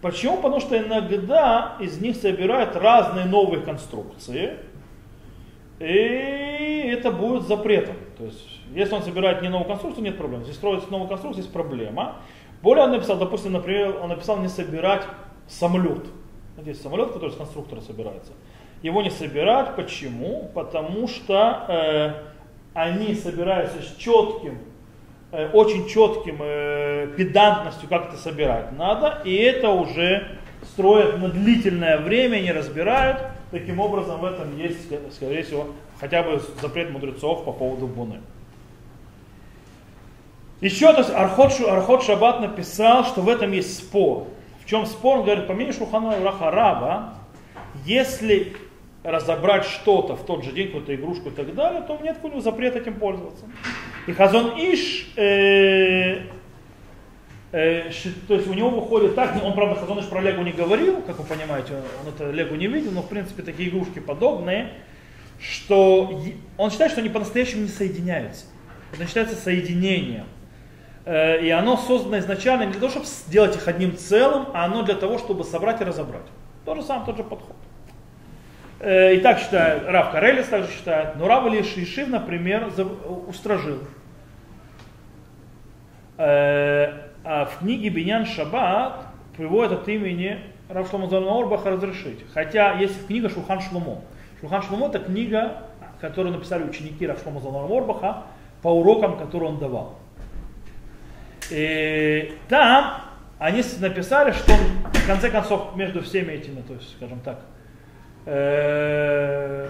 Почему? 0.00 0.36
Потому 0.36 0.60
что 0.60 0.76
иногда 0.78 1.76
из 1.80 2.00
них 2.00 2.16
собирают 2.16 2.76
разные 2.76 3.24
новые 3.24 3.62
конструкции, 3.62 4.58
и 5.80 6.90
это 6.92 7.10
будет 7.10 7.48
запретом. 7.48 7.96
То 8.18 8.24
есть, 8.26 8.60
если 8.72 8.94
он 8.94 9.02
собирает 9.02 9.42
не 9.42 9.48
новую 9.48 9.66
конструкцию, 9.66 10.04
нет 10.04 10.16
проблем. 10.16 10.40
Если 10.40 10.52
строится 10.52 10.90
новую 10.90 11.08
конструкцию, 11.08 11.42
есть 11.42 11.52
проблема. 11.52 12.16
Более 12.64 12.84
он 12.84 12.90
написал, 12.90 13.18
допустим, 13.18 13.52
например, 13.52 14.00
он 14.02 14.08
написал 14.08 14.38
не 14.38 14.48
собирать 14.48 15.02
самолет. 15.46 16.04
Здесь 16.58 16.82
самолет, 16.82 17.12
который 17.12 17.30
с 17.30 17.36
конструктора 17.36 17.80
собирается 17.80 18.32
его 18.84 19.00
не 19.00 19.10
собирать. 19.10 19.74
Почему? 19.76 20.50
Потому 20.54 21.08
что 21.08 21.64
э, 21.68 22.12
они 22.74 23.14
собираются 23.14 23.82
с 23.82 23.96
четким, 23.96 24.58
э, 25.32 25.48
очень 25.54 25.88
четким 25.88 26.36
э, 26.40 27.08
педантностью, 27.16 27.88
как 27.88 28.10
это 28.10 28.18
собирать 28.18 28.72
надо, 28.72 29.22
и 29.24 29.34
это 29.34 29.70
уже 29.70 30.36
строят 30.62 31.18
на 31.18 31.30
длительное 31.30 31.98
время, 31.98 32.40
не 32.40 32.52
разбирают. 32.52 33.22
Таким 33.50 33.80
образом, 33.80 34.20
в 34.20 34.24
этом 34.26 34.54
есть, 34.58 34.90
скорее 35.14 35.44
всего, 35.44 35.68
хотя 35.98 36.22
бы 36.22 36.42
запрет 36.60 36.90
мудрецов 36.90 37.44
по 37.44 37.52
поводу 37.52 37.86
буны. 37.86 38.20
Еще, 40.64 40.90
то 40.94 41.00
есть 41.00 41.10
Архот, 41.10 41.52
Архот 41.60 42.04
Шаббат 42.04 42.40
написал, 42.40 43.04
что 43.04 43.20
в 43.20 43.28
этом 43.28 43.52
есть 43.52 43.76
спор. 43.76 44.28
В 44.64 44.66
чем 44.66 44.86
спор? 44.86 45.18
Он 45.18 45.24
говорит, 45.24 45.46
по 45.46 45.52
мнению 45.52 45.74
Шухана 45.74 46.18
Раха 46.24 47.12
если 47.84 48.56
разобрать 49.02 49.66
что-то 49.66 50.16
в 50.16 50.24
тот 50.24 50.42
же 50.42 50.52
день, 50.52 50.68
какую-то 50.68 50.94
игрушку 50.94 51.28
и 51.28 51.32
так 51.32 51.54
далее, 51.54 51.82
то 51.82 51.98
нет 52.02 52.16
какого 52.16 52.40
запрета 52.40 52.78
этим 52.78 52.94
пользоваться. 52.94 53.44
И 54.06 54.12
Хазон 54.12 54.54
Иш, 54.56 55.12
э, 55.16 56.20
э, 57.52 57.90
то 58.26 58.34
есть 58.34 58.48
у 58.48 58.54
него 58.54 58.70
выходит 58.70 59.14
так, 59.14 59.36
он, 59.44 59.52
правда, 59.52 59.74
Хазон 59.74 60.00
Иш 60.00 60.06
про 60.06 60.22
Легу 60.22 60.40
не 60.44 60.52
говорил, 60.52 61.02
как 61.02 61.18
вы 61.18 61.26
понимаете, 61.26 61.74
он 62.02 62.08
это 62.08 62.30
Легу 62.30 62.54
не 62.54 62.68
видел, 62.68 62.92
но, 62.92 63.02
в 63.02 63.08
принципе, 63.10 63.42
такие 63.42 63.68
игрушки 63.68 63.98
подобные, 63.98 64.72
что 65.38 66.22
он 66.56 66.70
считает, 66.70 66.92
что 66.92 67.02
они 67.02 67.10
по-настоящему 67.10 67.64
не 67.64 67.68
соединяются. 67.68 68.46
Это 68.94 69.06
считается 69.06 69.36
соединением. 69.36 70.24
Э, 71.04 71.40
и 71.44 71.50
оно 71.50 71.76
создано 71.76 72.18
изначально 72.18 72.64
не 72.64 72.72
для 72.72 72.80
того, 72.80 72.90
чтобы 72.90 73.06
сделать 73.06 73.56
их 73.56 73.68
одним 73.68 73.96
целым, 73.96 74.46
а 74.54 74.64
оно 74.64 74.82
для 74.82 74.94
того, 74.94 75.18
чтобы 75.18 75.44
собрать 75.44 75.80
и 75.80 75.84
разобрать. 75.84 76.26
То 76.64 76.74
же 76.74 76.82
самое, 76.82 77.06
тот 77.06 77.16
же 77.16 77.24
подход. 77.24 77.56
Э, 78.80 79.14
и 79.14 79.20
так 79.20 79.38
считает, 79.38 79.84
Рав 79.86 80.12
Карелис 80.12 80.46
также 80.46 80.70
считает, 80.70 81.16
но 81.16 81.28
Рав 81.28 81.46
Ишив, 81.46 82.08
например, 82.08 82.70
устражил. 83.28 83.80
Э, 86.16 86.92
а 87.22 87.46
в 87.46 87.58
книге 87.58 87.88
Биньян 87.90 88.24
Шаббат 88.24 89.06
приводит 89.36 89.72
от 89.72 89.88
имени 89.88 90.38
Рав 90.68 90.88
Шломо 90.88 91.06
Орбаха 91.38 91.70
разрешить. 91.70 92.20
Хотя 92.32 92.74
есть 92.74 93.06
книга 93.06 93.28
Шухан 93.28 93.60
Шломо. 93.60 94.00
Шухан 94.40 94.62
Шломо 94.62 94.86
это 94.86 95.00
книга, 95.00 95.62
которую 96.00 96.34
написали 96.34 96.64
ученики 96.64 97.06
Рав 97.06 97.22
Шломо 97.22 97.40
Орбаха 97.76 98.24
по 98.62 98.68
урокам, 98.68 99.18
которые 99.18 99.50
он 99.50 99.58
давал. 99.58 99.98
И 101.50 102.32
там 102.48 103.02
они 103.38 103.62
написали, 103.80 104.32
что 104.32 104.52
в 104.52 105.06
конце 105.06 105.30
концов 105.30 105.76
между 105.76 106.02
всеми 106.02 106.32
этими, 106.32 106.62
то 106.62 106.74
есть, 106.74 106.90
скажем 106.96 107.20
так, 107.20 107.40
э, 108.26 109.68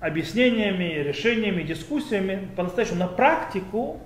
объяснениями, 0.00 1.02
решениями, 1.02 1.62
дискуссиями, 1.62 2.48
по-настоящему 2.56 3.00
на 3.00 3.08
практику 3.08 4.00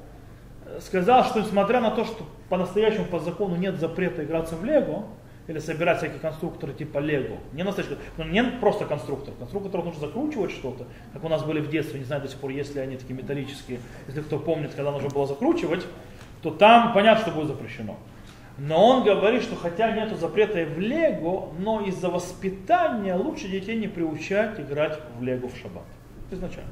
сказал, 0.80 1.24
что 1.24 1.40
несмотря 1.40 1.80
на 1.80 1.90
то, 1.90 2.04
что 2.04 2.26
по-настоящему 2.48 3.04
по 3.04 3.18
закону 3.18 3.56
нет 3.56 3.78
запрета 3.78 4.24
играться 4.24 4.56
в 4.56 4.64
Лего, 4.64 5.06
или 5.50 5.58
собирать 5.58 5.98
всякие 5.98 6.20
конструкторы 6.20 6.72
типа 6.72 6.98
Лего. 6.98 7.38
Не 7.52 7.64
настоящий, 7.64 7.96
ну, 8.16 8.24
не 8.24 8.42
просто 8.42 8.84
конструктор. 8.84 9.34
Конструктор 9.36 9.82
нужно 9.82 10.00
закручивать 10.00 10.52
что-то, 10.52 10.86
как 11.12 11.24
у 11.24 11.28
нас 11.28 11.42
были 11.42 11.60
в 11.60 11.68
детстве, 11.68 11.98
не 11.98 12.04
знаю 12.04 12.22
до 12.22 12.28
сих 12.28 12.38
пор, 12.38 12.50
есть 12.50 12.74
ли 12.74 12.80
они 12.80 12.96
такие 12.96 13.16
металлические. 13.16 13.80
Если 14.06 14.20
кто 14.20 14.38
помнит, 14.38 14.74
когда 14.74 14.92
нужно 14.92 15.08
было 15.08 15.26
закручивать, 15.26 15.84
то 16.42 16.50
там 16.50 16.92
понятно, 16.92 17.22
что 17.22 17.32
будет 17.32 17.48
запрещено. 17.48 17.96
Но 18.58 18.86
он 18.86 19.04
говорит, 19.04 19.42
что 19.42 19.56
хотя 19.56 19.90
нет 19.92 20.14
запрета 20.18 20.60
и 20.60 20.64
в 20.64 20.78
Лего, 20.78 21.50
но 21.58 21.80
из-за 21.80 22.10
воспитания 22.10 23.14
лучше 23.14 23.48
детей 23.48 23.76
не 23.76 23.88
приучать 23.88 24.60
играть 24.60 24.98
в 25.18 25.22
Лего 25.22 25.48
в 25.48 25.56
шаббат. 25.56 25.84
Изначально. 26.30 26.70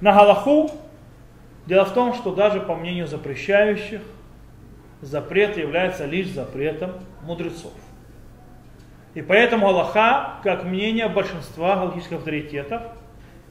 На 0.00 0.12
Галаху 0.12 0.70
дело 1.66 1.84
в 1.84 1.92
том, 1.92 2.14
что 2.14 2.34
даже 2.34 2.60
по 2.60 2.74
мнению 2.74 3.06
запрещающих, 3.06 4.02
запрет 5.00 5.56
является 5.56 6.06
лишь 6.06 6.28
запретом 6.28 6.92
мудрецов. 7.22 7.72
И 9.14 9.22
поэтому 9.22 9.68
Аллаха, 9.68 10.40
как 10.42 10.64
мнение 10.64 11.08
большинства 11.08 11.76
галактических 11.76 12.18
авторитетов, 12.18 12.82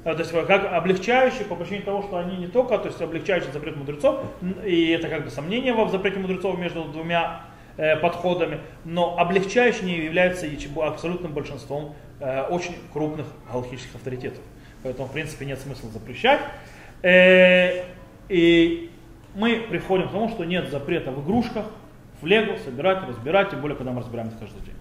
то 0.03 0.19
есть 0.19 0.31
как 0.31 0.73
облегчающий 0.73 1.45
по 1.45 1.55
причине 1.55 1.81
того, 1.81 2.01
что 2.03 2.17
они 2.17 2.35
не 2.35 2.47
только, 2.47 2.77
то 2.77 2.87
есть 2.87 3.01
облегчающий 3.01 3.51
запрет 3.51 3.77
мудрецов, 3.77 4.19
и 4.65 4.89
это 4.89 5.07
как 5.07 5.23
бы 5.23 5.29
сомнение 5.29 5.73
в 5.73 5.89
запрете 5.89 6.19
мудрецов 6.19 6.57
между 6.57 6.83
двумя 6.83 7.41
э, 7.77 7.95
подходами, 7.95 8.59
но 8.83 9.17
облегчающий 9.17 9.85
не 9.85 9.97
является 9.97 10.45
абсолютным 10.81 11.31
большинством 11.31 11.95
э, 12.19 12.41
очень 12.43 12.75
крупных 12.91 13.27
галактических 13.49 13.95
авторитетов. 13.95 14.41
Поэтому, 14.83 15.07
в 15.07 15.13
принципе, 15.13 15.45
нет 15.45 15.59
смысла 15.59 15.89
запрещать. 15.89 16.41
Э, 17.01 17.83
и 18.27 18.91
мы 19.35 19.65
приходим 19.69 20.09
к 20.09 20.11
тому, 20.11 20.27
что 20.29 20.43
нет 20.43 20.69
запрета 20.69 21.11
в 21.11 21.23
игрушках, 21.23 21.65
в 22.21 22.25
лего, 22.25 22.57
собирать, 22.57 23.07
разбирать, 23.07 23.51
тем 23.51 23.61
более, 23.61 23.77
когда 23.77 23.91
мы 23.91 24.01
разбираем 24.01 24.27
это 24.27 24.37
каждый 24.37 24.61
день. 24.61 24.75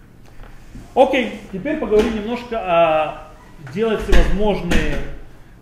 Окей, 0.94 1.40
теперь 1.52 1.78
поговорим 1.78 2.14
немножко 2.14 2.58
о 2.58 3.31
делать 3.72 4.00
всевозможные 4.02 4.96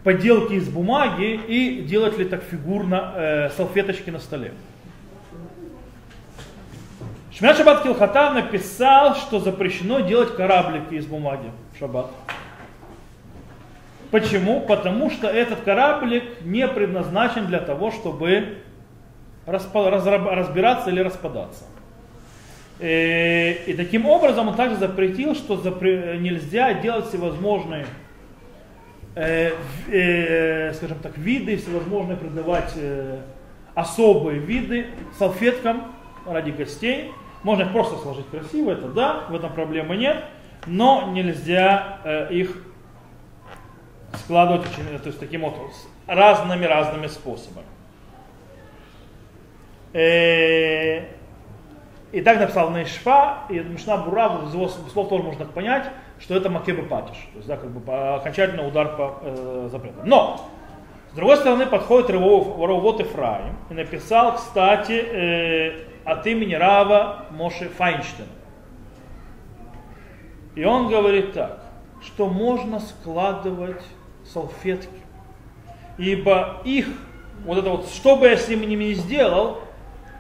поделки 0.05 0.55
из 0.55 0.69
бумаги 0.69 1.41
и 1.47 1.83
делать 1.83 2.19
ли 2.19 2.25
так 2.25 2.43
фигурно 2.43 3.13
э, 3.15 3.51
салфеточки 3.51 4.11
на 4.11 4.19
столе. 4.19 4.53
Шмят 7.33 7.57
Шаббат 7.57 7.83
Килхатав 7.83 8.35
написал, 8.35 9.15
что 9.15 9.41
запрещено 9.41 10.01
делать 10.01 10.35
кораблики 10.37 10.95
из 10.95 11.07
бумаги 11.07 11.51
в 11.75 11.79
шаббат. 11.79 12.11
Почему? 14.11 14.61
Потому 14.61 15.11
что 15.11 15.29
этот 15.29 15.61
кораблик 15.61 16.43
не 16.43 16.67
предназначен 16.67 17.47
для 17.47 17.61
того, 17.61 17.93
чтобы 17.93 18.59
разбираться 19.47 20.91
или 20.91 21.01
распадаться. 21.01 21.65
И, 22.81 22.83
э, 22.83 23.53
и 23.67 23.75
таким 23.75 24.07
образом 24.07 24.49
он 24.49 24.57
также 24.57 24.77
запретил, 24.77 25.35
что 25.35 25.57
запре- 25.57 26.19
нельзя 26.19 26.73
делать 26.75 27.09
всевозможные, 27.09 27.87
э, 29.15 29.53
э, 29.89 30.73
скажем 30.75 30.99
так, 30.99 31.17
виды, 31.19 31.57
всевозможные 31.57 32.17
придавать 32.17 32.73
э, 32.77 33.21
особые 33.75 34.39
виды 34.39 34.87
салфеткам 35.19 35.93
ради 36.27 36.51
гостей. 36.51 37.13
Можно 37.43 37.65
их 37.65 37.73
просто 37.73 37.97
сложить 37.99 38.29
красиво, 38.29 38.71
это 38.73 38.89
да, 38.89 39.25
в 39.29 39.35
этом 39.35 39.53
проблемы 39.53 39.97
нет, 39.97 40.25
но 40.67 41.11
нельзя 41.13 41.99
э, 42.05 42.33
их 42.33 42.65
складывать 44.15 44.63
очень, 44.63 44.99
то 44.99 45.07
есть 45.07 45.21
таким 45.21 45.43
вот 45.43 45.55
разными-разными 46.07 47.07
способами. 47.07 47.67
Э, 49.93 51.20
и 52.13 52.23
так 52.23 52.41
написал 52.41 52.71
Нейшфа, 52.71 53.45
и 53.49 53.59
Мишна 53.61 53.97
Бура, 53.97 54.41
из 54.47 54.55
его 54.55 54.69
слов 54.69 55.09
тоже 55.09 55.23
можно 55.23 55.45
понять, 55.45 55.87
что 56.19 56.35
это 56.35 56.51
Макебе 56.51 56.83
Патиш. 56.83 57.17
То 57.33 57.37
есть, 57.37 57.49
да, 57.49 57.57
как 57.57 57.71
бы 57.71 58.15
окончательный 58.15 58.67
удар 58.67 58.97
по 58.97 59.19
э, 59.23 59.69
запрету. 59.71 60.01
Но, 60.05 60.41
с 61.13 61.15
другой 61.15 61.37
стороны, 61.37 61.67
подходит 61.67 62.11
Равот 62.11 63.01
Ефраим 63.01 63.57
и 63.71 63.75
написал, 63.75 64.35
кстати, 64.37 64.93
э, 64.93 65.85
от 66.05 66.27
имени 66.27 66.55
Рава 66.55 67.27
Моше 67.31 67.69
Файнштейна. 67.69 68.31
И 70.57 70.65
он 70.65 70.89
говорит 70.89 71.33
так, 71.33 71.63
что 72.03 72.27
можно 72.27 72.81
складывать 72.81 73.83
салфетки, 74.25 74.89
ибо 75.97 76.61
их, 76.65 76.89
вот 77.45 77.59
это 77.59 77.71
вот, 77.71 77.89
что 77.89 78.17
бы 78.17 78.27
я 78.27 78.37
с 78.37 78.49
ними 78.49 78.67
не 78.67 78.95
сделал, 78.95 79.61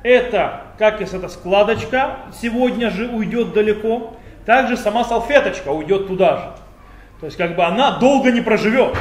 это, 0.03 0.63
как 0.79 1.01
если 1.01 1.19
эта 1.19 1.29
складочка 1.29 2.17
сегодня 2.41 2.91
же 2.91 3.09
уйдет 3.09 3.53
далеко, 3.53 4.15
также 4.47 4.77
сама 4.77 5.05
салфеточка 5.05 5.69
уйдет 5.69 6.07
туда 6.07 6.37
же. 6.37 6.53
То 7.21 7.27
есть 7.27 7.37
как 7.37 7.55
бы 7.55 7.65
она 7.65 7.99
долго 7.99 8.31
не 8.31 8.41
проживет. 8.41 8.97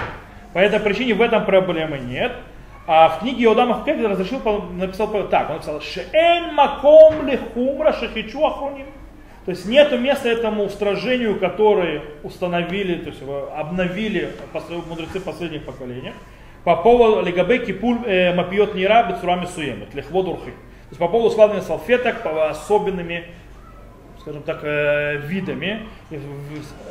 По 0.53 0.59
этой 0.59 0.79
причине 0.79 1.13
в 1.13 1.21
этом 1.21 1.45
проблемы 1.45 1.99
нет. 1.99 2.33
А 2.85 3.09
в 3.09 3.19
книге 3.19 3.43
Иодама 3.43 3.75
Хукеви 3.75 4.05
разрешил, 4.05 4.41
написал 4.73 5.07
так, 5.29 5.49
он 5.49 5.57
написал, 5.57 5.79
«Шеэн 5.79 6.55
маком 6.55 7.27
лихумра 7.27 7.93
шахичу 7.93 8.43
ахроним». 8.43 8.87
То 9.45 9.51
есть 9.51 9.65
нет 9.65 9.91
места 9.99 10.27
этому 10.29 10.65
устражению, 10.65 11.39
которое 11.39 12.01
установили, 12.23 12.95
то 12.95 13.09
есть 13.09 13.21
обновили 13.55 14.31
мудрецы 14.87 15.19
последних 15.19 15.65
поколений, 15.65 16.13
по 16.63 16.75
поводу 16.75 17.25
легабе 17.25 17.59
кипуль 17.59 17.99
э, 18.05 18.33
мапиот 18.33 18.75
нира 18.75 19.03
бецурами 19.03 19.45
суемет, 19.45 19.93
лехвод 19.93 20.27
урхи. 20.27 20.53
То 20.89 20.93
есть 20.93 20.99
по 20.99 21.07
поводу 21.07 21.31
складывания 21.31 21.63
салфеток 21.63 22.23
по 22.23 22.49
особенными, 22.49 23.25
скажем 24.21 24.41
так, 24.41 24.61
э, 24.63 25.17
видами 25.17 25.87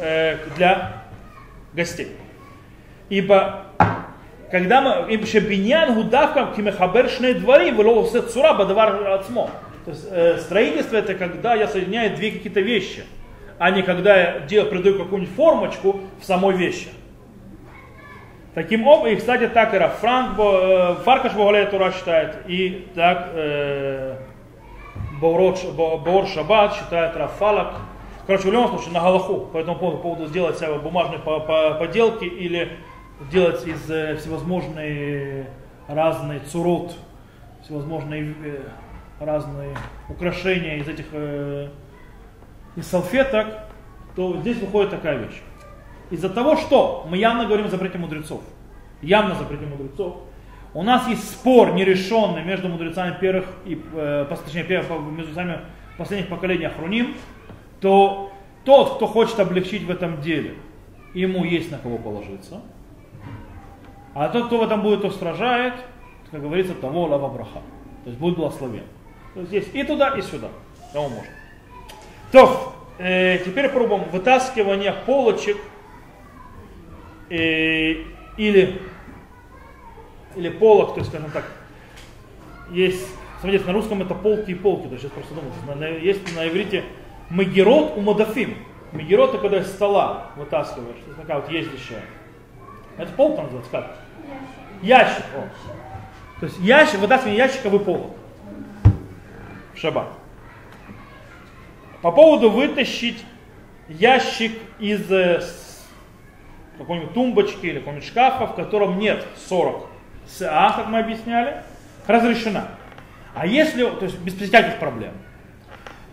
э, 0.01 0.37
для 0.57 1.03
гостей. 1.75 2.13
Ибо 3.09 3.65
когда 4.53 4.81
мы, 4.81 5.13
ибо 5.13 5.27
шебиньян 5.27 5.95
гудавкам 5.95 6.55
кимехабер 6.55 7.09
шней 7.09 7.35
двори, 7.35 7.73
все 8.07 8.23
цура 8.23 8.55
бадавар. 8.55 9.25
То 9.25 9.91
есть 9.91 10.07
э, 10.11 10.39
строительство 10.39 10.97
это 10.97 11.15
когда 11.15 11.55
я 11.55 11.67
соединяю 11.67 12.15
две 12.15 12.31
какие-то 12.31 12.61
вещи, 12.61 13.03
а 13.59 13.73
не 13.73 13.83
когда 13.83 14.17
я 14.17 14.41
делаю, 14.41 14.71
придаю 14.71 14.99
какую-нибудь 14.99 15.35
формочку 15.35 16.01
в 16.21 16.25
самой 16.25 16.57
вещи. 16.57 16.89
Таким 18.59 18.89
образом, 18.89 19.13
и, 19.13 19.17
кстати, 19.21 19.47
так 19.47 19.73
и 19.73 19.79
Франк, 20.01 20.37
э, 20.37 20.97
Фаркаш 21.05 21.33
Богалея 21.35 21.67
Тура 21.67 21.93
считает, 21.93 22.39
и 22.49 22.89
так 22.93 23.29
э, 23.33 24.17
Боор 25.21 26.27
Шаббат 26.27 26.75
считает 26.75 27.17
Рафалак. 27.17 27.75
Короче, 28.27 28.49
в 28.49 28.53
любом 28.53 28.67
случае, 28.71 28.95
на 28.95 29.01
Галаху 29.01 29.43
по 29.53 29.59
этому 29.59 29.77
поводу, 29.77 29.99
по 29.99 30.03
поводу 30.03 30.27
сделать 30.27 30.59
себе 30.59 30.75
бумажные 30.75 31.21
поделки 31.21 32.25
или 32.25 32.73
делать 33.31 33.65
из 33.65 33.89
э, 33.89 34.17
всевозможные 34.17 35.47
разные 35.87 36.41
цурот, 36.41 36.97
всевозможные 37.63 38.35
э, 38.45 39.25
разные 39.25 39.77
украшения 40.09 40.79
из 40.79 40.89
этих 40.89 41.07
э, 41.13 41.69
из 42.75 42.89
салфеток, 42.89 43.47
то 44.17 44.37
здесь 44.39 44.59
выходит 44.59 44.91
такая 44.91 45.19
вещь. 45.19 45.43
Из-за 46.11 46.31
того, 46.31 46.57
что 46.57 47.07
мы 47.09 47.17
явно 47.17 47.47
говорим 47.47 47.67
о 47.67 47.69
запрете 47.69 47.99
мудрецов, 47.99 48.41
явно 49.03 49.35
запрете 49.35 49.67
мудрецов, 49.67 50.17
у 50.75 50.83
нас 50.83 51.09
есть 51.09 51.29
спор 51.31 51.73
нерешенный 51.73 52.45
между 52.45 52.69
мудрецами 52.69 53.17
первых 53.19 53.47
и, 53.65 53.83
э, 53.95 54.27
точнее, 54.45 54.65
первых, 54.65 54.91
между 54.91 55.33
мудрецами 55.33 55.61
последних 55.97 56.29
поколений 56.29 56.67
Ахруним, 56.67 57.15
то 57.81 58.33
тот, 58.65 58.97
кто 58.97 59.07
хочет 59.07 59.39
облегчить 59.41 59.85
в 59.85 59.91
этом 59.91 60.21
деле, 60.21 60.55
ему 61.15 61.45
есть 61.45 61.71
на 61.71 61.79
кого 61.79 61.99
положиться. 61.99 62.61
А 64.15 64.29
тот, 64.29 64.47
кто 64.47 64.59
в 64.59 64.63
этом 64.63 64.83
будет 64.83 65.05
устражает, 65.05 65.75
как 66.31 66.43
говорится, 66.43 66.75
того 66.75 67.07
лава 67.07 67.29
браха. 67.29 67.61
То 68.05 68.11
есть 68.11 68.19
будет 68.19 68.37
благословен. 68.37 68.85
То 69.35 69.41
есть 69.41 69.53
есть 69.53 69.75
и 69.75 69.83
туда, 69.85 70.17
и 70.17 70.23
сюда. 70.23 70.49
Кому 70.93 71.09
можно. 71.09 71.33
То, 72.33 72.75
э, 72.99 73.39
теперь 73.45 73.69
пробуем 73.69 74.05
вытаскивание 74.11 74.93
полочек 75.07 75.57
э, 77.31 78.05
или, 78.37 78.81
или 80.37 80.49
полок, 80.49 80.95
то 80.95 81.01
есть, 81.01 81.11
скажем 81.11 81.31
так, 81.31 81.45
есть, 82.71 83.07
смотрите, 83.41 83.65
на 83.65 83.73
русском 83.73 84.03
это 84.03 84.15
полки 84.15 84.51
и 84.51 84.55
полки, 84.55 84.87
то 84.87 84.93
есть 84.93 85.03
сейчас 85.03 85.13
просто 85.13 85.35
думаю, 85.35 86.01
есть 86.01 86.37
на 86.37 86.49
иврите 86.49 86.85
магерот 87.31 87.97
у 87.97 88.01
мадафим. 88.01 88.57
Магерот 88.93 89.31
это 89.31 89.39
когда 89.39 89.59
из 89.59 89.67
стола 89.67 90.31
вытаскиваешь, 90.37 90.97
то 90.97 91.07
есть 91.07 91.21
такая 91.21 91.41
вот 91.41 91.51
ездящая. 91.51 92.03
Это 92.97 93.13
полка 93.13 93.43
называется 93.43 93.71
как? 93.71 93.97
Ящик. 94.83 95.25
О. 95.37 95.49
То 96.41 96.47
есть 96.47 96.59
ящик, 96.61 97.01
вытаскивание 97.01 97.39
ящика 97.39 97.69
вы 97.69 97.81
полок. 97.81 98.13
В 99.75 99.79
шаббат. 99.79 100.09
По 102.01 102.13
поводу 102.13 102.51
вытащить 102.51 103.25
ящик 103.89 104.53
из 104.79 105.11
э, 105.11 105.43
какой-нибудь 106.79 107.13
тумбочки 107.13 107.67
или 107.67 107.79
какого-нибудь 107.79 108.09
шкафа, 108.09 108.47
в 108.47 108.55
котором 108.55 108.99
нет 108.99 109.27
40 109.49 109.87
СА, 110.27 110.73
как 110.77 110.89
мы 110.89 111.01
объясняли, 111.01 111.63
разрешена. 112.07 112.69
А 113.35 113.47
если, 113.47 113.85
то 113.85 114.05
есть 114.05 114.19
без 114.21 114.35
всяких 114.35 114.79
проблем, 114.79 115.13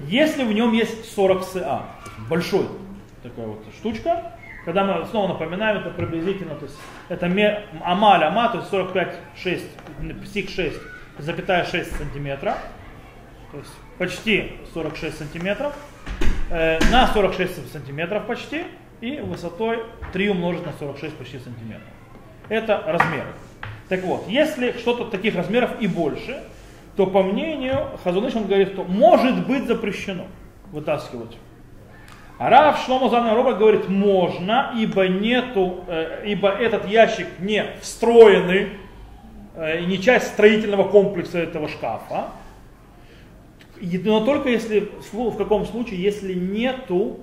если 0.02 0.44
в 0.44 0.52
нем 0.52 0.74
есть 0.74 1.14
40 1.16 1.44
СА, 1.44 1.82
большой 2.30 2.68
такая 3.24 3.48
вот 3.48 3.64
штучка, 3.78 4.34
когда 4.66 4.84
мы 4.84 5.06
снова 5.06 5.30
напоминаем, 5.30 5.78
это 5.78 5.92
приблизительно, 5.92 6.56
то 6.56 6.66
есть 6.66 6.78
это 7.08 7.28
амаль 7.84 8.24
ама, 8.24 8.50
то 8.50 8.58
есть 8.58 8.70
45, 8.70 9.16
6, 9.36 9.64
псих 10.24 10.50
6, 10.50 10.76
запятая 11.20 11.66
6 11.66 11.98
сантиметра, 11.98 12.58
то 13.52 13.60
есть 13.60 13.72
почти 13.98 14.54
46 14.74 15.18
сантиметров, 15.18 15.74
э, 16.50 16.80
на 16.92 17.08
46 17.08 17.72
сантиметров 17.72 18.26
почти, 18.26 18.64
и 19.02 19.20
высотой 19.20 19.84
3 20.14 20.30
умножить 20.30 20.66
на 20.66 20.74
46 20.74 21.16
почти 21.16 21.40
сантиметров. 21.40 21.88
Это 22.50 22.82
размеры. 22.86 23.28
Так 23.90 24.04
вот, 24.04 24.26
если 24.28 24.72
что-то 24.74 25.06
таких 25.06 25.36
размеров 25.36 25.72
и 25.80 25.88
больше, 25.88 26.44
то 26.96 27.06
по 27.06 27.24
мнению 27.24 27.88
Хазуныш 28.04 28.36
он 28.36 28.48
говорит, 28.48 28.70
что 28.70 28.84
может 28.84 29.46
быть 29.48 29.66
запрещено 29.66 30.26
вытаскивать. 30.72 31.38
А 32.38 32.50
Рав 32.50 32.84
Шломо 32.86 33.34
Роба 33.34 33.54
говорит, 33.54 33.88
можно, 33.88 34.74
ибо 34.76 35.08
нету, 35.08 35.86
э, 35.88 36.24
ибо 36.26 36.50
этот 36.50 36.88
ящик 36.88 37.28
не 37.40 37.66
встроенный, 37.82 38.72
э, 39.56 39.82
не 39.86 40.02
часть 40.02 40.28
строительного 40.28 40.88
комплекса 40.90 41.40
этого 41.40 41.70
шкафа, 41.70 42.32
но 43.82 44.26
только 44.26 44.50
если, 44.50 44.90
в 45.12 45.38
каком 45.38 45.66
случае, 45.66 46.02
если 46.02 46.34
нету 46.34 47.20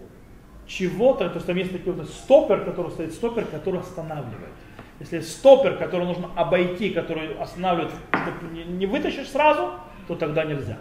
чего-то, 0.79 1.29
то 1.29 1.35
есть 1.35 1.47
там 1.47 1.57
есть 1.57 1.73
такой 1.73 1.93
вот 1.93 2.09
стопер, 2.09 2.65
который 2.65 2.91
стоит, 2.91 3.13
стопер, 3.13 3.45
который 3.45 3.81
останавливает. 3.81 4.53
Если 5.01 5.21
стопер, 5.21 5.77
который 5.77 6.07
нужно 6.07 6.31
обойти, 6.37 6.91
который 6.91 7.35
останавливает, 7.35 7.93
чтобы 8.11 8.65
не 8.65 8.87
вытащишь 8.87 9.29
сразу, 9.29 9.71
то 10.09 10.15
тогда 10.15 10.45
нельзя. 10.45 10.79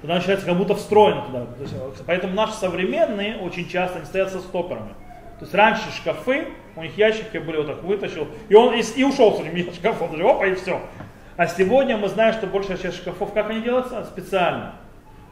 Тогда 0.00 0.16
начинается 0.16 0.46
как 0.46 0.56
будто 0.56 0.74
встроено 0.74 1.22
туда. 1.22 1.46
Есть, 1.60 1.74
поэтому 2.06 2.34
наши 2.34 2.54
современные 2.54 3.36
очень 3.38 3.68
часто 3.68 3.98
они 3.98 4.06
стоят 4.06 4.30
со 4.30 4.40
стоперами. 4.40 4.94
То 5.38 5.44
есть 5.44 5.54
раньше 5.54 5.90
шкафы, 5.96 6.48
у 6.76 6.82
них 6.82 6.96
ящики 6.96 7.38
были 7.38 7.58
вот 7.58 7.66
так 7.68 7.82
вытащил, 7.82 8.26
и 8.48 8.54
он 8.54 8.74
и, 8.74 8.82
и 8.96 9.04
ушел 9.04 9.36
с 9.36 9.40
этим 9.40 9.72
шкафом, 9.72 10.14
опа, 10.26 10.46
и 10.46 10.54
все. 10.54 10.80
А 11.36 11.46
сегодня 11.46 11.96
мы 11.96 12.08
знаем, 12.08 12.32
что 12.34 12.48
большая 12.48 12.76
часть 12.76 12.98
шкафов, 12.98 13.32
как 13.32 13.48
они 13.50 13.60
делаются? 13.60 14.04
Специально. 14.04 14.74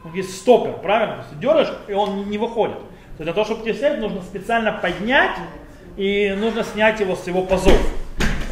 Них 0.05 0.15
есть 0.15 0.37
стопер, 0.37 0.73
правильно? 0.81 1.15
То 1.15 1.21
есть 1.29 1.39
дергаешь, 1.39 1.73
и 1.87 1.93
он 1.93 2.29
не 2.29 2.37
выходит. 2.37 2.77
То 3.17 3.23
есть 3.23 3.25
для 3.25 3.33
того, 3.33 3.45
чтобы 3.45 3.63
тебе 3.63 3.73
снять, 3.73 3.99
нужно 3.99 4.21
специально 4.21 4.71
поднять, 4.71 5.37
и 5.95 6.35
нужно 6.37 6.63
снять 6.63 6.99
его 6.99 7.15
с 7.15 7.25
его 7.25 7.41
пазов. 7.41 7.75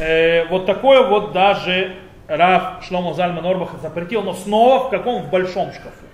Э, 0.00 0.46
вот 0.48 0.66
такое 0.66 1.06
вот 1.06 1.32
даже 1.32 1.94
Раф 2.26 2.84
Шломо 2.84 3.14
Зальман 3.14 3.46
Орбах 3.46 3.80
запретил, 3.80 4.22
но 4.22 4.34
снова 4.34 4.88
в 4.88 4.90
каком? 4.90 5.22
В 5.22 5.30
большом 5.30 5.72
шкафу, 5.72 6.06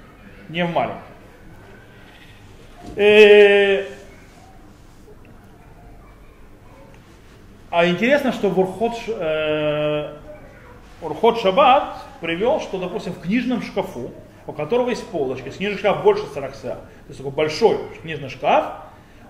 не 0.51 0.67
в 0.67 0.71
маленьком. 0.71 1.01
Э, 2.97 3.85
а 7.71 7.87
интересно, 7.87 8.33
что 8.33 8.51
в 8.51 8.59
Урхот, 8.59 8.93
э, 9.09 10.15
Урхот 11.01 11.41
Шаббат 11.41 11.97
привел, 12.21 12.61
что, 12.61 12.77
допустим, 12.77 13.15
в 13.15 13.21
книжном 13.21 13.63
шкафу, 13.63 14.11
у 14.47 14.53
которого 14.53 14.91
есть 14.91 15.07
полочка, 15.09 15.51
книжный 15.51 15.79
шкаф 15.79 16.03
больше 16.03 16.25
40 16.27 16.53
то 16.53 16.79
есть 17.09 17.19
такой 17.19 17.33
большой 17.33 17.79
книжный 18.01 18.29
шкаф, 18.29 18.75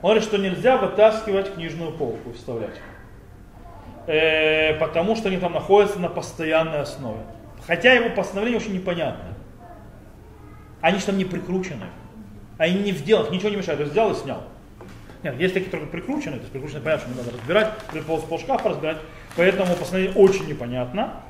он 0.03 0.11
говорит, 0.11 0.25
что 0.25 0.39
нельзя 0.39 0.77
вытаскивать 0.77 1.55
книжную 1.55 1.93
полку 1.93 2.31
и 2.31 2.33
вставлять. 2.33 2.75
Э, 4.07 4.75
потому 4.75 5.15
что 5.15 5.29
они 5.29 5.39
там 5.39 5.53
находятся 5.53 6.01
на 6.01 6.09
постоянной 6.09 6.81
основе. 6.81 7.21
Хотя 7.67 7.93
его 7.93 8.11
постановление 8.11 8.61
очень 8.61 8.75
непонятно. 8.75 9.37
Они 10.81 10.99
же 10.99 11.07
там 11.07 11.19
не 11.19 11.25
прикручены. 11.25 11.87
Они 12.59 12.81
не 12.81 12.93
в 12.93 13.05
делах, 13.05 13.31
ничего 13.31 13.51
не 13.51 13.57
мешает. 13.57 13.79
То 13.79 13.85
взял 13.85 14.11
и 14.11 14.15
снял. 14.17 14.43
Нет, 15.23 15.39
есть 15.39 15.55
такие 15.55 15.71
только 15.71 15.87
прикрученные, 15.87 16.39
то 16.39 16.43
есть 16.43 16.53
прикрученные, 16.53 16.83
понятно, 16.83 17.07
что 17.07 17.15
не 17.15 17.25
надо 17.25 17.37
разбирать, 17.39 17.73
пол, 18.07 18.19
пол 18.23 18.41
шкафа 18.41 18.71
разбирать, 18.71 18.97
поэтому 19.37 19.77
постановление 19.77 20.17
очень 20.17 20.49
непонятно. 20.49 21.23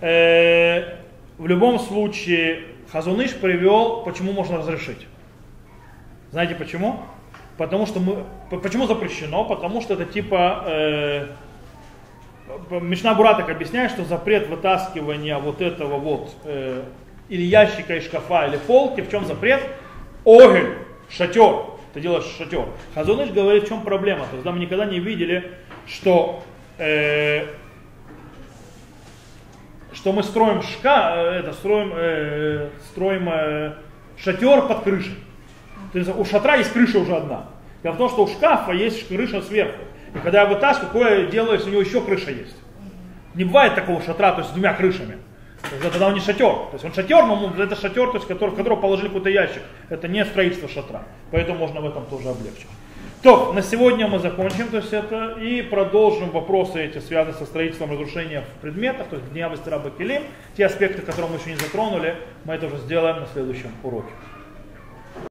Э, 0.00 0.98
в 1.36 1.46
любом 1.48 1.80
случае, 1.80 2.62
Хазуныш 2.92 3.34
привел, 3.34 4.02
почему 4.02 4.32
можно 4.32 4.58
разрешить. 4.58 5.06
Знаете 6.30 6.54
почему? 6.54 7.00
Потому 7.56 7.86
что 7.86 8.00
мы, 8.00 8.24
почему 8.50 8.86
запрещено? 8.86 9.44
Потому 9.44 9.80
что 9.80 9.94
это 9.94 10.04
типа, 10.04 10.64
э, 10.66 11.26
Мишна 12.70 13.14
Бураток 13.14 13.48
объясняет, 13.48 13.90
что 13.90 14.04
запрет 14.04 14.48
вытаскивания 14.48 15.38
вот 15.38 15.60
этого 15.60 15.98
вот, 15.98 16.34
э, 16.44 16.82
или 17.28 17.42
ящика, 17.42 17.96
и 17.96 18.00
шкафа, 18.00 18.46
или 18.46 18.56
полки, 18.56 19.00
в 19.00 19.10
чем 19.10 19.24
запрет? 19.24 19.62
Огель, 20.24 20.74
шатер, 21.08 21.64
ты 21.94 22.00
делаешь 22.00 22.26
шатер. 22.38 22.66
Хазуныш 22.94 23.30
говорит, 23.30 23.64
в 23.64 23.68
чем 23.68 23.80
проблема. 23.82 24.26
То 24.26 24.32
есть 24.32 24.44
да, 24.44 24.52
мы 24.52 24.58
никогда 24.58 24.84
не 24.84 25.00
видели, 25.00 25.52
что 25.86 26.42
э, 26.78 27.46
что 29.96 30.12
мы 30.12 30.22
строим 30.22 30.62
шка, 30.62 31.14
э, 31.16 31.40
это, 31.40 31.52
строим, 31.54 31.92
э, 31.94 32.68
строим 32.90 33.28
э, 33.30 33.72
шатер 34.18 34.68
под 34.68 34.82
крышей. 34.82 35.14
То 35.92 35.98
есть 35.98 36.10
у 36.14 36.24
шатра 36.24 36.56
есть 36.56 36.72
крыша 36.72 36.98
уже 36.98 37.16
одна. 37.16 37.46
Дело 37.82 37.94
в 37.94 37.98
том, 37.98 38.10
что 38.10 38.24
у 38.24 38.28
шкафа 38.28 38.72
есть 38.72 39.08
крыша 39.08 39.40
сверху. 39.40 39.82
И 40.14 40.18
когда 40.18 40.42
я 40.42 40.46
вытаскиваю, 40.46 40.92
какое 40.92 41.26
дело, 41.26 41.54
если 41.54 41.68
у 41.68 41.72
него 41.72 41.80
еще 41.80 42.02
крыша 42.02 42.30
есть? 42.30 42.56
Не 43.34 43.44
бывает 43.44 43.74
такого 43.74 44.02
шатра, 44.02 44.32
то 44.32 44.38
есть 44.38 44.50
с 44.50 44.52
двумя 44.52 44.74
крышами. 44.74 45.18
Тогда 45.82 46.08
он 46.08 46.14
не 46.14 46.20
шатер. 46.20 46.52
То 46.52 46.70
есть 46.74 46.84
он 46.84 46.92
шатер, 46.92 47.24
но 47.24 47.54
это 47.58 47.74
шатер, 47.74 48.08
то 48.08 48.16
есть, 48.16 48.28
который, 48.28 48.50
в 48.50 48.56
который 48.56 48.78
положили 48.78 49.08
какой-то 49.08 49.30
ящик. 49.30 49.62
Это 49.88 50.08
не 50.08 50.24
строительство 50.26 50.68
шатра. 50.68 51.04
Поэтому 51.30 51.58
можно 51.58 51.80
в 51.80 51.86
этом 51.86 52.04
тоже 52.06 52.28
облегчить. 52.28 52.68
То, 53.26 53.52
на 53.52 53.60
сегодня 53.60 54.06
мы 54.06 54.20
закончим 54.20 54.68
то 54.68 54.76
есть 54.76 54.92
это, 54.92 55.30
и 55.40 55.60
продолжим 55.60 56.30
вопросы 56.30 56.84
эти, 56.84 56.98
связанные 56.98 57.36
со 57.36 57.44
строительством 57.44 57.90
разрушения 57.90 58.42
в 58.42 58.60
предметах, 58.60 59.08
то 59.08 59.16
есть 59.16 59.28
гнева 59.32 59.56
Стираба 59.56 59.90
Келим. 59.90 60.22
Те 60.56 60.66
аспекты, 60.66 61.02
которые 61.02 61.32
мы 61.32 61.38
еще 61.38 61.50
не 61.50 61.56
затронули, 61.56 62.14
мы 62.44 62.54
это 62.54 62.66
уже 62.66 62.76
сделаем 62.76 63.18
на 63.18 63.26
следующем 63.26 63.72
уроке. 63.82 64.12